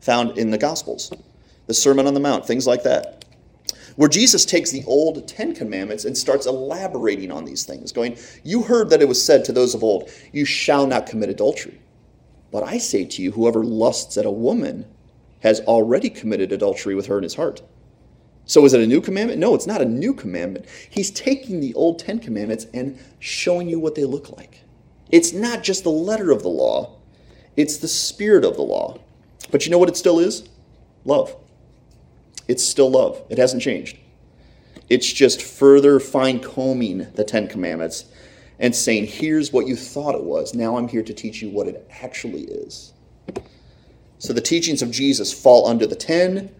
found 0.00 0.36
in 0.36 0.50
the 0.50 0.58
gospels. 0.58 1.12
The 1.68 1.74
Sermon 1.74 2.08
on 2.08 2.14
the 2.14 2.20
Mount, 2.20 2.44
things 2.44 2.66
like 2.66 2.82
that. 2.82 3.26
Where 3.94 4.08
Jesus 4.08 4.44
takes 4.44 4.72
the 4.72 4.82
old 4.86 5.28
Ten 5.28 5.54
Commandments 5.54 6.04
and 6.04 6.18
starts 6.18 6.46
elaborating 6.46 7.30
on 7.30 7.44
these 7.44 7.64
things, 7.64 7.92
going, 7.92 8.18
You 8.42 8.64
heard 8.64 8.90
that 8.90 9.00
it 9.00 9.06
was 9.06 9.24
said 9.24 9.44
to 9.44 9.52
those 9.52 9.76
of 9.76 9.84
old, 9.84 10.10
You 10.32 10.44
shall 10.44 10.88
not 10.88 11.06
commit 11.06 11.28
adultery. 11.28 11.80
But 12.50 12.62
I 12.62 12.78
say 12.78 13.04
to 13.04 13.22
you, 13.22 13.32
whoever 13.32 13.64
lusts 13.64 14.16
at 14.16 14.26
a 14.26 14.30
woman 14.30 14.86
has 15.40 15.60
already 15.60 16.10
committed 16.10 16.52
adultery 16.52 16.94
with 16.94 17.06
her 17.06 17.16
in 17.16 17.22
his 17.22 17.36
heart. 17.36 17.62
So 18.44 18.64
is 18.64 18.72
it 18.74 18.80
a 18.80 18.86
new 18.86 19.00
commandment? 19.00 19.38
No, 19.38 19.54
it's 19.54 19.66
not 19.66 19.80
a 19.80 19.84
new 19.84 20.12
commandment. 20.12 20.66
He's 20.88 21.10
taking 21.10 21.60
the 21.60 21.72
old 21.74 21.98
Ten 21.98 22.18
Commandments 22.18 22.66
and 22.74 22.98
showing 23.20 23.68
you 23.68 23.78
what 23.78 23.94
they 23.94 24.04
look 24.04 24.36
like. 24.36 24.64
It's 25.10 25.32
not 25.32 25.62
just 25.62 25.84
the 25.84 25.90
letter 25.90 26.30
of 26.30 26.42
the 26.42 26.48
law, 26.48 26.96
it's 27.56 27.76
the 27.78 27.88
spirit 27.88 28.44
of 28.44 28.56
the 28.56 28.62
law. 28.62 28.98
But 29.50 29.64
you 29.64 29.70
know 29.70 29.78
what 29.78 29.88
it 29.88 29.96
still 29.96 30.18
is? 30.18 30.48
Love. 31.04 31.36
It's 32.48 32.66
still 32.66 32.90
love. 32.90 33.22
It 33.28 33.38
hasn't 33.38 33.62
changed. 33.62 33.98
It's 34.88 35.10
just 35.12 35.40
further 35.40 36.00
fine 36.00 36.40
combing 36.40 37.12
the 37.14 37.24
Ten 37.24 37.46
Commandments 37.46 38.06
and 38.60 38.76
saying, 38.76 39.06
here's 39.06 39.52
what 39.52 39.66
you 39.66 39.74
thought 39.74 40.14
it 40.14 40.22
was. 40.22 40.54
Now 40.54 40.76
I'm 40.76 40.86
here 40.86 41.02
to 41.02 41.14
teach 41.14 41.42
you 41.42 41.48
what 41.50 41.66
it 41.66 41.88
actually 42.02 42.42
is. 42.42 42.92
So 44.18 44.34
the 44.34 44.40
teachings 44.40 44.82
of 44.82 44.90
Jesus 44.90 45.32
fall 45.32 45.66
under 45.66 45.86
the 45.86 45.96
ten, 45.96 46.54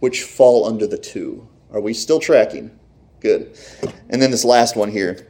which 0.00 0.24
fall 0.24 0.66
under 0.66 0.86
the 0.86 0.98
two. 0.98 1.48
Are 1.72 1.80
we 1.80 1.94
still 1.94 2.18
tracking? 2.18 2.76
Good. 3.20 3.56
And 4.10 4.20
then 4.20 4.32
this 4.32 4.44
last 4.44 4.76
one 4.76 4.90
here. 4.90 5.28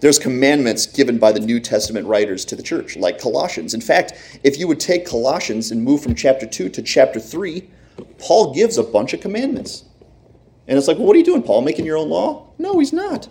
There's 0.00 0.18
commandments 0.18 0.86
given 0.86 1.18
by 1.18 1.32
the 1.32 1.40
New 1.40 1.60
Testament 1.60 2.06
writers 2.06 2.44
to 2.46 2.56
the 2.56 2.62
church, 2.62 2.96
like 2.96 3.18
Colossians. 3.18 3.74
In 3.74 3.80
fact, 3.80 4.40
if 4.42 4.58
you 4.58 4.66
would 4.68 4.80
take 4.80 5.06
Colossians 5.06 5.70
and 5.70 5.82
move 5.82 6.02
from 6.02 6.14
chapter 6.14 6.46
2 6.46 6.70
to 6.70 6.82
chapter 6.82 7.20
3, 7.20 7.68
Paul 8.18 8.54
gives 8.54 8.78
a 8.78 8.82
bunch 8.82 9.12
of 9.12 9.20
commandments. 9.20 9.84
And 10.66 10.76
it's 10.76 10.88
like, 10.88 10.96
well, 10.96 11.06
what 11.06 11.16
are 11.16 11.18
you 11.18 11.24
doing, 11.24 11.42
Paul? 11.42 11.62
Making 11.62 11.86
your 11.86 11.96
own 11.96 12.08
law? 12.08 12.52
No, 12.58 12.78
he's 12.78 12.92
not. 12.92 13.28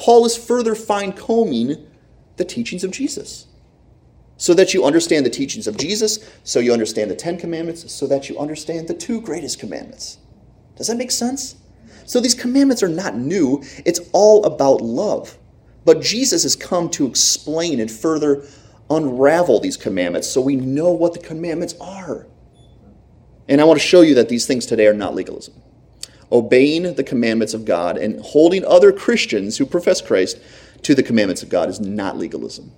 Paul 0.00 0.24
is 0.24 0.36
further 0.36 0.74
fine 0.74 1.12
combing 1.12 1.86
the 2.36 2.44
teachings 2.44 2.82
of 2.82 2.90
Jesus 2.90 3.46
so 4.38 4.54
that 4.54 4.72
you 4.72 4.82
understand 4.82 5.26
the 5.26 5.30
teachings 5.30 5.66
of 5.66 5.76
Jesus, 5.76 6.26
so 6.42 6.60
you 6.60 6.72
understand 6.72 7.10
the 7.10 7.14
Ten 7.14 7.36
Commandments, 7.36 7.92
so 7.92 8.06
that 8.06 8.30
you 8.30 8.38
understand 8.38 8.88
the 8.88 8.94
two 8.94 9.20
greatest 9.20 9.60
commandments. 9.60 10.16
Does 10.76 10.86
that 10.86 10.96
make 10.96 11.10
sense? 11.10 11.56
So 12.06 12.20
these 12.20 12.34
commandments 12.34 12.82
are 12.82 12.88
not 12.88 13.14
new, 13.14 13.62
it's 13.84 14.00
all 14.12 14.46
about 14.46 14.80
love. 14.80 15.36
But 15.84 16.00
Jesus 16.00 16.44
has 16.44 16.56
come 16.56 16.88
to 16.90 17.06
explain 17.06 17.78
and 17.80 17.90
further 17.90 18.46
unravel 18.88 19.60
these 19.60 19.76
commandments 19.76 20.28
so 20.28 20.40
we 20.40 20.56
know 20.56 20.90
what 20.90 21.12
the 21.12 21.18
commandments 21.18 21.74
are. 21.78 22.26
And 23.46 23.60
I 23.60 23.64
want 23.64 23.78
to 23.78 23.86
show 23.86 24.00
you 24.00 24.14
that 24.14 24.30
these 24.30 24.46
things 24.46 24.64
today 24.64 24.86
are 24.86 24.94
not 24.94 25.14
legalism 25.14 25.60
obeying 26.32 26.94
the 26.94 27.04
commandments 27.04 27.54
of 27.54 27.64
God 27.64 27.96
and 27.96 28.20
holding 28.20 28.64
other 28.64 28.92
Christians 28.92 29.58
who 29.58 29.66
profess 29.66 30.00
Christ 30.00 30.38
to 30.82 30.94
the 30.94 31.02
commandments 31.02 31.42
of 31.42 31.48
God 31.48 31.68
is 31.68 31.80
not 31.80 32.16
legalism. 32.16 32.72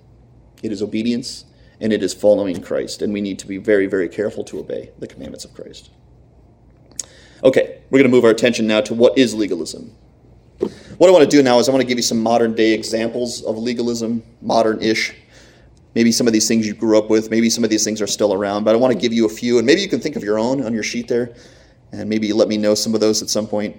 It 0.61 0.71
is 0.71 0.81
obedience 0.81 1.45
and 1.79 1.93
it 1.93 2.01
is 2.01 2.13
following 2.13 2.61
Christ. 2.61 3.01
And 3.01 3.13
we 3.13 3.21
need 3.21 3.39
to 3.39 3.47
be 3.47 3.57
very, 3.57 3.87
very 3.87 4.09
careful 4.09 4.43
to 4.45 4.59
obey 4.59 4.91
the 4.99 5.07
commandments 5.07 5.45
of 5.45 5.53
Christ. 5.53 5.89
Okay, 7.43 7.81
we're 7.89 7.99
going 7.99 8.09
to 8.09 8.15
move 8.15 8.23
our 8.23 8.31
attention 8.31 8.67
now 8.67 8.81
to 8.81 8.93
what 8.93 9.17
is 9.17 9.33
legalism. 9.33 9.93
What 10.97 11.09
I 11.09 11.11
want 11.11 11.29
to 11.29 11.37
do 11.37 11.43
now 11.43 11.59
is 11.59 11.67
I 11.67 11.71
want 11.71 11.81
to 11.81 11.87
give 11.87 11.97
you 11.97 12.03
some 12.03 12.21
modern 12.21 12.55
day 12.55 12.71
examples 12.71 13.43
of 13.43 13.57
legalism, 13.57 14.23
modern 14.41 14.81
ish. 14.81 15.13
Maybe 15.93 16.11
some 16.11 16.25
of 16.25 16.33
these 16.33 16.47
things 16.47 16.65
you 16.65 16.73
grew 16.73 16.97
up 16.97 17.09
with, 17.09 17.29
maybe 17.29 17.49
some 17.49 17.63
of 17.63 17.69
these 17.69 17.83
things 17.83 18.01
are 18.01 18.07
still 18.07 18.33
around, 18.33 18.63
but 18.63 18.73
I 18.73 18.77
want 18.77 18.93
to 18.93 18.99
give 18.99 19.13
you 19.13 19.25
a 19.25 19.29
few, 19.29 19.57
and 19.57 19.67
maybe 19.67 19.81
you 19.81 19.89
can 19.89 19.99
think 19.99 20.15
of 20.15 20.23
your 20.23 20.39
own 20.39 20.63
on 20.63 20.73
your 20.73 20.83
sheet 20.83 21.07
there 21.07 21.35
and 21.93 22.09
maybe 22.09 22.33
let 22.33 22.47
me 22.47 22.57
know 22.57 22.73
some 22.75 22.93
of 22.93 22.99
those 22.99 23.21
at 23.21 23.29
some 23.29 23.47
point. 23.47 23.77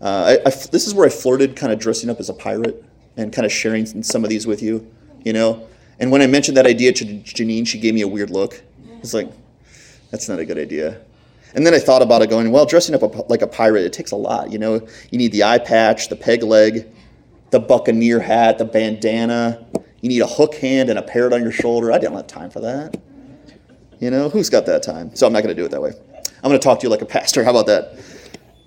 Uh, 0.00 0.38
I, 0.44 0.48
I, 0.48 0.50
this 0.50 0.86
is 0.86 0.94
where 0.94 1.06
I 1.06 1.10
flirted, 1.10 1.56
kind 1.56 1.72
of 1.72 1.78
dressing 1.78 2.08
up 2.08 2.20
as 2.20 2.28
a 2.28 2.34
pirate 2.34 2.82
and 3.16 3.32
kind 3.32 3.44
of 3.44 3.52
sharing 3.52 4.02
some 4.02 4.24
of 4.24 4.30
these 4.30 4.46
with 4.46 4.62
you, 4.62 4.90
you 5.24 5.32
know. 5.32 5.66
And 5.98 6.10
when 6.10 6.22
I 6.22 6.26
mentioned 6.26 6.56
that 6.56 6.66
idea 6.66 6.92
to 6.92 7.04
Janine, 7.04 7.66
she 7.66 7.78
gave 7.78 7.94
me 7.94 8.02
a 8.02 8.08
weird 8.08 8.30
look. 8.30 8.62
It's 9.00 9.14
like, 9.14 9.30
that's 10.10 10.28
not 10.28 10.38
a 10.38 10.44
good 10.44 10.58
idea. 10.58 11.00
And 11.54 11.66
then 11.66 11.74
I 11.74 11.78
thought 11.78 12.02
about 12.02 12.22
it, 12.22 12.30
going, 12.30 12.50
well, 12.50 12.66
dressing 12.66 12.94
up 12.94 13.02
a, 13.02 13.06
like 13.28 13.42
a 13.42 13.46
pirate, 13.46 13.84
it 13.84 13.92
takes 13.92 14.10
a 14.12 14.16
lot, 14.16 14.50
you 14.50 14.58
know. 14.58 14.86
You 15.10 15.18
need 15.18 15.32
the 15.32 15.44
eye 15.44 15.58
patch, 15.58 16.08
the 16.08 16.16
peg 16.16 16.42
leg, 16.42 16.86
the 17.50 17.60
buccaneer 17.60 18.20
hat, 18.20 18.58
the 18.58 18.64
bandana. 18.64 19.64
You 20.00 20.08
need 20.08 20.20
a 20.20 20.26
hook 20.26 20.54
hand 20.56 20.90
and 20.90 20.98
a 20.98 21.02
parrot 21.02 21.32
on 21.32 21.42
your 21.42 21.52
shoulder. 21.52 21.92
I 21.92 21.98
don't 21.98 22.14
have 22.14 22.26
time 22.26 22.50
for 22.50 22.60
that. 22.60 22.96
You 24.00 24.10
know, 24.10 24.28
who's 24.28 24.50
got 24.50 24.66
that 24.66 24.82
time? 24.82 25.14
So 25.14 25.26
I'm 25.26 25.32
not 25.32 25.42
going 25.42 25.54
to 25.54 25.60
do 25.60 25.64
it 25.64 25.70
that 25.70 25.80
way. 25.80 25.92
I'm 26.44 26.50
going 26.50 26.60
to 26.60 26.64
talk 26.64 26.78
to 26.80 26.82
you 26.84 26.90
like 26.90 27.00
a 27.00 27.06
pastor. 27.06 27.42
How 27.42 27.52
about 27.52 27.66
that? 27.68 27.98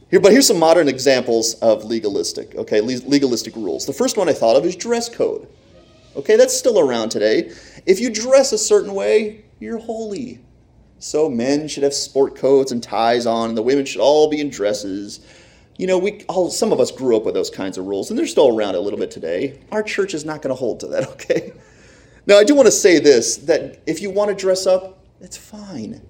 Here, 0.09 0.19
but 0.19 0.31
here's 0.31 0.47
some 0.47 0.57
modern 0.57 0.87
examples 0.87 1.53
of 1.55 1.85
legalistic, 1.85 2.55
okay, 2.55 2.81
legalistic 2.81 3.55
rules. 3.55 3.85
The 3.85 3.93
first 3.93 4.17
one 4.17 4.27
I 4.27 4.33
thought 4.33 4.55
of 4.55 4.65
is 4.65 4.75
dress 4.75 5.07
code. 5.07 5.47
Okay, 6.15 6.37
that's 6.37 6.57
still 6.57 6.79
around 6.79 7.09
today. 7.09 7.51
If 7.85 7.99
you 7.99 8.09
dress 8.09 8.51
a 8.51 8.57
certain 8.57 8.95
way, 8.95 9.45
you're 9.59 9.77
holy. 9.77 10.39
So 10.97 11.29
men 11.29 11.67
should 11.67 11.83
have 11.83 11.93
sport 11.93 12.35
coats 12.35 12.71
and 12.71 12.81
ties 12.81 13.27
on, 13.27 13.49
and 13.49 13.57
the 13.57 13.61
women 13.61 13.85
should 13.85 14.01
all 14.01 14.27
be 14.27 14.41
in 14.41 14.49
dresses. 14.49 15.19
You 15.77 15.85
know, 15.85 15.99
we 15.99 16.23
all 16.27 16.49
some 16.49 16.71
of 16.73 16.79
us 16.79 16.89
grew 16.89 17.15
up 17.15 17.25
with 17.25 17.35
those 17.35 17.51
kinds 17.51 17.77
of 17.77 17.85
rules, 17.85 18.09
and 18.09 18.17
they're 18.17 18.25
still 18.25 18.57
around 18.57 18.73
a 18.73 18.79
little 18.79 18.97
bit 18.97 19.11
today. 19.11 19.59
Our 19.71 19.83
church 19.83 20.15
is 20.15 20.25
not 20.25 20.41
going 20.41 20.49
to 20.49 20.55
hold 20.55 20.79
to 20.79 20.87
that, 20.87 21.07
okay? 21.09 21.53
Now, 22.25 22.39
I 22.39 22.43
do 22.43 22.55
want 22.55 22.65
to 22.65 22.71
say 22.71 22.97
this 22.97 23.37
that 23.37 23.83
if 23.85 24.01
you 24.01 24.09
want 24.09 24.29
to 24.29 24.35
dress 24.35 24.65
up, 24.65 25.05
it's 25.21 25.37
fine. 25.37 26.01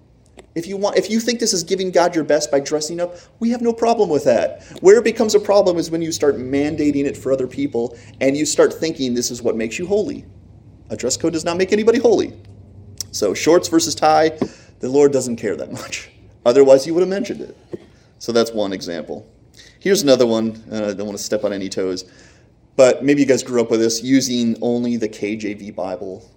If 0.57 0.65
you 0.65 0.75
want 0.75 0.97
if 0.97 1.07
you 1.07 1.19
think 1.19 1.39
this 1.39 1.53
is 1.53 1.63
giving 1.63 1.91
God 1.91 2.15
your 2.15 2.23
best 2.23 2.49
by 2.49 2.59
dressing 2.59 2.99
up, 2.99 3.15
we 3.39 3.51
have 3.51 3.61
no 3.61 3.71
problem 3.71 4.09
with 4.09 4.23
that. 4.23 4.63
Where 4.81 4.97
it 4.97 5.03
becomes 5.03 5.35
a 5.35 5.39
problem 5.39 5.77
is 5.77 5.91
when 5.91 6.01
you 6.01 6.11
start 6.11 6.37
mandating 6.37 7.05
it 7.05 7.15
for 7.15 7.31
other 7.31 7.45
people 7.45 7.95
and 8.21 8.35
you 8.35 8.43
start 8.43 8.73
thinking 8.73 9.13
this 9.13 9.29
is 9.29 9.43
what 9.43 9.55
makes 9.55 9.77
you 9.77 9.85
holy. 9.85 10.25
A 10.89 10.97
dress 10.97 11.15
code 11.15 11.33
does 11.33 11.45
not 11.45 11.57
make 11.57 11.71
anybody 11.71 11.99
holy. 11.99 12.33
So 13.11 13.35
shorts 13.35 13.67
versus 13.67 13.93
tie, 13.93 14.29
the 14.79 14.89
Lord 14.89 15.13
doesn't 15.13 15.35
care 15.35 15.55
that 15.55 15.71
much. 15.71 16.09
Otherwise, 16.45 16.83
he 16.83 16.89
would 16.89 17.01
have 17.01 17.09
mentioned 17.09 17.41
it. 17.41 17.55
So 18.17 18.31
that's 18.31 18.51
one 18.51 18.73
example. 18.73 19.29
Here's 19.79 20.01
another 20.01 20.25
one. 20.25 20.63
Uh, 20.71 20.87
I 20.87 20.93
don't 20.93 21.05
want 21.05 21.19
to 21.19 21.23
step 21.23 21.43
on 21.43 21.53
any 21.53 21.69
toes, 21.69 22.11
but 22.75 23.03
maybe 23.03 23.21
you 23.21 23.27
guys 23.27 23.43
grew 23.43 23.61
up 23.61 23.69
with 23.69 23.79
this 23.79 24.01
using 24.01 24.57
only 24.63 24.97
the 24.97 25.07
KJV 25.07 25.75
Bible. 25.75 26.27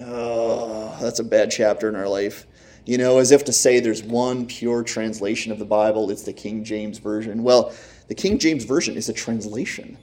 Oh, 0.00 0.96
that's 1.00 1.18
a 1.18 1.24
bad 1.24 1.50
chapter 1.50 1.88
in 1.88 1.96
our 1.96 2.08
life 2.08 2.46
you 2.84 2.98
know, 2.98 3.18
as 3.18 3.30
if 3.30 3.44
to 3.44 3.52
say 3.52 3.80
there's 3.80 4.02
one 4.02 4.46
pure 4.46 4.82
translation 4.82 5.52
of 5.52 5.58
the 5.58 5.64
Bible, 5.64 6.10
it's 6.10 6.22
the 6.22 6.32
King 6.32 6.64
James 6.64 6.98
Version. 6.98 7.42
Well, 7.42 7.72
the 8.08 8.14
King 8.14 8.38
James 8.38 8.64
Version 8.64 8.96
is 8.96 9.08
a 9.08 9.12
translation, 9.12 9.96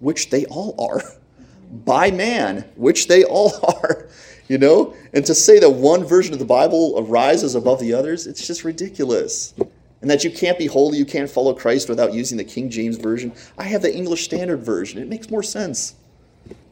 which 0.00 0.30
they 0.30 0.46
all 0.46 0.74
are, 0.78 1.02
by 1.84 2.10
man, 2.10 2.64
which 2.76 3.08
they 3.08 3.24
all 3.24 3.52
are, 3.82 4.08
you 4.48 4.56
know? 4.58 4.94
And 5.12 5.26
to 5.26 5.34
say 5.34 5.58
that 5.58 5.70
one 5.70 6.04
version 6.04 6.32
of 6.32 6.38
the 6.38 6.44
Bible 6.44 6.94
arises 7.06 7.54
above 7.54 7.80
the 7.80 7.92
others, 7.92 8.26
it's 8.26 8.46
just 8.46 8.64
ridiculous. 8.64 9.54
And 10.00 10.10
that 10.10 10.24
you 10.24 10.30
can't 10.30 10.58
be 10.58 10.66
holy, 10.66 10.98
you 10.98 11.04
can't 11.04 11.30
follow 11.30 11.54
Christ 11.54 11.88
without 11.88 12.12
using 12.12 12.38
the 12.38 12.44
King 12.44 12.70
James 12.70 12.96
Version. 12.96 13.32
I 13.58 13.64
have 13.64 13.82
the 13.82 13.94
English 13.94 14.24
Standard 14.24 14.64
Version, 14.64 15.00
it 15.00 15.08
makes 15.08 15.30
more 15.30 15.42
sense. 15.42 15.94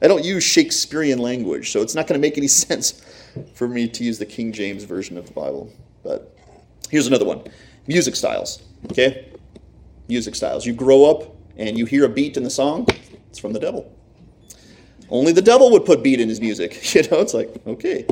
I 0.02 0.08
don't 0.08 0.24
use 0.24 0.42
Shakespearean 0.42 1.18
language, 1.18 1.70
so 1.70 1.82
it's 1.82 1.94
not 1.94 2.06
going 2.06 2.20
to 2.20 2.26
make 2.26 2.38
any 2.38 2.48
sense 2.48 3.04
for 3.54 3.68
me 3.68 3.88
to 3.88 4.04
use 4.04 4.18
the 4.18 4.26
King 4.26 4.52
James 4.52 4.84
Version 4.84 5.16
of 5.16 5.26
the 5.26 5.32
Bible. 5.32 5.72
But 6.02 6.36
here's 6.90 7.06
another 7.06 7.24
one 7.24 7.42
music 7.86 8.16
styles. 8.16 8.62
Okay? 8.90 9.32
Music 10.08 10.34
styles. 10.34 10.66
You 10.66 10.72
grow 10.72 11.10
up 11.10 11.34
and 11.56 11.78
you 11.78 11.84
hear 11.84 12.04
a 12.04 12.08
beat 12.08 12.36
in 12.36 12.42
the 12.42 12.50
song, 12.50 12.86
it's 13.28 13.38
from 13.38 13.52
the 13.52 13.60
devil. 13.60 13.92
Only 15.08 15.32
the 15.32 15.42
devil 15.42 15.70
would 15.72 15.84
put 15.84 16.02
beat 16.02 16.20
in 16.20 16.28
his 16.28 16.40
music. 16.40 16.94
You 16.94 17.02
know, 17.08 17.20
it's 17.20 17.34
like, 17.34 17.54
okay. 17.66 18.06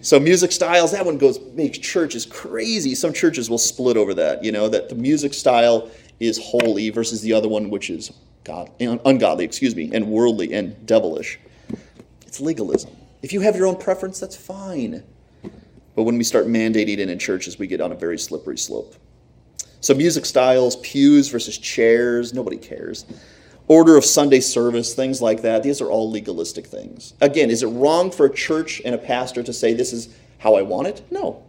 So 0.00 0.20
music 0.20 0.52
styles, 0.52 0.92
that 0.92 1.04
one 1.06 1.16
goes 1.16 1.40
makes 1.54 1.78
churches 1.78 2.26
crazy. 2.26 2.94
Some 2.94 3.12
churches 3.12 3.48
will 3.48 3.58
split 3.58 3.96
over 3.96 4.12
that, 4.14 4.44
you 4.44 4.52
know, 4.52 4.68
that 4.68 4.90
the 4.90 4.94
music 4.94 5.32
style 5.32 5.90
is 6.20 6.38
holy 6.38 6.90
versus 6.90 7.22
the 7.22 7.32
other 7.32 7.48
one 7.48 7.70
which 7.70 7.90
is 7.90 8.12
God, 8.44 8.70
ungodly, 8.80 9.44
excuse 9.44 9.74
me, 9.74 9.90
and 9.94 10.06
worldly 10.06 10.52
and 10.52 10.86
devilish. 10.86 11.40
It's 12.26 12.40
legalism. 12.40 12.90
If 13.24 13.32
you 13.32 13.40
have 13.40 13.56
your 13.56 13.66
own 13.66 13.76
preference, 13.76 14.20
that's 14.20 14.36
fine. 14.36 15.02
But 15.96 16.02
when 16.02 16.18
we 16.18 16.24
start 16.24 16.44
mandating 16.44 16.98
it 16.98 17.08
in 17.08 17.18
churches, 17.18 17.58
we 17.58 17.66
get 17.66 17.80
on 17.80 17.90
a 17.90 17.94
very 17.94 18.18
slippery 18.18 18.58
slope. 18.58 18.96
So, 19.80 19.94
music 19.94 20.26
styles, 20.26 20.76
pews 20.76 21.30
versus 21.30 21.56
chairs, 21.56 22.34
nobody 22.34 22.58
cares. 22.58 23.06
Order 23.66 23.96
of 23.96 24.04
Sunday 24.04 24.40
service, 24.40 24.94
things 24.94 25.22
like 25.22 25.40
that, 25.40 25.62
these 25.62 25.80
are 25.80 25.90
all 25.90 26.10
legalistic 26.10 26.66
things. 26.66 27.14
Again, 27.22 27.48
is 27.48 27.62
it 27.62 27.68
wrong 27.68 28.10
for 28.10 28.26
a 28.26 28.30
church 28.30 28.82
and 28.84 28.94
a 28.94 28.98
pastor 28.98 29.42
to 29.42 29.54
say 29.54 29.72
this 29.72 29.94
is 29.94 30.14
how 30.36 30.56
I 30.56 30.60
want 30.60 30.88
it? 30.88 31.10
No. 31.10 31.42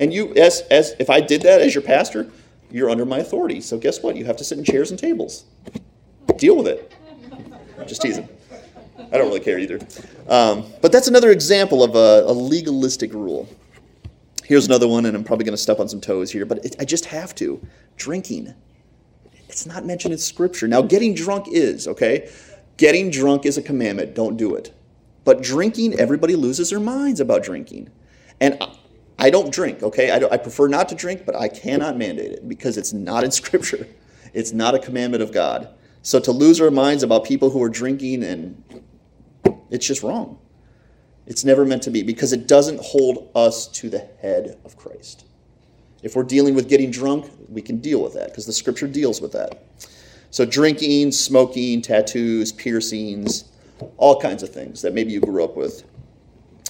And 0.00 0.12
you, 0.12 0.34
as, 0.34 0.62
as 0.72 0.96
if 0.98 1.08
I 1.08 1.20
did 1.20 1.42
that 1.42 1.60
as 1.60 1.72
your 1.72 1.82
pastor, 1.82 2.28
you're 2.68 2.90
under 2.90 3.06
my 3.06 3.18
authority. 3.18 3.60
So, 3.60 3.78
guess 3.78 4.02
what? 4.02 4.16
You 4.16 4.24
have 4.24 4.38
to 4.38 4.44
sit 4.44 4.58
in 4.58 4.64
chairs 4.64 4.90
and 4.90 4.98
tables. 4.98 5.44
Deal 6.36 6.56
with 6.56 6.66
it. 6.66 6.92
Just 7.86 8.02
teasing. 8.02 8.28
I 8.98 9.18
don't 9.18 9.28
really 9.28 9.40
care 9.40 9.58
either. 9.58 9.78
Um, 10.28 10.64
but 10.80 10.92
that's 10.92 11.08
another 11.08 11.30
example 11.30 11.82
of 11.82 11.94
a, 11.94 12.30
a, 12.30 12.32
legalistic 12.32 13.12
rule. 13.12 13.48
Here's 14.44 14.66
another 14.66 14.88
one, 14.88 15.06
and 15.06 15.16
I'm 15.16 15.24
probably 15.24 15.44
going 15.44 15.56
to 15.56 15.62
step 15.62 15.80
on 15.80 15.88
some 15.88 16.00
toes 16.00 16.30
here, 16.30 16.46
but 16.46 16.64
it, 16.64 16.76
I 16.78 16.84
just 16.84 17.06
have 17.06 17.34
to. 17.36 17.60
Drinking. 17.96 18.54
It's 19.48 19.66
not 19.66 19.84
mentioned 19.84 20.12
in 20.12 20.18
Scripture. 20.18 20.68
Now, 20.68 20.82
getting 20.82 21.14
drunk 21.14 21.46
is, 21.50 21.88
okay? 21.88 22.30
Getting 22.76 23.10
drunk 23.10 23.46
is 23.46 23.58
a 23.58 23.62
commandment. 23.62 24.14
Don't 24.14 24.36
do 24.36 24.54
it. 24.54 24.74
But 25.24 25.42
drinking, 25.42 25.98
everybody 25.98 26.36
loses 26.36 26.70
their 26.70 26.80
minds 26.80 27.20
about 27.20 27.42
drinking. 27.42 27.90
And 28.40 28.56
I, 28.60 28.76
I 29.18 29.30
don't 29.30 29.52
drink, 29.52 29.82
okay? 29.82 30.10
I, 30.10 30.16
I 30.16 30.36
prefer 30.36 30.68
not 30.68 30.88
to 30.90 30.94
drink, 30.94 31.24
but 31.26 31.34
I 31.34 31.48
cannot 31.48 31.96
mandate 31.96 32.32
it 32.32 32.48
because 32.48 32.76
it's 32.76 32.92
not 32.92 33.24
in 33.24 33.30
Scripture. 33.30 33.86
It's 34.34 34.52
not 34.52 34.74
a 34.74 34.78
commandment 34.78 35.22
of 35.22 35.32
God. 35.32 35.68
So 36.06 36.20
to 36.20 36.30
lose 36.30 36.60
our 36.60 36.70
minds 36.70 37.02
about 37.02 37.24
people 37.24 37.50
who 37.50 37.60
are 37.64 37.68
drinking 37.68 38.22
and 38.22 38.62
it's 39.70 39.84
just 39.84 40.04
wrong. 40.04 40.38
It's 41.26 41.44
never 41.44 41.64
meant 41.64 41.82
to 41.82 41.90
be 41.90 42.04
because 42.04 42.32
it 42.32 42.46
doesn't 42.46 42.78
hold 42.80 43.28
us 43.34 43.66
to 43.66 43.90
the 43.90 44.08
head 44.22 44.56
of 44.64 44.76
Christ. 44.76 45.24
If 46.04 46.14
we're 46.14 46.22
dealing 46.22 46.54
with 46.54 46.68
getting 46.68 46.92
drunk, 46.92 47.28
we 47.48 47.60
can 47.60 47.78
deal 47.78 48.04
with 48.04 48.14
that 48.14 48.28
because 48.28 48.46
the 48.46 48.52
scripture 48.52 48.86
deals 48.86 49.20
with 49.20 49.32
that. 49.32 49.64
So, 50.30 50.46
drinking, 50.46 51.10
smoking, 51.10 51.82
tattoos, 51.82 52.52
piercings, 52.52 53.46
all 53.96 54.20
kinds 54.20 54.44
of 54.44 54.50
things 54.50 54.82
that 54.82 54.94
maybe 54.94 55.10
you 55.10 55.20
grew 55.20 55.42
up 55.42 55.56
with 55.56 55.82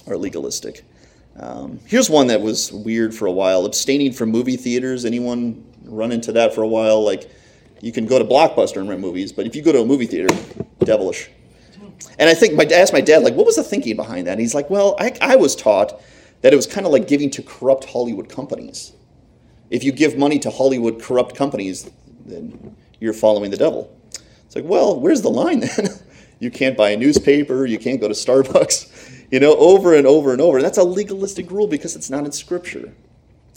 are 0.07 0.17
legalistic. 0.17 0.83
Um, 1.35 1.79
here's 1.85 2.09
one 2.09 2.25
that 2.27 2.41
was 2.41 2.71
weird 2.71 3.13
for 3.13 3.27
a 3.27 3.31
while 3.31 3.67
abstaining 3.67 4.13
from 4.13 4.31
movie 4.31 4.57
theaters. 4.57 5.05
Anyone 5.05 5.63
run 5.83 6.11
into 6.11 6.31
that 6.31 6.55
for 6.55 6.63
a 6.63 6.67
while? 6.67 7.05
Like, 7.05 7.29
you 7.81 7.91
can 7.91 8.05
go 8.05 8.19
to 8.19 8.25
Blockbuster 8.25 8.77
and 8.77 8.89
rent 8.89 9.01
movies, 9.01 9.31
but 9.31 9.45
if 9.45 9.55
you 9.55 9.61
go 9.61 9.71
to 9.71 9.81
a 9.81 9.85
movie 9.85 10.07
theater, 10.07 10.33
devilish. 10.79 11.29
And 12.19 12.29
I 12.29 12.33
think 12.33 12.55
my, 12.55 12.63
I 12.63 12.79
asked 12.79 12.93
my 12.93 13.01
dad, 13.01 13.23
like, 13.23 13.35
what 13.35 13.45
was 13.45 13.55
the 13.55 13.63
thinking 13.63 13.95
behind 13.95 14.27
that? 14.27 14.33
And 14.33 14.41
he's 14.41 14.55
like, 14.55 14.69
well, 14.69 14.95
I, 14.99 15.15
I 15.21 15.35
was 15.35 15.55
taught 15.55 16.01
that 16.41 16.53
it 16.53 16.55
was 16.55 16.67
kind 16.67 16.85
of 16.85 16.91
like 16.91 17.07
giving 17.07 17.29
to 17.31 17.43
corrupt 17.43 17.85
Hollywood 17.85 18.29
companies. 18.29 18.93
If 19.69 19.83
you 19.83 19.91
give 19.91 20.17
money 20.17 20.39
to 20.39 20.49
Hollywood 20.49 21.01
corrupt 21.01 21.35
companies, 21.35 21.89
then 22.25 22.75
you're 22.99 23.13
following 23.13 23.51
the 23.51 23.57
devil. 23.57 23.93
It's 24.45 24.55
like, 24.55 24.65
well, 24.65 24.99
where's 24.99 25.21
the 25.21 25.29
line 25.29 25.59
then? 25.59 25.89
you 26.39 26.49
can't 26.51 26.77
buy 26.77 26.91
a 26.91 26.97
newspaper, 26.97 27.65
you 27.65 27.77
can't 27.77 27.99
go 27.99 28.07
to 28.07 28.13
Starbucks, 28.13 29.27
you 29.31 29.39
know, 29.39 29.55
over 29.57 29.93
and 29.93 30.07
over 30.07 30.31
and 30.31 30.41
over. 30.41 30.57
And 30.57 30.65
That's 30.65 30.77
a 30.77 30.83
legalistic 30.83 31.51
rule 31.51 31.67
because 31.67 31.95
it's 31.95 32.09
not 32.09 32.25
in 32.25 32.31
Scripture. 32.31 32.93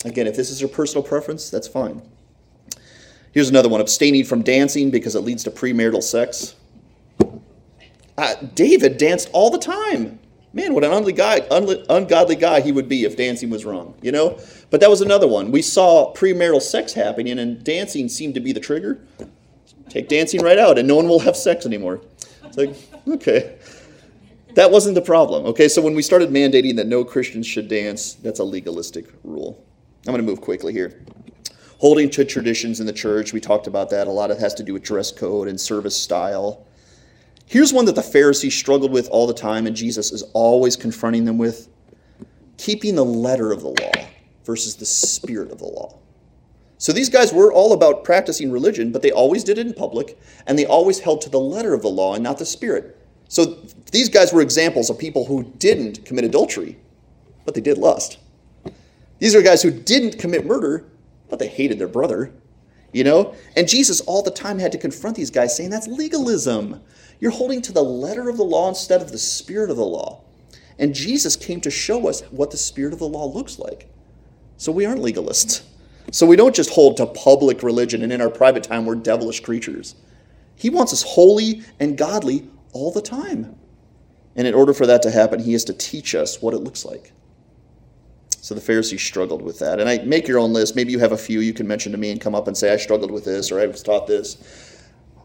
Again, 0.04 0.26
if 0.26 0.34
this 0.34 0.50
is 0.50 0.60
your 0.60 0.70
personal 0.70 1.02
preference, 1.02 1.50
that's 1.50 1.68
fine. 1.68 2.02
Here's 3.32 3.48
another 3.48 3.68
one 3.68 3.80
abstaining 3.80 4.24
from 4.24 4.42
dancing 4.42 4.90
because 4.90 5.14
it 5.14 5.20
leads 5.20 5.44
to 5.44 5.50
premarital 5.50 6.02
sex. 6.02 6.56
Uh, 8.18 8.34
David 8.54 8.98
danced 8.98 9.30
all 9.32 9.50
the 9.50 9.58
time. 9.58 10.18
Man, 10.52 10.74
what 10.74 10.82
an 10.82 10.90
ungodly 10.90 11.12
guy, 11.12 11.46
ungodly 11.88 12.34
guy 12.34 12.60
he 12.60 12.72
would 12.72 12.88
be 12.88 13.04
if 13.04 13.16
dancing 13.16 13.50
was 13.50 13.64
wrong, 13.64 13.94
you 14.02 14.10
know? 14.10 14.36
But 14.70 14.80
that 14.80 14.90
was 14.90 15.00
another 15.00 15.28
one. 15.28 15.52
We 15.52 15.62
saw 15.62 16.12
premarital 16.12 16.60
sex 16.60 16.92
happening, 16.92 17.38
and 17.38 17.62
dancing 17.62 18.08
seemed 18.08 18.34
to 18.34 18.40
be 18.40 18.52
the 18.52 18.58
trigger. 18.58 19.00
Take 19.88 20.08
dancing 20.08 20.42
right 20.42 20.58
out, 20.58 20.76
and 20.76 20.88
no 20.88 20.96
one 20.96 21.08
will 21.08 21.20
have 21.20 21.36
sex 21.36 21.66
anymore. 21.66 22.00
It's 22.44 22.56
like, 22.56 22.74
okay. 23.08 23.58
That 24.54 24.72
wasn't 24.72 24.96
the 24.96 25.02
problem. 25.02 25.46
Okay, 25.46 25.68
so 25.68 25.80
when 25.80 25.94
we 25.94 26.02
started 26.02 26.30
mandating 26.30 26.74
that 26.76 26.88
no 26.88 27.04
Christians 27.04 27.46
should 27.46 27.68
dance, 27.68 28.14
that's 28.14 28.40
a 28.40 28.44
legalistic 28.44 29.06
rule. 29.22 29.64
I'm 30.06 30.12
going 30.12 30.24
to 30.24 30.28
move 30.28 30.40
quickly 30.40 30.72
here. 30.72 31.00
Holding 31.80 32.10
to 32.10 32.26
traditions 32.26 32.78
in 32.78 32.84
the 32.84 32.92
church, 32.92 33.32
we 33.32 33.40
talked 33.40 33.66
about 33.66 33.88
that. 33.88 34.06
A 34.06 34.10
lot 34.10 34.30
of 34.30 34.36
it 34.36 34.40
has 34.40 34.52
to 34.54 34.62
do 34.62 34.74
with 34.74 34.82
dress 34.82 35.10
code 35.10 35.48
and 35.48 35.58
service 35.58 35.96
style. 35.96 36.66
Here's 37.46 37.72
one 37.72 37.86
that 37.86 37.94
the 37.94 38.02
Pharisees 38.02 38.54
struggled 38.54 38.92
with 38.92 39.08
all 39.08 39.26
the 39.26 39.32
time, 39.32 39.66
and 39.66 39.74
Jesus 39.74 40.12
is 40.12 40.22
always 40.34 40.76
confronting 40.76 41.24
them 41.24 41.38
with 41.38 41.68
keeping 42.58 42.96
the 42.96 43.04
letter 43.04 43.50
of 43.50 43.62
the 43.62 43.68
law 43.68 43.92
versus 44.44 44.76
the 44.76 44.84
spirit 44.84 45.50
of 45.50 45.58
the 45.58 45.64
law. 45.64 45.98
So 46.76 46.92
these 46.92 47.08
guys 47.08 47.32
were 47.32 47.50
all 47.50 47.72
about 47.72 48.04
practicing 48.04 48.52
religion, 48.52 48.92
but 48.92 49.00
they 49.00 49.10
always 49.10 49.42
did 49.42 49.56
it 49.56 49.66
in 49.66 49.72
public, 49.72 50.20
and 50.46 50.58
they 50.58 50.66
always 50.66 50.98
held 50.98 51.22
to 51.22 51.30
the 51.30 51.40
letter 51.40 51.72
of 51.72 51.80
the 51.80 51.88
law 51.88 52.14
and 52.14 52.22
not 52.22 52.36
the 52.36 52.44
spirit. 52.44 52.98
So 53.28 53.56
these 53.90 54.10
guys 54.10 54.34
were 54.34 54.42
examples 54.42 54.90
of 54.90 54.98
people 54.98 55.24
who 55.24 55.44
didn't 55.56 56.04
commit 56.04 56.24
adultery, 56.24 56.76
but 57.46 57.54
they 57.54 57.62
did 57.62 57.78
lust. 57.78 58.18
These 59.18 59.34
are 59.34 59.40
guys 59.40 59.62
who 59.62 59.70
didn't 59.70 60.18
commit 60.18 60.44
murder, 60.44 60.84
but 61.30 61.38
they 61.38 61.48
hated 61.48 61.78
their 61.78 61.88
brother. 61.88 62.32
You 62.92 63.04
know? 63.04 63.34
And 63.56 63.68
Jesus 63.68 64.00
all 64.02 64.22
the 64.22 64.30
time 64.30 64.58
had 64.58 64.72
to 64.72 64.78
confront 64.78 65.16
these 65.16 65.30
guys 65.30 65.56
saying 65.56 65.70
that's 65.70 65.86
legalism. 65.86 66.82
You're 67.20 67.30
holding 67.30 67.62
to 67.62 67.72
the 67.72 67.82
letter 67.82 68.28
of 68.28 68.36
the 68.36 68.44
law 68.44 68.68
instead 68.68 69.00
of 69.00 69.12
the 69.12 69.18
spirit 69.18 69.70
of 69.70 69.76
the 69.76 69.84
law. 69.84 70.22
And 70.78 70.94
Jesus 70.94 71.36
came 71.36 71.60
to 71.60 71.70
show 71.70 72.08
us 72.08 72.22
what 72.30 72.50
the 72.50 72.56
spirit 72.56 72.92
of 72.92 72.98
the 72.98 73.08
law 73.08 73.26
looks 73.26 73.58
like. 73.58 73.88
So 74.56 74.72
we 74.72 74.86
aren't 74.86 75.02
legalists. 75.02 75.62
So 76.10 76.26
we 76.26 76.36
don't 76.36 76.54
just 76.54 76.70
hold 76.70 76.96
to 76.96 77.06
public 77.06 77.62
religion 77.62 78.02
and 78.02 78.12
in 78.12 78.20
our 78.20 78.30
private 78.30 78.64
time 78.64 78.84
we're 78.84 78.96
devilish 78.96 79.40
creatures. 79.40 79.94
He 80.56 80.70
wants 80.70 80.92
us 80.92 81.02
holy 81.02 81.62
and 81.78 81.96
godly 81.96 82.48
all 82.72 82.90
the 82.90 83.02
time. 83.02 83.56
And 84.36 84.46
in 84.46 84.54
order 84.54 84.72
for 84.72 84.86
that 84.86 85.02
to 85.02 85.10
happen, 85.10 85.40
he 85.40 85.52
has 85.52 85.64
to 85.64 85.72
teach 85.72 86.14
us 86.14 86.40
what 86.42 86.54
it 86.54 86.58
looks 86.58 86.84
like. 86.84 87.12
So 88.42 88.54
the 88.54 88.60
Pharisees 88.60 89.02
struggled 89.02 89.42
with 89.42 89.58
that. 89.58 89.80
And 89.80 89.88
I 89.88 89.98
make 89.98 90.26
your 90.26 90.38
own 90.38 90.52
list. 90.52 90.74
Maybe 90.74 90.92
you 90.92 90.98
have 90.98 91.12
a 91.12 91.18
few 91.18 91.40
you 91.40 91.52
can 91.52 91.66
mention 91.66 91.92
to 91.92 91.98
me 91.98 92.10
and 92.10 92.20
come 92.20 92.34
up 92.34 92.48
and 92.48 92.56
say, 92.56 92.72
I 92.72 92.76
struggled 92.78 93.10
with 93.10 93.24
this 93.24 93.52
or 93.52 93.60
I 93.60 93.66
was 93.66 93.82
taught 93.82 94.06
this. 94.06 94.80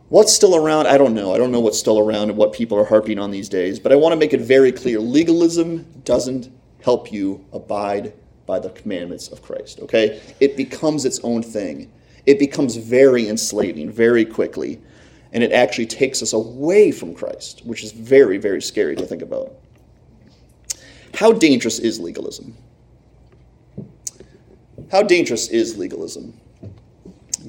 What's 0.10 0.34
still 0.34 0.56
around? 0.56 0.88
I 0.88 0.98
don't 0.98 1.14
know. 1.14 1.34
I 1.34 1.38
don't 1.38 1.52
know 1.52 1.62
what's 1.62 1.80
still 1.80 1.98
around 1.98 2.30
and 2.30 2.38
what 2.38 2.52
people 2.54 2.78
are 2.78 2.86
harping 2.86 3.18
on 3.18 3.32
these 3.32 3.48
days. 3.48 3.80
But 3.80 3.94
I 3.94 3.96
want 3.96 4.12
to 4.12 4.18
make 4.18 4.34
it 4.34 4.42
very 4.42 4.72
clear 4.72 5.00
legalism 5.00 5.84
doesn't 6.04 6.52
help 6.82 7.12
you 7.12 7.44
abide 7.54 8.14
by 8.46 8.60
the 8.60 8.70
commandments 8.70 9.30
of 9.30 9.42
Christ, 9.42 9.80
okay? 9.80 10.22
It 10.40 10.56
becomes 10.56 11.06
its 11.06 11.20
own 11.24 11.42
thing. 11.42 11.92
It 12.26 12.38
becomes 12.38 12.76
very 12.76 13.28
enslaving 13.28 13.92
very 13.92 14.26
quickly. 14.26 14.82
And 15.34 15.42
it 15.44 15.52
actually 15.52 15.88
takes 15.88 16.22
us 16.22 16.34
away 16.34 16.92
from 16.92 17.16
Christ, 17.16 17.66
which 17.66 17.84
is 17.84 17.92
very, 17.92 18.38
very 18.38 18.62
scary 18.62 18.96
to 18.98 19.06
think 19.06 19.22
about. 19.22 19.54
How 21.16 21.32
dangerous 21.32 21.80
is 21.80 22.00
legalism? 22.00 22.56
How 24.92 25.04
dangerous 25.04 25.50
is 25.50 25.78
legalism? 25.78 26.34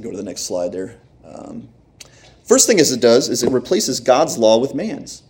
Go 0.00 0.10
to 0.10 0.16
the 0.16 0.22
next 0.22 0.42
slide 0.42 0.72
there. 0.72 1.00
Um, 1.24 1.68
First 2.46 2.68
thing 2.68 2.78
is 2.78 2.92
it 2.92 3.00
does 3.00 3.28
is 3.28 3.42
it 3.42 3.50
replaces 3.50 3.98
God's 4.00 4.38
law 4.38 4.58
with 4.58 4.74
man's. 4.74 5.22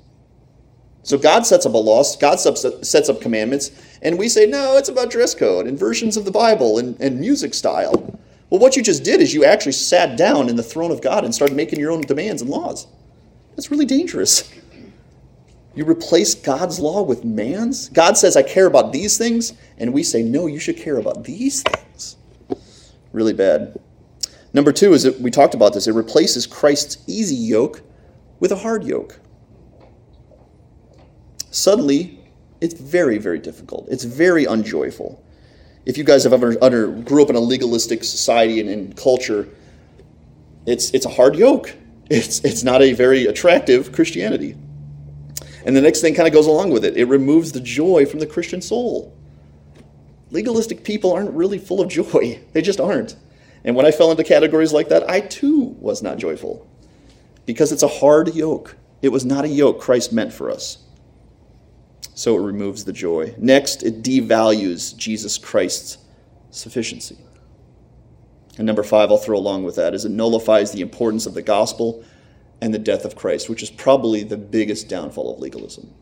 So 1.03 1.17
God 1.17 1.47
sets 1.47 1.65
up 1.65 1.73
a 1.73 1.79
law, 1.79 2.03
God 2.21 2.37
sets 2.37 3.09
up 3.09 3.21
commandments, 3.21 3.71
and 4.03 4.19
we 4.19 4.29
say, 4.29 4.45
no, 4.45 4.77
it's 4.77 4.89
about 4.89 5.11
dress 5.11 5.35
code 5.35 5.67
and 5.67 5.79
versions 5.79 6.17
of 6.17 6.25
the 6.25 6.33
Bible 6.33 6.79
and, 6.79 7.01
and 7.01 7.19
music 7.19 7.55
style. 7.55 8.19
Well, 8.51 8.61
what 8.61 8.77
you 8.77 8.83
just 8.83 9.05
did 9.05 9.21
is 9.21 9.33
you 9.33 9.45
actually 9.45 9.73
sat 9.73 10.19
down 10.19 10.49
in 10.49 10.57
the 10.57 10.63
throne 10.63 10.91
of 10.91 11.01
God 11.01 11.25
and 11.25 11.35
started 11.35 11.57
making 11.57 11.79
your 11.79 11.93
own 11.93 12.01
demands 12.03 12.43
and 12.43 12.51
laws. 12.51 12.87
That's 13.55 13.71
really 13.71 13.87
dangerous. 13.87 14.53
You 15.77 15.85
replace 15.85 16.35
God's 16.35 16.81
law 16.81 17.03
with 17.03 17.23
man's. 17.23 17.91
God 17.91 18.17
says, 18.17 18.35
I 18.35 18.43
care 18.43 18.67
about 18.67 18.93
these 18.93 19.19
things, 19.19 19.53
and 19.77 19.93
we 19.93 20.03
say, 20.03 20.23
no, 20.23 20.47
you 20.47 20.59
should 20.59 20.79
care 20.79 20.97
about 20.97 21.25
these 21.25 21.63
things. 21.63 22.17
Really 23.13 23.35
bad. 23.35 23.79
Number 24.55 24.73
two 24.73 24.95
is 24.95 25.03
that 25.03 25.21
we 25.21 25.31
talked 25.31 25.55
about 25.55 25.75
this, 25.75 25.87
it 25.87 25.93
replaces 25.93 26.47
Christ's 26.47 27.05
easy 27.07 27.37
yoke 27.37 27.83
with 28.41 28.53
a 28.53 28.57
hard 28.57 28.85
yoke. 28.85 29.21
Suddenly, 31.51 32.21
it's 32.63 32.75
very, 32.75 33.19
very 33.19 33.39
difficult. 33.39 33.87
It's 33.91 34.05
very 34.05 34.47
unjoyful. 34.47 35.23
If 35.85 35.99
you 35.99 36.05
guys 36.05 36.25
have 36.25 36.33
ever 36.33 36.57
under, 36.63 36.89
grew 36.89 37.23
up 37.23 37.29
in 37.29 37.37
a 37.37 37.41
legalistic 37.41 38.03
society 38.03 38.61
and, 38.61 38.71
and 38.71 38.97
culture, 38.97 39.47
it's, 40.65 40.91
it's 40.93 41.05
a 41.05 41.11
hard 41.11 41.37
yoke. 41.37 41.75
It's, 42.09 42.43
it's 42.45 42.63
not 42.63 42.81
a 42.81 42.95
very 42.95 43.27
attractive 43.27 43.93
Christianity. 43.93 44.57
And 45.67 45.75
the 45.75 45.81
next 45.81 46.01
thing 46.01 46.15
kind 46.15 46.29
of 46.29 46.33
goes 46.33 46.47
along 46.47 46.71
with 46.71 46.85
it 46.85 46.97
it 46.97 47.05
removes 47.05 47.53
the 47.53 47.61
joy 47.61 48.07
from 48.07 48.21
the 48.21 48.27
Christian 48.27 48.63
soul. 48.63 49.15
Legalistic 50.31 50.85
people 50.85 51.13
aren't 51.13 51.33
really 51.33 51.59
full 51.59 51.81
of 51.81 51.89
joy, 51.89 52.41
they 52.53 52.63
just 52.63 52.81
aren't. 52.81 53.17
And 53.65 53.75
when 53.75 53.85
I 53.85 53.91
fell 53.91 54.13
into 54.13 54.23
categories 54.23 54.73
like 54.73 54.89
that, 54.89 55.11
I 55.11 55.21
too 55.21 55.77
was 55.81 56.03
not 56.03 56.19
joyful 56.19 56.67
because 57.47 57.73
it's 57.73 57.83
a 57.83 57.89
hard 57.89 58.35
yoke. 58.35 58.77
It 59.03 59.09
was 59.09 59.25
not 59.25 59.45
a 59.45 59.49
yoke 59.49 59.81
Christ 59.81 60.13
meant 60.13 60.33
for 60.33 60.51
us. 60.51 60.79
So 62.15 62.37
it 62.37 62.47
removes 62.47 62.85
the 62.85 62.93
joy. 62.93 63.35
Next, 63.37 63.83
it 63.83 64.03
devalues 64.03 64.97
Jesus 64.97 65.37
Christ's 65.37 65.99
sufficiency. 66.51 67.19
And 68.57 68.67
number 68.67 68.83
five, 68.83 69.11
I'll 69.11 69.19
throw 69.19 69.37
along 69.37 69.65
with 69.65 69.77
that, 69.77 69.95
is 69.95 70.05
it 70.05 70.11
nullifies 70.11 70.73
the 70.73 70.81
importance 70.81 71.27
of 71.27 71.35
the 71.35 71.43
gospel 71.43 72.05
and 72.61 72.73
the 72.73 72.79
death 72.79 73.05
of 73.05 73.17
Christ, 73.17 73.49
which 73.49 73.63
is 73.63 73.71
probably 73.71 74.23
the 74.23 74.37
biggest 74.37 74.89
downfall 74.89 75.33
of 75.33 75.41
legalism. 75.41 75.93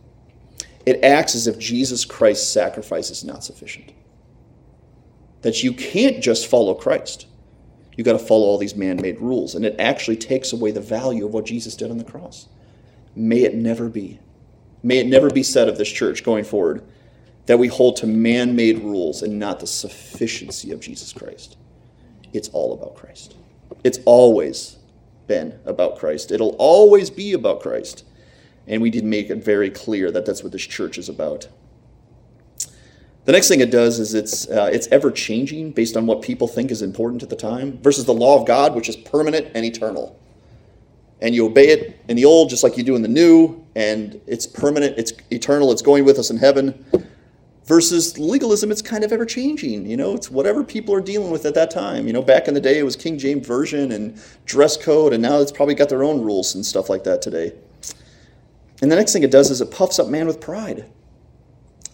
It 0.86 1.02
acts 1.02 1.34
as 1.34 1.46
if 1.46 1.58
Jesus 1.58 2.04
Christ's 2.04 2.52
sacrifice 2.52 3.10
is 3.10 3.24
not 3.24 3.44
sufficient. 3.44 3.92
That 5.42 5.62
you 5.62 5.72
can't 5.72 6.22
just 6.22 6.46
follow 6.46 6.74
Christ. 6.74 7.26
You 7.96 8.04
got 8.04 8.12
to 8.12 8.18
follow 8.18 8.46
all 8.46 8.58
these 8.58 8.74
man 8.74 9.00
made 9.00 9.20
rules. 9.20 9.54
And 9.54 9.64
it 9.64 9.76
actually 9.78 10.16
takes 10.16 10.52
away 10.52 10.70
the 10.70 10.80
value 10.80 11.26
of 11.26 11.32
what 11.32 11.46
Jesus 11.46 11.76
did 11.76 11.90
on 11.90 11.98
the 11.98 12.04
cross. 12.04 12.48
May 13.14 13.42
it 13.42 13.54
never 13.54 13.88
be. 13.88 14.18
May 14.82 14.98
it 14.98 15.06
never 15.06 15.30
be 15.30 15.42
said 15.42 15.68
of 15.68 15.78
this 15.78 15.90
church 15.90 16.24
going 16.24 16.44
forward 16.44 16.82
that 17.46 17.58
we 17.58 17.68
hold 17.68 17.96
to 17.96 18.06
man 18.06 18.56
made 18.56 18.80
rules 18.80 19.22
and 19.22 19.38
not 19.38 19.60
the 19.60 19.66
sufficiency 19.66 20.72
of 20.72 20.80
Jesus 20.80 21.12
Christ. 21.12 21.56
It's 22.32 22.48
all 22.48 22.72
about 22.72 22.96
Christ. 22.96 23.34
It's 23.84 23.98
always 24.04 24.78
been 25.26 25.58
about 25.64 25.98
Christ. 25.98 26.30
It'll 26.30 26.56
always 26.58 27.10
be 27.10 27.32
about 27.32 27.60
Christ. 27.60 28.04
And 28.66 28.80
we 28.80 28.90
did 28.90 29.04
make 29.04 29.30
it 29.30 29.44
very 29.44 29.70
clear 29.70 30.10
that 30.10 30.24
that's 30.24 30.42
what 30.42 30.52
this 30.52 30.62
church 30.62 30.96
is 30.98 31.08
about. 31.08 31.48
The 33.24 33.32
next 33.32 33.48
thing 33.48 33.60
it 33.60 33.70
does 33.70 33.98
is 33.98 34.12
it's, 34.12 34.48
uh, 34.48 34.70
it's 34.72 34.86
ever 34.88 35.10
changing 35.10 35.72
based 35.72 35.96
on 35.96 36.06
what 36.06 36.20
people 36.20 36.46
think 36.46 36.70
is 36.70 36.82
important 36.82 37.22
at 37.22 37.30
the 37.30 37.36
time, 37.36 37.78
versus 37.78 38.04
the 38.04 38.12
law 38.12 38.38
of 38.38 38.46
God, 38.46 38.74
which 38.74 38.88
is 38.88 38.96
permanent 38.96 39.48
and 39.54 39.64
eternal. 39.64 40.18
And 41.22 41.34
you 41.34 41.46
obey 41.46 41.68
it 41.68 42.00
in 42.08 42.16
the 42.16 42.26
old 42.26 42.50
just 42.50 42.62
like 42.62 42.76
you 42.76 42.82
do 42.82 42.96
in 42.96 43.02
the 43.02 43.08
new, 43.08 43.64
and 43.74 44.20
it's 44.26 44.46
permanent, 44.46 44.98
it's 44.98 45.14
eternal, 45.30 45.72
it's 45.72 45.80
going 45.80 46.04
with 46.04 46.18
us 46.18 46.30
in 46.30 46.36
heaven. 46.36 46.84
Versus 47.64 48.18
legalism, 48.18 48.70
it's 48.70 48.82
kind 48.82 49.04
of 49.04 49.12
ever 49.12 49.24
changing. 49.24 49.86
You 49.86 49.96
know, 49.96 50.14
it's 50.14 50.30
whatever 50.30 50.62
people 50.62 50.94
are 50.94 51.00
dealing 51.00 51.30
with 51.30 51.46
at 51.46 51.54
that 51.54 51.70
time. 51.70 52.06
You 52.06 52.12
know, 52.12 52.20
back 52.20 52.46
in 52.46 52.52
the 52.52 52.60
day, 52.60 52.78
it 52.78 52.82
was 52.82 52.94
King 52.94 53.16
James 53.16 53.46
Version 53.46 53.92
and 53.92 54.20
dress 54.44 54.76
code, 54.76 55.14
and 55.14 55.22
now 55.22 55.38
it's 55.38 55.52
probably 55.52 55.74
got 55.74 55.88
their 55.88 56.04
own 56.04 56.20
rules 56.20 56.54
and 56.54 56.64
stuff 56.64 56.90
like 56.90 57.04
that 57.04 57.22
today. 57.22 57.54
And 58.82 58.92
the 58.92 58.96
next 58.96 59.14
thing 59.14 59.22
it 59.22 59.30
does 59.30 59.50
is 59.50 59.62
it 59.62 59.70
puffs 59.70 59.98
up 59.98 60.08
man 60.08 60.26
with 60.26 60.40
pride. 60.40 60.84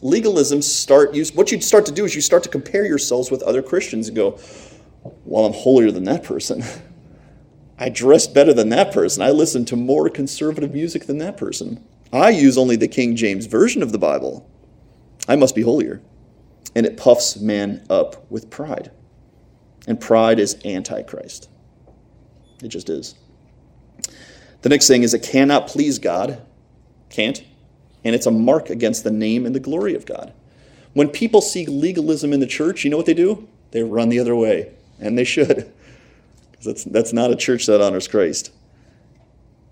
Legalism 0.03 0.61
start 0.63 1.15
you 1.15 1.25
what 1.35 1.53
you 1.53 1.61
start 1.61 1.87
to 1.87 1.93
do 1.93 2.05
is 2.05 2.17
you 2.17 2.23
start 2.23 2.43
to 2.43 2.49
compare 2.49 2.85
yourselves 2.85 3.31
with 3.31 3.43
other 3.43 3.63
Christians 3.63 4.09
and 4.09 4.17
go, 4.17 4.39
"Well, 5.25 5.45
I'm 5.45 5.53
holier 5.53 5.93
than 5.93 6.05
that 6.05 6.25
person. 6.25 6.65
I 7.79 7.91
dress 7.91 8.27
better 8.27 8.53
than 8.53 8.71
that 8.71 8.93
person. 8.93 9.23
I 9.23 9.31
listen 9.31 9.65
to 9.67 9.77
more 9.77 10.09
conservative 10.09 10.73
music 10.73 11.05
than 11.05 11.19
that 11.19 11.37
person. 11.37 11.85
I 12.13 12.31
use 12.31 12.59
only 12.59 12.77
the 12.77 12.89
King 12.89 13.15
James 13.15 13.47
version 13.47 13.85
of 13.85 13.93
the 13.93 13.99
Bible." 13.99 14.51
I 15.31 15.37
must 15.37 15.55
be 15.55 15.63
holier. 15.63 16.03
And 16.75 16.85
it 16.85 16.97
puffs 16.97 17.37
man 17.37 17.87
up 17.89 18.29
with 18.33 18.51
pride. 18.51 18.91
And 19.87 20.01
pride 20.01 20.41
is 20.41 20.61
antichrist. 20.65 21.49
It 22.65 22.69
just 22.69 22.91
is. 22.91 23.15
The 24.63 24.69
next 24.69 24.89
thing 24.89 25.05
is 25.05 25.15
it 25.15 25.23
cannot 25.23 25.69
please 25.69 26.01
God. 26.01 26.43
Can't. 27.11 27.45
And 28.03 28.13
it's 28.13 28.27
a 28.27 28.33
mark 28.33 28.71
against 28.71 29.05
the 29.05 29.13
name 29.13 29.47
and 29.47 29.55
the 29.55 29.61
glory 29.61 29.95
of 29.95 30.05
God. 30.05 30.33
When 30.95 31.09
people 31.09 31.41
see 31.41 31.65
legalism 31.65 32.33
in 32.33 32.41
the 32.41 32.47
church, 32.47 32.83
you 32.83 32.91
know 32.91 32.97
what 32.97 33.07
they 33.07 33.15
do? 33.15 33.49
They 33.71 33.85
run 33.85 34.09
the 34.09 34.19
other 34.19 34.35
way. 34.35 34.73
And 34.99 35.17
they 35.17 35.25
should. 35.25 35.73
Because 36.51 36.67
that's, 36.67 36.85
that's 36.85 37.13
not 37.15 37.31
a 37.31 37.37
church 37.37 37.65
that 37.67 37.81
honors 37.81 38.07
Christ. 38.07 38.53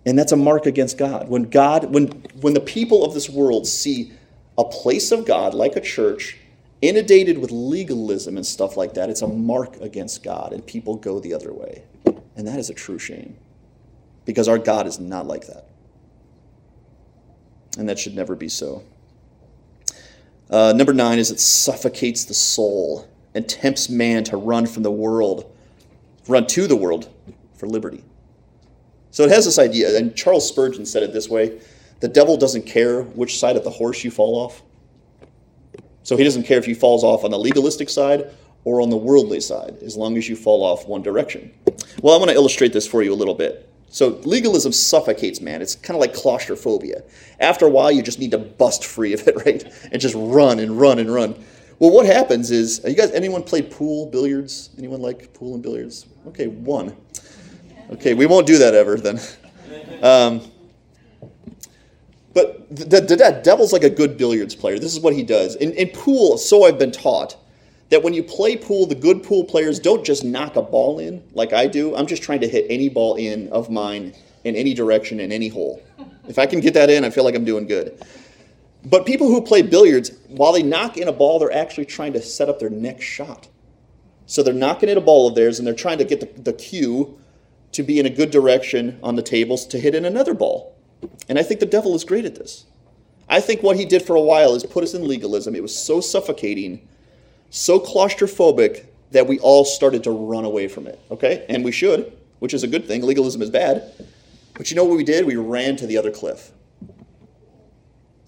And 0.06 0.18
that's 0.18 0.32
a 0.32 0.36
mark 0.36 0.64
against 0.64 0.96
God. 0.96 1.28
When 1.28 1.50
God, 1.50 1.92
when 1.92 2.06
when 2.40 2.54
the 2.54 2.61
people 2.61 3.04
of 3.04 3.12
this 3.12 3.28
world 3.28 3.66
see 3.66 4.12
a 4.59 4.64
place 4.64 5.12
of 5.12 5.24
God, 5.24 5.54
like 5.54 5.76
a 5.76 5.80
church, 5.80 6.36
inundated 6.82 7.38
with 7.38 7.52
legalism 7.52 8.36
and 8.36 8.44
stuff 8.44 8.76
like 8.76 8.94
that, 8.94 9.09
it's 9.09 9.22
a 9.22 9.28
mark 9.28 9.80
against 9.80 10.24
God, 10.24 10.52
and 10.52 10.66
people 10.66 10.96
go 10.96 11.20
the 11.20 11.32
other 11.32 11.52
way. 11.52 11.84
And 12.36 12.46
that 12.46 12.59
is 12.59 12.68
a 12.68 12.74
true 12.74 12.98
shame 12.98 13.36
because 14.24 14.48
our 14.48 14.59
God 14.59 14.86
is 14.86 14.98
not 14.98 15.26
like 15.26 15.46
that. 15.46 15.68
And 17.78 17.88
that 17.88 17.98
should 17.98 18.14
never 18.14 18.34
be 18.34 18.48
so. 18.48 18.82
Uh, 20.50 20.72
number 20.74 20.92
nine 20.92 21.18
is 21.18 21.30
it 21.30 21.40
suffocates 21.40 22.24
the 22.24 22.34
soul 22.34 23.09
and 23.34 23.48
tempts 23.48 23.88
man 23.88 24.24
to 24.24 24.36
run 24.36 24.66
from 24.66 24.82
the 24.82 24.90
world, 24.90 25.54
run 26.26 26.46
to 26.48 26.66
the 26.66 26.76
world 26.76 27.09
for 27.54 27.66
liberty. 27.66 28.02
So 29.11 29.24
it 29.24 29.30
has 29.30 29.44
this 29.44 29.59
idea, 29.59 29.96
and 29.96 30.14
Charles 30.16 30.48
Spurgeon 30.48 30.84
said 30.84 31.02
it 31.02 31.12
this 31.12 31.28
way 31.28 31.61
the 32.01 32.09
devil 32.09 32.36
doesn't 32.36 32.66
care 32.66 33.03
which 33.03 33.38
side 33.38 33.57
of 33.57 33.64
the 33.64 33.70
horse 33.70 34.05
you 34.05 34.11
fall 34.11 34.34
off. 34.36 34.62
So 36.03 36.16
he 36.16 36.24
doesn't 36.24 36.44
care 36.44 36.59
if 36.59 36.66
you 36.66 36.74
falls 36.74 37.05
off 37.05 37.24
on 37.24 37.30
the 37.30 37.38
legalistic 37.38 37.90
side 37.90 38.30
or 38.64 38.80
on 38.80 38.90
the 38.90 38.96
worldly 38.96 39.40
side, 39.40 39.78
as 39.82 39.96
long 39.96 40.16
as 40.16 40.28
you 40.28 40.36
fall 40.36 40.64
off 40.64 40.86
one 40.86 41.03
direction. 41.03 41.53
Well, 42.03 42.14
I 42.14 42.18
want 42.18 42.30
to 42.30 42.34
illustrate 42.34 42.72
this 42.72 42.86
for 42.86 43.03
you 43.03 43.12
a 43.12 43.16
little 43.16 43.34
bit. 43.34 43.68
So 43.90 44.20
legalism 44.24 44.72
suffocates 44.72 45.40
man. 45.40 45.62
It's 45.62 45.74
kind 45.74 45.96
of 45.96 46.01
like 46.01 46.14
claustrophobia. 46.14 47.03
After 47.40 47.66
a 47.66 47.70
while, 47.70 47.90
you 47.90 48.03
just 48.03 48.18
need 48.18 48.30
to 48.32 48.38
bust 48.38 48.84
free 48.84 49.12
of 49.12 49.26
it, 49.26 49.36
right? 49.46 49.64
And 49.90 50.01
just 50.01 50.14
run 50.16 50.61
and 50.61 50.78
run 50.78 50.99
and 50.99 51.12
run. 51.12 51.34
Well, 51.78 51.90
what 51.90 52.07
happens 52.07 52.51
is, 52.51 52.80
you 52.84 52.94
guys, 52.94 53.12
anyone 53.12 53.42
played 53.42 53.70
pool, 53.70 54.07
billiards? 54.07 54.70
Anyone 54.78 55.01
like 55.01 55.32
pool 55.32 55.55
and 55.55 55.62
billiards? 55.62 56.07
Okay, 56.26 56.49
one. 56.49 56.96
Okay, 57.90 58.14
we 58.14 58.26
won't 58.26 58.46
do 58.46 58.59
that 58.59 58.74
ever 58.74 58.96
then. 58.96 59.20
Um, 60.03 60.42
but 62.34 62.68
the, 62.74 62.84
the, 62.84 63.00
the, 63.00 63.40
devil's 63.42 63.72
like 63.72 63.84
a 63.84 63.90
good 63.90 64.16
billiards 64.16 64.54
player. 64.54 64.78
This 64.78 64.94
is 64.94 65.00
what 65.00 65.14
he 65.14 65.22
does. 65.22 65.56
In, 65.56 65.72
in 65.72 65.88
pool, 65.88 66.38
so 66.38 66.64
I've 66.64 66.78
been 66.78 66.92
taught, 66.92 67.36
that 67.90 68.02
when 68.02 68.12
you 68.12 68.22
play 68.22 68.56
pool, 68.56 68.86
the 68.86 68.94
good 68.94 69.22
pool 69.22 69.44
players 69.44 69.78
don't 69.78 70.04
just 70.04 70.24
knock 70.24 70.56
a 70.56 70.62
ball 70.62 70.98
in 70.98 71.22
like 71.32 71.52
I 71.52 71.66
do. 71.66 71.96
I'm 71.96 72.06
just 72.06 72.22
trying 72.22 72.40
to 72.40 72.48
hit 72.48 72.66
any 72.68 72.88
ball 72.88 73.16
in 73.16 73.48
of 73.48 73.70
mine 73.70 74.14
in 74.44 74.54
any 74.56 74.74
direction 74.74 75.20
in 75.20 75.32
any 75.32 75.48
hole. 75.48 75.82
If 76.28 76.38
I 76.38 76.46
can 76.46 76.60
get 76.60 76.74
that 76.74 76.90
in, 76.90 77.04
I 77.04 77.10
feel 77.10 77.24
like 77.24 77.34
I'm 77.34 77.44
doing 77.44 77.66
good. 77.66 78.02
But 78.84 79.06
people 79.06 79.28
who 79.28 79.40
play 79.40 79.62
billiards, 79.62 80.12
while 80.28 80.52
they 80.52 80.62
knock 80.62 80.96
in 80.96 81.08
a 81.08 81.12
ball, 81.12 81.38
they're 81.38 81.52
actually 81.52 81.86
trying 81.86 82.12
to 82.12 82.22
set 82.22 82.48
up 82.48 82.58
their 82.58 82.70
next 82.70 83.04
shot. 83.04 83.48
So 84.26 84.42
they're 84.42 84.54
knocking 84.54 84.88
in 84.88 84.98
a 84.98 85.00
ball 85.00 85.26
of 85.26 85.34
theirs 85.34 85.58
and 85.58 85.66
they're 85.66 85.74
trying 85.74 85.98
to 85.98 86.04
get 86.04 86.20
the, 86.20 86.42
the 86.42 86.52
cue 86.52 87.18
to 87.72 87.82
be 87.82 87.98
in 87.98 88.06
a 88.06 88.10
good 88.10 88.30
direction 88.30 88.98
on 89.02 89.16
the 89.16 89.22
tables 89.22 89.66
to 89.66 89.80
hit 89.80 89.94
in 89.94 90.04
another 90.04 90.34
ball. 90.34 90.77
And 91.28 91.38
I 91.38 91.42
think 91.42 91.61
the 91.61 91.66
devil 91.66 91.94
is 91.94 92.05
great 92.05 92.24
at 92.24 92.34
this. 92.34 92.64
I 93.28 93.40
think 93.40 93.62
what 93.62 93.76
he 93.76 93.84
did 93.84 94.03
for 94.03 94.16
a 94.16 94.20
while 94.20 94.55
is 94.55 94.64
put 94.64 94.82
us 94.82 94.94
in 94.94 95.07
legalism. 95.07 95.55
It 95.55 95.62
was 95.62 95.76
so 95.76 96.01
suffocating, 96.01 96.88
so 97.51 97.78
claustrophobic 97.78 98.86
that 99.11 99.26
we 99.26 99.38
all 99.40 99.64
started 99.64 100.03
to 100.05 100.11
run 100.11 100.44
away 100.44 100.68
from 100.68 100.86
it. 100.86 100.99
Okay? 101.11 101.44
And 101.49 101.64
we 101.64 101.72
should, 101.72 102.16
which 102.38 102.55
is 102.55 102.62
a 102.62 102.66
good 102.66 102.86
thing. 102.86 103.03
Legalism 103.03 103.42
is 103.42 103.51
bad. 103.51 103.92
But 104.55 104.70
you 104.70 104.76
know 104.76 104.84
what 104.84 104.96
we 104.96 105.05
did? 105.05 105.26
We 105.26 105.36
ran 105.36 105.76
to 105.76 105.86
the 105.86 105.99
other 105.99 106.11
cliff. 106.11 106.51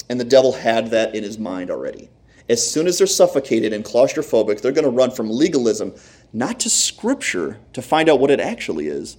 And 0.09 0.21
the 0.21 0.25
devil 0.25 0.53
had 0.53 0.91
that 0.91 1.15
in 1.15 1.23
his 1.23 1.39
mind 1.39 1.71
already. 1.71 2.11
As 2.49 2.69
soon 2.69 2.87
as 2.87 2.99
they're 2.99 3.07
suffocated 3.07 3.73
and 3.73 3.85
claustrophobic, 3.85 4.61
they're 4.61 4.73
going 4.73 4.85
to 4.85 4.91
run 4.91 5.13
from 5.13 5.31
legalism, 5.31 5.95
not 6.33 6.61
to 6.61 6.71
scripture 6.71 7.59
to 7.73 7.81
find 7.81 8.09
out 8.09 8.19
what 8.19 8.31
it 8.31 8.41
actually 8.41 8.89
is. 8.89 9.17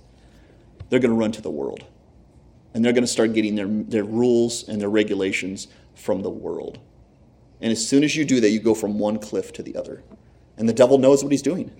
They're 0.89 0.99
going 0.99 1.11
to 1.11 1.17
run 1.17 1.31
to 1.31 1.41
the 1.41 1.49
world 1.49 1.85
and 2.73 2.83
they're 2.83 2.93
going 2.93 3.03
to 3.03 3.07
start 3.07 3.33
getting 3.33 3.55
their, 3.55 3.67
their 3.67 4.03
rules 4.03 4.67
and 4.67 4.79
their 4.79 4.89
regulations 4.89 5.67
from 5.95 6.21
the 6.21 6.29
world. 6.29 6.79
And 7.59 7.71
as 7.71 7.87
soon 7.87 8.03
as 8.03 8.15
you 8.15 8.25
do 8.25 8.39
that, 8.39 8.49
you 8.49 8.59
go 8.59 8.73
from 8.73 8.97
one 8.97 9.19
cliff 9.19 9.53
to 9.53 9.63
the 9.63 9.75
other. 9.75 10.03
And 10.57 10.67
the 10.67 10.73
devil 10.73 10.97
knows 10.97 11.23
what 11.23 11.31
he's 11.31 11.41
doing. 11.41 11.71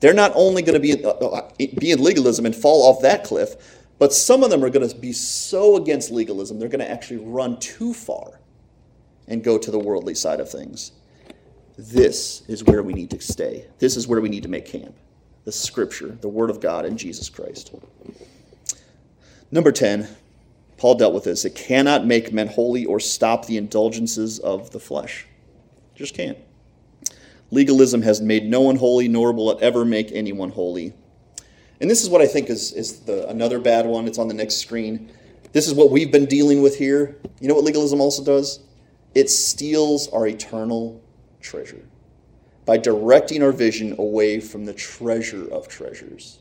They're 0.00 0.14
not 0.14 0.32
only 0.34 0.62
going 0.62 0.74
to 0.74 0.80
be, 0.80 1.04
uh, 1.04 1.10
uh, 1.10 1.50
be 1.58 1.92
in 1.92 2.02
legalism 2.02 2.46
and 2.46 2.56
fall 2.56 2.88
off 2.90 3.02
that 3.02 3.24
cliff, 3.24 3.54
but 3.98 4.12
some 4.12 4.42
of 4.42 4.50
them 4.50 4.64
are 4.64 4.70
going 4.70 4.88
to 4.88 4.96
be 4.96 5.12
so 5.12 5.76
against 5.76 6.10
legalism, 6.10 6.58
they're 6.58 6.68
going 6.68 6.80
to 6.80 6.90
actually 6.90 7.18
run 7.18 7.60
too 7.60 7.92
far 7.92 8.40
and 9.28 9.44
go 9.44 9.58
to 9.58 9.70
the 9.70 9.78
worldly 9.78 10.14
side 10.14 10.40
of 10.40 10.50
things. 10.50 10.92
This 11.76 12.42
is 12.48 12.64
where 12.64 12.82
we 12.82 12.94
need 12.94 13.10
to 13.10 13.20
stay. 13.20 13.66
This 13.78 13.96
is 13.96 14.08
where 14.08 14.20
we 14.20 14.28
need 14.28 14.42
to 14.42 14.48
make 14.48 14.66
camp. 14.66 14.94
The 15.44 15.52
scripture, 15.52 16.16
the 16.20 16.28
word 16.28 16.50
of 16.50 16.60
God, 16.60 16.84
and 16.84 16.98
Jesus 16.98 17.28
Christ. 17.28 17.74
Number 19.52 19.72
10, 19.72 20.08
Paul 20.76 20.94
dealt 20.94 21.12
with 21.12 21.24
this. 21.24 21.44
It 21.44 21.54
cannot 21.54 22.06
make 22.06 22.32
men 22.32 22.46
holy 22.46 22.84
or 22.84 23.00
stop 23.00 23.46
the 23.46 23.56
indulgences 23.56 24.38
of 24.38 24.70
the 24.70 24.80
flesh. 24.80 25.26
Just 25.94 26.14
can't. 26.14 26.38
Legalism 27.50 28.02
has 28.02 28.20
made 28.20 28.44
no 28.44 28.60
one 28.60 28.76
holy, 28.76 29.08
nor 29.08 29.32
will 29.32 29.50
it 29.50 29.60
ever 29.60 29.84
make 29.84 30.12
anyone 30.12 30.50
holy. 30.50 30.94
And 31.80 31.90
this 31.90 32.02
is 32.02 32.08
what 32.08 32.20
I 32.20 32.26
think 32.26 32.48
is, 32.48 32.72
is 32.72 33.00
the, 33.00 33.28
another 33.28 33.58
bad 33.58 33.86
one. 33.86 34.06
It's 34.06 34.18
on 34.18 34.28
the 34.28 34.34
next 34.34 34.56
screen. 34.56 35.10
This 35.52 35.66
is 35.66 35.74
what 35.74 35.90
we've 35.90 36.12
been 36.12 36.26
dealing 36.26 36.62
with 36.62 36.78
here. 36.78 37.18
You 37.40 37.48
know 37.48 37.54
what 37.54 37.64
legalism 37.64 38.00
also 38.00 38.22
does? 38.22 38.60
It 39.14 39.28
steals 39.28 40.08
our 40.08 40.26
eternal 40.26 41.02
treasure 41.40 41.84
by 42.66 42.76
directing 42.76 43.42
our 43.42 43.50
vision 43.50 43.96
away 43.98 44.38
from 44.38 44.64
the 44.64 44.74
treasure 44.74 45.50
of 45.50 45.66
treasures. 45.66 46.38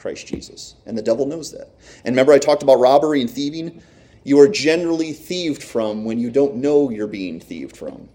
Christ 0.00 0.26
Jesus. 0.26 0.74
And 0.86 0.98
the 0.98 1.02
devil 1.02 1.26
knows 1.26 1.52
that. 1.52 1.70
And 2.04 2.14
remember, 2.14 2.32
I 2.32 2.38
talked 2.38 2.62
about 2.62 2.80
robbery 2.80 3.20
and 3.20 3.30
thieving? 3.30 3.82
You 4.24 4.40
are 4.40 4.48
generally 4.48 5.12
thieved 5.12 5.62
from 5.62 6.04
when 6.04 6.18
you 6.18 6.30
don't 6.30 6.56
know 6.56 6.90
you're 6.90 7.06
being 7.06 7.40
thieved 7.40 7.76
from. 7.76 8.08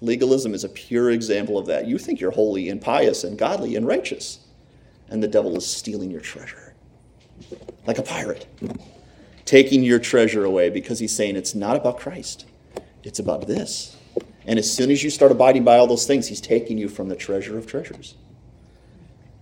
Legalism 0.00 0.52
is 0.52 0.64
a 0.64 0.68
pure 0.68 1.10
example 1.10 1.58
of 1.58 1.66
that. 1.66 1.86
You 1.86 1.98
think 1.98 2.20
you're 2.20 2.30
holy 2.30 2.68
and 2.68 2.80
pious 2.80 3.24
and 3.24 3.38
godly 3.38 3.76
and 3.76 3.86
righteous, 3.86 4.40
and 5.08 5.22
the 5.22 5.28
devil 5.28 5.56
is 5.56 5.66
stealing 5.66 6.10
your 6.10 6.20
treasure 6.20 6.66
like 7.86 7.98
a 7.98 8.02
pirate, 8.02 8.46
taking 9.44 9.82
your 9.82 9.98
treasure 9.98 10.44
away 10.44 10.70
because 10.70 10.98
he's 10.98 11.14
saying 11.14 11.36
it's 11.36 11.54
not 11.54 11.76
about 11.76 11.98
Christ, 11.98 12.46
it's 13.04 13.18
about 13.18 13.46
this. 13.46 13.96
And 14.46 14.58
as 14.58 14.72
soon 14.72 14.90
as 14.90 15.02
you 15.02 15.10
start 15.10 15.32
abiding 15.32 15.64
by 15.64 15.76
all 15.76 15.86
those 15.86 16.06
things, 16.06 16.28
he's 16.28 16.40
taking 16.40 16.78
you 16.78 16.88
from 16.88 17.08
the 17.08 17.16
treasure 17.16 17.58
of 17.58 17.66
treasures. 17.66 18.14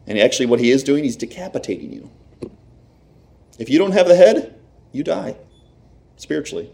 And 0.07 0.19
actually, 0.19 0.47
what 0.47 0.61
he 0.61 0.71
is 0.71 0.83
doing, 0.83 1.05
he's 1.05 1.17
decapitating 1.17 1.93
you. 1.93 2.11
If 3.59 3.71
you 3.71 3.79
don't 3.79 3.93
have 3.93 4.09
the 4.09 4.17
head, 4.17 4.59
you 4.93 5.03
die 5.03 5.37
spiritually. 6.17 6.71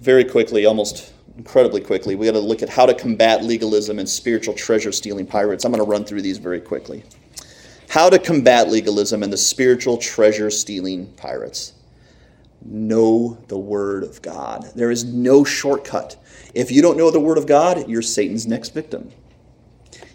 Very 0.00 0.24
quickly, 0.24 0.66
almost 0.66 1.12
incredibly 1.36 1.80
quickly, 1.80 2.14
we 2.14 2.26
got 2.26 2.32
to 2.32 2.38
look 2.38 2.62
at 2.62 2.68
how 2.68 2.86
to 2.86 2.94
combat 2.94 3.42
legalism 3.42 3.98
and 3.98 4.08
spiritual 4.08 4.54
treasure 4.54 4.92
stealing 4.92 5.26
pirates. 5.26 5.64
I'm 5.64 5.72
going 5.72 5.82
to 5.82 5.90
run 5.90 6.04
through 6.04 6.22
these 6.22 6.38
very 6.38 6.60
quickly. 6.60 7.04
How 7.88 8.10
to 8.10 8.18
combat 8.18 8.68
legalism 8.68 9.22
and 9.22 9.32
the 9.32 9.36
spiritual 9.36 9.96
treasure 9.96 10.50
stealing 10.50 11.06
pirates. 11.14 11.72
Know 12.62 13.38
the 13.48 13.58
Word 13.58 14.04
of 14.04 14.22
God. 14.22 14.70
There 14.74 14.90
is 14.90 15.04
no 15.04 15.44
shortcut. 15.44 16.16
If 16.54 16.70
you 16.70 16.82
don't 16.82 16.96
know 16.96 17.10
the 17.10 17.20
Word 17.20 17.38
of 17.38 17.46
God, 17.46 17.88
you're 17.88 18.02
Satan's 18.02 18.46
next 18.46 18.70
victim. 18.70 19.10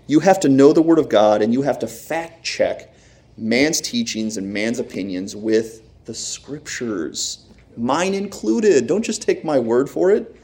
You 0.10 0.20
have 0.22 0.40
to 0.40 0.50
know 0.50 0.74
the 0.74 0.82
Word 0.82 0.98
of 0.98 1.08
God 1.08 1.42
and 1.42 1.54
you 1.54 1.62
have 1.62 1.80
to 1.80 1.88
fact 1.88 2.44
check 2.44 2.94
man's 3.38 3.80
teachings 3.80 4.38
and 4.38 4.52
man's 4.52 4.80
opinions 4.80 5.36
with 5.36 5.84
the 6.06 6.16
Scriptures, 6.16 7.46
mine 7.78 8.16
included. 8.16 8.88
Don't 8.88 9.06
just 9.06 9.22
take 9.22 9.46
my 9.46 9.60
word 9.60 9.90
for 9.90 10.10
it. 10.10 10.36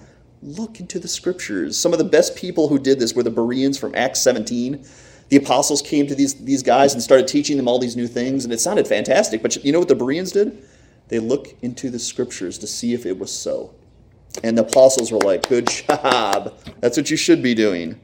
Look 0.44 0.80
into 0.80 1.00
the 1.00 1.08
Scriptures. 1.08 1.80
Some 1.80 1.94
of 1.94 1.98
the 1.98 2.06
best 2.06 2.36
people 2.36 2.68
who 2.68 2.78
did 2.78 3.00
this 3.00 3.16
were 3.16 3.24
the 3.24 3.32
Bereans 3.32 3.78
from 3.78 3.96
Acts 3.96 4.22
17 4.22 4.86
the 5.30 5.38
apostles 5.38 5.82
came 5.82 6.06
to 6.06 6.14
these, 6.14 6.36
these 6.36 6.62
guys 6.62 6.94
and 6.94 7.02
started 7.02 7.28
teaching 7.28 7.58
them 7.58 7.68
all 7.68 7.80
these 7.80 7.96
new 7.96 8.08
things, 8.08 8.44
and 8.44 8.54
it 8.54 8.60
sounded 8.60 8.88
fantastic. 8.88 9.42
But 9.42 9.64
you 9.66 9.72
know 9.72 9.80
what 9.80 9.88
the 9.88 9.96
Bereans 9.96 10.32
did? 10.32 10.64
They 11.08 11.18
looked 11.18 11.56
into 11.64 11.90
the 11.90 11.98
scriptures 11.98 12.60
to 12.60 12.68
see 12.68 12.94
if 12.94 13.08
it 13.08 13.18
was 13.18 13.32
so. 13.32 13.74
And 14.44 14.56
the 14.56 14.62
apostles 14.62 15.12
were 15.12 15.20
like, 15.20 15.50
Good 15.50 15.68
job. 15.88 16.54
That's 16.80 16.98
what 16.98 17.10
you 17.10 17.18
should 17.18 17.42
be 17.42 17.56
doing. 17.56 18.00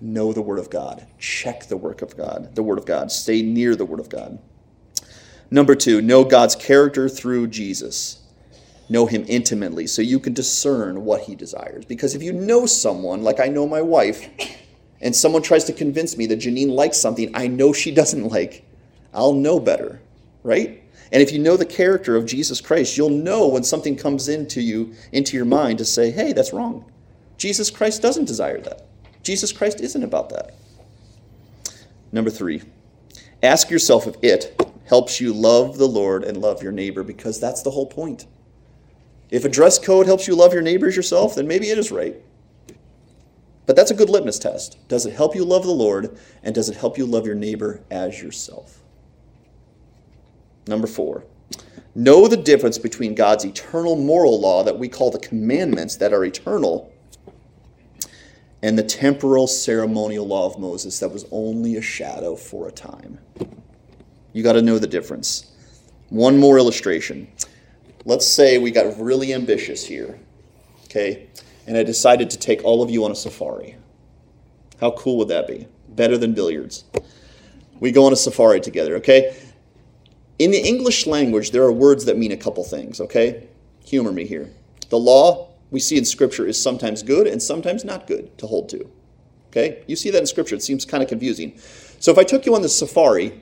Know 0.00 0.32
the 0.32 0.42
Word 0.42 0.58
of 0.58 0.70
God. 0.70 1.06
Check 1.18 1.66
the 1.66 1.76
work 1.76 2.02
of 2.02 2.16
God, 2.16 2.54
the 2.54 2.62
Word 2.62 2.78
of 2.78 2.86
God. 2.86 3.12
Stay 3.12 3.42
near 3.42 3.76
the 3.76 3.84
Word 3.84 4.00
of 4.00 4.08
God. 4.08 4.38
Number 5.50 5.74
two, 5.74 6.00
know 6.00 6.24
God's 6.24 6.54
character 6.54 7.08
through 7.08 7.48
Jesus. 7.48 8.22
Know 8.88 9.06
Him 9.06 9.24
intimately 9.28 9.86
so 9.86 10.02
you 10.02 10.18
can 10.18 10.32
discern 10.32 11.04
what 11.04 11.22
He 11.22 11.34
desires. 11.34 11.84
Because 11.84 12.14
if 12.14 12.22
you 12.22 12.32
know 12.32 12.66
someone, 12.66 13.22
like 13.22 13.40
I 13.40 13.48
know 13.48 13.66
my 13.66 13.82
wife, 13.82 14.28
and 15.00 15.14
someone 15.14 15.42
tries 15.42 15.64
to 15.64 15.72
convince 15.72 16.16
me 16.16 16.26
that 16.26 16.40
Janine 16.40 16.70
likes 16.70 16.98
something 16.98 17.30
I 17.34 17.46
know 17.46 17.72
she 17.72 17.90
doesn't 17.90 18.28
like, 18.32 18.64
I'll 19.12 19.32
know 19.32 19.58
better, 19.58 20.00
right? 20.42 20.82
And 21.12 21.22
if 21.22 21.32
you 21.32 21.40
know 21.40 21.56
the 21.56 21.66
character 21.66 22.14
of 22.14 22.26
Jesus 22.26 22.60
Christ, 22.60 22.96
you'll 22.96 23.10
know 23.10 23.48
when 23.48 23.64
something 23.64 23.96
comes 23.96 24.28
into 24.28 24.60
you, 24.60 24.94
into 25.10 25.36
your 25.36 25.46
mind 25.46 25.78
to 25.78 25.84
say, 25.84 26.10
hey, 26.10 26.32
that's 26.32 26.52
wrong. 26.52 26.90
Jesus 27.36 27.70
Christ 27.70 28.02
doesn't 28.02 28.26
desire 28.26 28.60
that. 28.60 28.86
Jesus 29.22 29.52
Christ 29.52 29.80
isn't 29.80 30.02
about 30.02 30.30
that. 30.30 30.54
Number 32.12 32.30
three, 32.30 32.62
ask 33.42 33.70
yourself 33.70 34.06
if 34.06 34.16
it 34.22 34.60
helps 34.86 35.20
you 35.20 35.32
love 35.32 35.78
the 35.78 35.86
Lord 35.86 36.24
and 36.24 36.36
love 36.38 36.62
your 36.62 36.72
neighbor, 36.72 37.02
because 37.02 37.38
that's 37.38 37.62
the 37.62 37.70
whole 37.70 37.86
point. 37.86 38.26
If 39.30 39.44
a 39.44 39.48
dress 39.48 39.78
code 39.78 40.06
helps 40.06 40.26
you 40.26 40.34
love 40.34 40.52
your 40.52 40.62
neighbors 40.62 40.96
yourself, 40.96 41.36
then 41.36 41.46
maybe 41.46 41.70
it 41.70 41.78
is 41.78 41.92
right. 41.92 42.16
But 43.66 43.76
that's 43.76 43.92
a 43.92 43.94
good 43.94 44.10
litmus 44.10 44.40
test. 44.40 44.76
Does 44.88 45.06
it 45.06 45.14
help 45.14 45.36
you 45.36 45.44
love 45.44 45.62
the 45.62 45.70
Lord, 45.70 46.18
and 46.42 46.52
does 46.52 46.68
it 46.68 46.76
help 46.76 46.98
you 46.98 47.06
love 47.06 47.26
your 47.26 47.36
neighbor 47.36 47.84
as 47.88 48.20
yourself? 48.20 48.80
Number 50.66 50.88
four, 50.88 51.24
know 51.94 52.26
the 52.26 52.36
difference 52.36 52.78
between 52.78 53.14
God's 53.14 53.44
eternal 53.44 53.94
moral 53.94 54.40
law 54.40 54.64
that 54.64 54.78
we 54.78 54.88
call 54.88 55.12
the 55.12 55.20
commandments 55.20 55.94
that 55.96 56.12
are 56.12 56.24
eternal 56.24 56.92
and 58.62 58.78
the 58.78 58.82
temporal 58.82 59.46
ceremonial 59.46 60.26
law 60.26 60.46
of 60.46 60.58
Moses 60.58 60.98
that 60.98 61.10
was 61.10 61.24
only 61.30 61.76
a 61.76 61.82
shadow 61.82 62.36
for 62.36 62.68
a 62.68 62.72
time. 62.72 63.18
You 64.32 64.42
got 64.42 64.52
to 64.52 64.62
know 64.62 64.78
the 64.78 64.86
difference. 64.86 65.52
One 66.08 66.38
more 66.38 66.58
illustration. 66.58 67.28
Let's 68.04 68.26
say 68.26 68.58
we 68.58 68.70
got 68.70 68.98
really 68.98 69.32
ambitious 69.34 69.84
here. 69.84 70.18
Okay? 70.84 71.28
and 71.70 71.78
I 71.78 71.84
decided 71.84 72.30
to 72.30 72.36
take 72.36 72.64
all 72.64 72.82
of 72.82 72.90
you 72.90 73.04
on 73.04 73.12
a 73.12 73.14
safari. 73.14 73.76
How 74.80 74.90
cool 74.90 75.18
would 75.18 75.28
that 75.28 75.46
be? 75.46 75.68
Better 75.88 76.18
than 76.18 76.34
billiards. 76.34 76.82
We 77.78 77.92
go 77.92 78.06
on 78.06 78.12
a 78.12 78.16
safari 78.16 78.60
together, 78.60 78.96
okay? 78.96 79.36
In 80.40 80.50
the 80.50 80.58
English 80.58 81.06
language, 81.06 81.52
there 81.52 81.62
are 81.62 81.70
words 81.70 82.06
that 82.06 82.18
mean 82.18 82.32
a 82.32 82.36
couple 82.36 82.64
things, 82.64 83.00
okay? 83.00 83.46
Humor 83.84 84.10
me 84.10 84.26
here. 84.26 84.50
The 84.88 84.98
law 84.98 85.49
we 85.70 85.80
see 85.80 85.96
in 85.96 86.04
Scripture 86.04 86.46
is 86.46 86.60
sometimes 86.60 87.02
good 87.02 87.26
and 87.26 87.42
sometimes 87.42 87.84
not 87.84 88.06
good 88.06 88.36
to 88.38 88.46
hold 88.46 88.68
to. 88.70 88.90
Okay? 89.50 89.82
You 89.86 89.96
see 89.96 90.10
that 90.10 90.18
in 90.18 90.26
Scripture. 90.26 90.54
It 90.54 90.62
seems 90.62 90.84
kind 90.84 91.02
of 91.02 91.08
confusing. 91.08 91.56
So 91.98 92.10
if 92.10 92.18
I 92.18 92.24
took 92.24 92.46
you 92.46 92.54
on 92.54 92.62
the 92.62 92.68
safari 92.68 93.40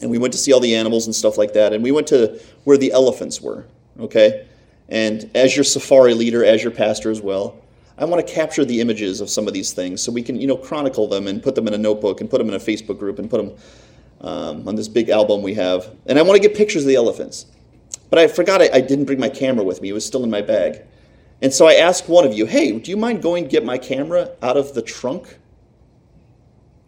and 0.00 0.10
we 0.10 0.18
went 0.18 0.32
to 0.32 0.38
see 0.38 0.52
all 0.52 0.60
the 0.60 0.74
animals 0.74 1.06
and 1.06 1.14
stuff 1.14 1.38
like 1.38 1.52
that, 1.54 1.72
and 1.72 1.82
we 1.82 1.92
went 1.92 2.06
to 2.08 2.40
where 2.64 2.76
the 2.76 2.92
elephants 2.92 3.40
were, 3.40 3.66
okay? 3.98 4.46
And 4.88 5.30
as 5.34 5.56
your 5.56 5.64
safari 5.64 6.14
leader, 6.14 6.44
as 6.44 6.62
your 6.62 6.72
pastor 6.72 7.10
as 7.10 7.20
well, 7.20 7.56
I 7.98 8.04
want 8.04 8.26
to 8.26 8.32
capture 8.32 8.64
the 8.64 8.80
images 8.80 9.22
of 9.22 9.30
some 9.30 9.48
of 9.48 9.54
these 9.54 9.72
things 9.72 10.02
so 10.02 10.12
we 10.12 10.22
can, 10.22 10.38
you 10.38 10.46
know, 10.46 10.56
chronicle 10.56 11.08
them 11.08 11.26
and 11.26 11.42
put 11.42 11.54
them 11.54 11.66
in 11.66 11.72
a 11.72 11.78
notebook 11.78 12.20
and 12.20 12.28
put 12.28 12.38
them 12.38 12.48
in 12.48 12.54
a 12.54 12.58
Facebook 12.58 12.98
group 12.98 13.18
and 13.18 13.30
put 13.30 13.38
them 13.38 13.56
um, 14.20 14.68
on 14.68 14.76
this 14.76 14.88
big 14.88 15.08
album 15.08 15.42
we 15.42 15.54
have. 15.54 15.90
And 16.04 16.18
I 16.18 16.22
want 16.22 16.40
to 16.40 16.46
get 16.46 16.56
pictures 16.56 16.82
of 16.82 16.88
the 16.88 16.96
elephants. 16.96 17.46
But 18.10 18.18
I 18.18 18.28
forgot 18.28 18.60
I, 18.60 18.68
I 18.74 18.80
didn't 18.80 19.06
bring 19.06 19.18
my 19.18 19.30
camera 19.30 19.64
with 19.64 19.80
me. 19.80 19.88
It 19.88 19.92
was 19.92 20.04
still 20.04 20.24
in 20.24 20.30
my 20.30 20.42
bag. 20.42 20.82
And 21.42 21.52
so 21.52 21.66
I 21.66 21.74
asked 21.74 22.08
one 22.08 22.24
of 22.24 22.32
you, 22.32 22.46
hey, 22.46 22.72
do 22.78 22.90
you 22.90 22.96
mind 22.96 23.22
going 23.22 23.44
to 23.44 23.50
get 23.50 23.64
my 23.64 23.78
camera 23.78 24.30
out 24.42 24.56
of 24.56 24.74
the 24.74 24.82
trunk? 24.82 25.38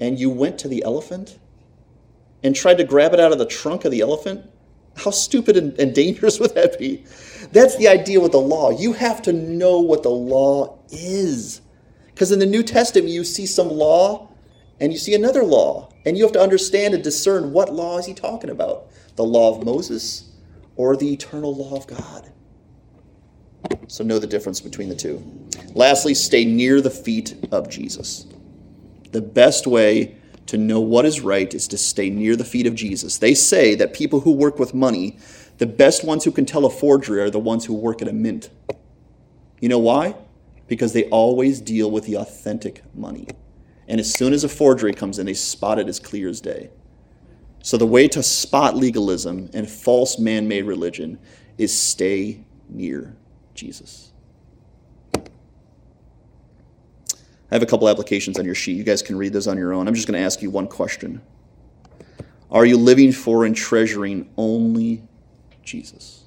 And 0.01 0.19
you 0.19 0.31
went 0.31 0.59
to 0.61 0.69
the 0.69 0.83
elephant 0.85 1.39
and 2.43 2.55
tried 2.55 2.79
to 2.79 2.85
grab 2.85 3.13
it 3.13 3.21
out 3.21 3.33
of 3.33 3.39
the 3.39 3.47
trunk 3.47 3.85
of 3.85 3.91
the 3.91 4.01
elephant? 4.01 4.49
How 4.97 5.11
stupid 5.11 5.57
and, 5.57 5.79
and 5.79 5.95
dangerous 5.95 6.41
would 6.41 6.55
that 6.55 6.79
be? 6.79 7.05
That's 7.53 7.77
the 7.77 7.89
idea 7.89 8.21
with 8.21 8.33
the 8.33 8.41
law. 8.41 8.71
You 8.71 8.93
have 8.95 9.23
to 9.23 9.33
know 9.33 9.81
what 9.81 10.03
the 10.03 10.11
law 10.11 10.79
is. 10.91 11.61
Because 12.07 12.33
in 12.33 12.39
the 12.39 12.47
New 12.47 12.63
Testament, 12.63 13.11
you 13.11 13.25
see 13.25 13.47
some 13.47 13.69
law 13.69 14.29
and 14.81 14.93
you 14.93 14.99
see 14.99 15.15
another 15.15 15.45
law. 15.45 15.93
And 16.07 16.17
you 16.17 16.25
have 16.25 16.33
to 16.33 16.41
understand 16.41 16.95
and 16.95 17.05
discern 17.05 17.53
what 17.53 17.73
law 17.73 17.99
is 17.99 18.07
he 18.07 18.15
talking 18.15 18.51
about 18.51 18.87
the 19.17 19.25
law 19.25 19.55
of 19.55 19.65
Moses 19.65 20.31
or 20.77 20.97
the 20.97 21.13
eternal 21.13 21.55
law 21.55 21.77
of 21.77 21.87
God. 21.87 22.33
So 23.89 24.05
know 24.05 24.19
the 24.19 24.27
difference 24.27 24.61
between 24.61 24.89
the 24.89 24.95
two. 24.95 25.23
Lastly, 25.75 26.15
stay 26.15 26.45
near 26.45 26.81
the 26.81 26.91
feet 26.91 27.37
of 27.51 27.69
Jesus. 27.69 28.27
The 29.13 29.23
best 29.23 29.67
way 29.67 30.17
to 30.47 30.57
know 30.57 30.81
what 30.81 31.05
is 31.05 31.21
right 31.21 31.53
is 31.53 31.69
to 31.69 31.79
stay 31.79 32.11
near 32.11 32.37
the 32.37 32.45
feet 32.45 32.67
of 32.67 32.75
Jesus. 32.75 33.19
They 33.19 33.35
say 33.35 33.75
that 33.75 33.93
people 33.93 34.21
who 34.21 34.33
work 34.33 34.59
with 34.59 34.75
money, 34.75 35.19
the 35.59 35.67
best 35.67 36.05
ones 36.05 36.25
who 36.25 36.31
can 36.31 36.47
tell 36.47 36.65
a 36.65 36.71
forgery 36.71 37.21
are 37.21 37.31
the 37.31 37.39
ones 37.39 37.67
who 37.67 37.75
work 37.75 38.01
at 38.01 38.09
a 38.09 38.13
mint. 38.13 38.49
You 39.61 39.69
know 39.69 39.79
why? 39.79 40.15
Because 40.67 40.93
they 40.93 41.05
always 41.05 41.61
deal 41.61 41.91
with 41.91 42.07
the 42.07 42.17
authentic 42.17 42.83
money. 42.95 43.29
And 43.89 44.01
as 44.01 44.13
soon 44.13 44.33
as 44.33 44.45
a 44.45 44.49
forgery 44.49 44.93
comes 44.95 45.19
in, 45.19 45.27
they 45.27 45.35
spot 45.35 45.79
it 45.79 45.89
as 45.89 45.99
clear 45.99 46.29
as 46.29 46.41
day. 46.41 46.71
So 47.63 47.77
the 47.77 47.87
way 47.87 48.09
to 48.09 48.23
spot 48.23 48.77
legalism 48.77 49.51
and 49.53 49.69
false 49.69 50.19
man 50.19 50.49
made 50.49 50.65
religion 50.65 51.19
is 51.59 51.77
stay 51.77 52.45
near 52.71 53.18
Jesus. 53.59 54.13
I 57.51 57.55
have 57.55 57.63
a 57.63 57.67
couple 57.67 57.89
applications 57.89 58.39
on 58.39 58.45
your 58.45 58.55
sheet. 58.55 58.77
You 58.77 58.85
guys 58.85 59.03
can 59.03 59.17
read 59.17 59.33
those 59.33 59.49
on 59.49 59.59
your 59.59 59.73
own. 59.73 59.89
I'm 59.89 59.95
just 59.95 60.07
going 60.07 60.19
to 60.19 60.25
ask 60.25 60.43
you 60.43 60.51
one 60.51 60.69
question 60.69 61.21
Are 62.51 62.65
you 62.65 62.77
living 62.77 63.11
for 63.11 63.45
and 63.45 63.57
treasuring 63.57 64.31
only 64.37 65.03
Jesus? 65.63 66.25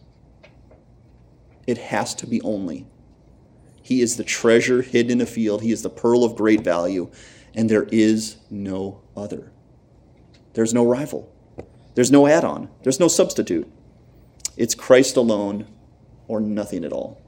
It 1.65 1.77
has 1.77 2.13
to 2.15 2.27
be 2.27 2.41
only. 2.41 2.85
He 3.81 4.01
is 4.01 4.17
the 4.17 4.23
treasure 4.23 4.81
hidden 4.81 5.11
in 5.11 5.21
a 5.21 5.25
field, 5.25 5.61
He 5.61 5.71
is 5.71 5.83
the 5.83 5.89
pearl 5.89 6.23
of 6.23 6.35
great 6.35 6.61
value, 6.61 7.11
and 7.53 7.69
there 7.69 7.87
is 7.91 8.37
no 8.49 9.01
other. 9.15 9.51
There's 10.53 10.73
no 10.73 10.85
rival, 10.85 11.31
there's 11.95 12.11
no 12.11 12.27
add 12.27 12.43
on, 12.43 12.69
there's 12.83 12.99
no 12.99 13.07
substitute. 13.07 13.71
It's 14.57 14.75
Christ 14.75 15.15
alone 15.15 15.67
or 16.27 16.41
nothing 16.41 16.83
at 16.83 16.91
all. 16.91 17.20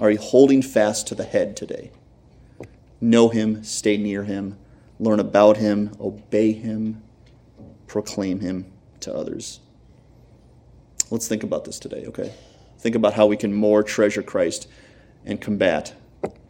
Are 0.00 0.10
you 0.10 0.18
holding 0.18 0.62
fast 0.62 1.06
to 1.08 1.14
the 1.14 1.24
head 1.24 1.56
today? 1.56 1.92
know 3.00 3.28
him, 3.28 3.64
stay 3.64 3.96
near 3.96 4.24
him, 4.24 4.58
learn 4.98 5.20
about 5.20 5.56
him, 5.56 5.94
obey 6.00 6.52
him, 6.52 7.02
proclaim 7.86 8.40
him 8.40 8.70
to 9.00 9.14
others. 9.14 9.60
Let's 11.10 11.26
think 11.26 11.42
about 11.42 11.64
this 11.64 11.78
today, 11.78 12.04
okay? 12.06 12.32
Think 12.78 12.94
about 12.94 13.14
how 13.14 13.26
we 13.26 13.36
can 13.36 13.52
more 13.52 13.82
treasure 13.82 14.22
Christ 14.22 14.68
and 15.24 15.40
combat 15.40 15.94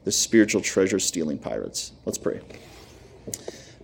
the 0.04 0.12
spiritual 0.12 0.60
treasure 0.60 0.98
stealing 0.98 1.38
pirates. 1.38 1.92
Let's 2.04 2.18
pray. 2.18 2.40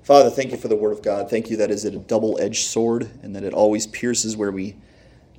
Father, 0.03 0.31
thank 0.31 0.51
you 0.51 0.57
for 0.57 0.69
the 0.69 0.77
Word 0.77 0.93
of 0.93 1.03
God. 1.03 1.31
Thank 1.31 1.51
you 1.51 1.57
that 1.57 1.71
is 1.71 1.85
a 1.85 1.91
double 1.91 2.41
edged 2.41 2.67
sword 2.67 3.11
and 3.23 3.35
that 3.35 3.43
it 3.43 3.53
always 3.53 3.87
pierces 3.87 4.37
where 4.37 4.53
we 4.53 4.77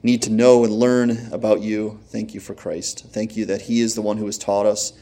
need 0.03 0.21
to 0.23 0.29
know 0.29 0.63
and 0.63 0.73
learn 0.73 1.29
about 1.31 1.61
you. 1.61 1.99
Thank 2.07 2.33
you 2.33 2.39
for 2.39 2.53
Christ. 2.53 3.07
Thank 3.09 3.35
you 3.35 3.45
that 3.45 3.63
He 3.63 3.81
is 3.81 3.95
the 3.95 4.01
one 4.01 4.17
who 4.17 4.25
has 4.25 4.37
taught 4.37 4.65
us. 4.65 4.93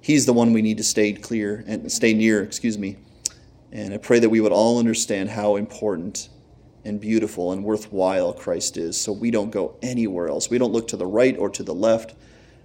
He's 0.00 0.26
the 0.26 0.32
one 0.32 0.52
we 0.52 0.62
need 0.62 0.78
to 0.78 0.84
stay 0.84 1.12
clear 1.12 1.62
and 1.66 1.90
stay 1.92 2.14
near, 2.14 2.42
excuse 2.42 2.78
me. 2.78 2.96
And 3.70 3.94
I 3.94 3.98
pray 3.98 4.18
that 4.18 4.30
we 4.30 4.40
would 4.40 4.52
all 4.52 4.78
understand 4.78 5.30
how 5.30 5.56
important 5.56 6.28
and 6.84 7.00
beautiful 7.00 7.52
and 7.52 7.62
worthwhile 7.62 8.32
Christ 8.32 8.76
is 8.76 8.98
so 8.98 9.12
we 9.12 9.30
don't 9.30 9.50
go 9.50 9.76
anywhere 9.82 10.28
else. 10.28 10.48
We 10.48 10.58
don't 10.58 10.72
look 10.72 10.88
to 10.88 10.96
the 10.96 11.06
right 11.06 11.36
or 11.36 11.50
to 11.50 11.62
the 11.62 11.74
left. 11.74 12.14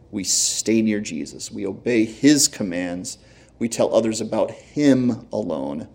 We 0.10 0.24
stay 0.24 0.82
near 0.82 1.02
Jesus. 1.02 1.52
We 1.52 1.68
obey 1.68 2.06
His 2.06 2.48
commands. 2.48 3.18
We 3.60 3.68
tell 3.68 3.94
others 3.94 4.22
about 4.22 4.52
Him 4.52 5.28
alone 5.32 5.90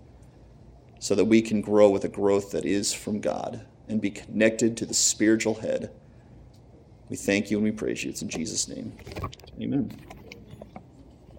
so 0.99 1.14
that 1.14 1.24
we 1.24 1.41
can 1.41 1.62
grow 1.62 1.88
with 1.88 2.05
a 2.05 2.09
growth 2.09 2.51
that 2.51 2.66
is 2.66 2.93
from 2.93 3.20
God 3.20 3.66
and 3.91 4.01
be 4.01 4.11
connected 4.11 4.76
to 4.78 4.86
the 4.86 4.95
spiritual 4.95 5.57
head. 5.57 5.91
We 7.09 7.16
thank 7.16 7.51
you 7.51 7.57
and 7.57 7.64
we 7.64 7.72
praise 7.72 8.05
you. 8.05 8.11
It's 8.11 8.22
in 8.22 8.28
Jesus' 8.28 8.68
name. 8.68 8.93
Amen. 9.61 9.91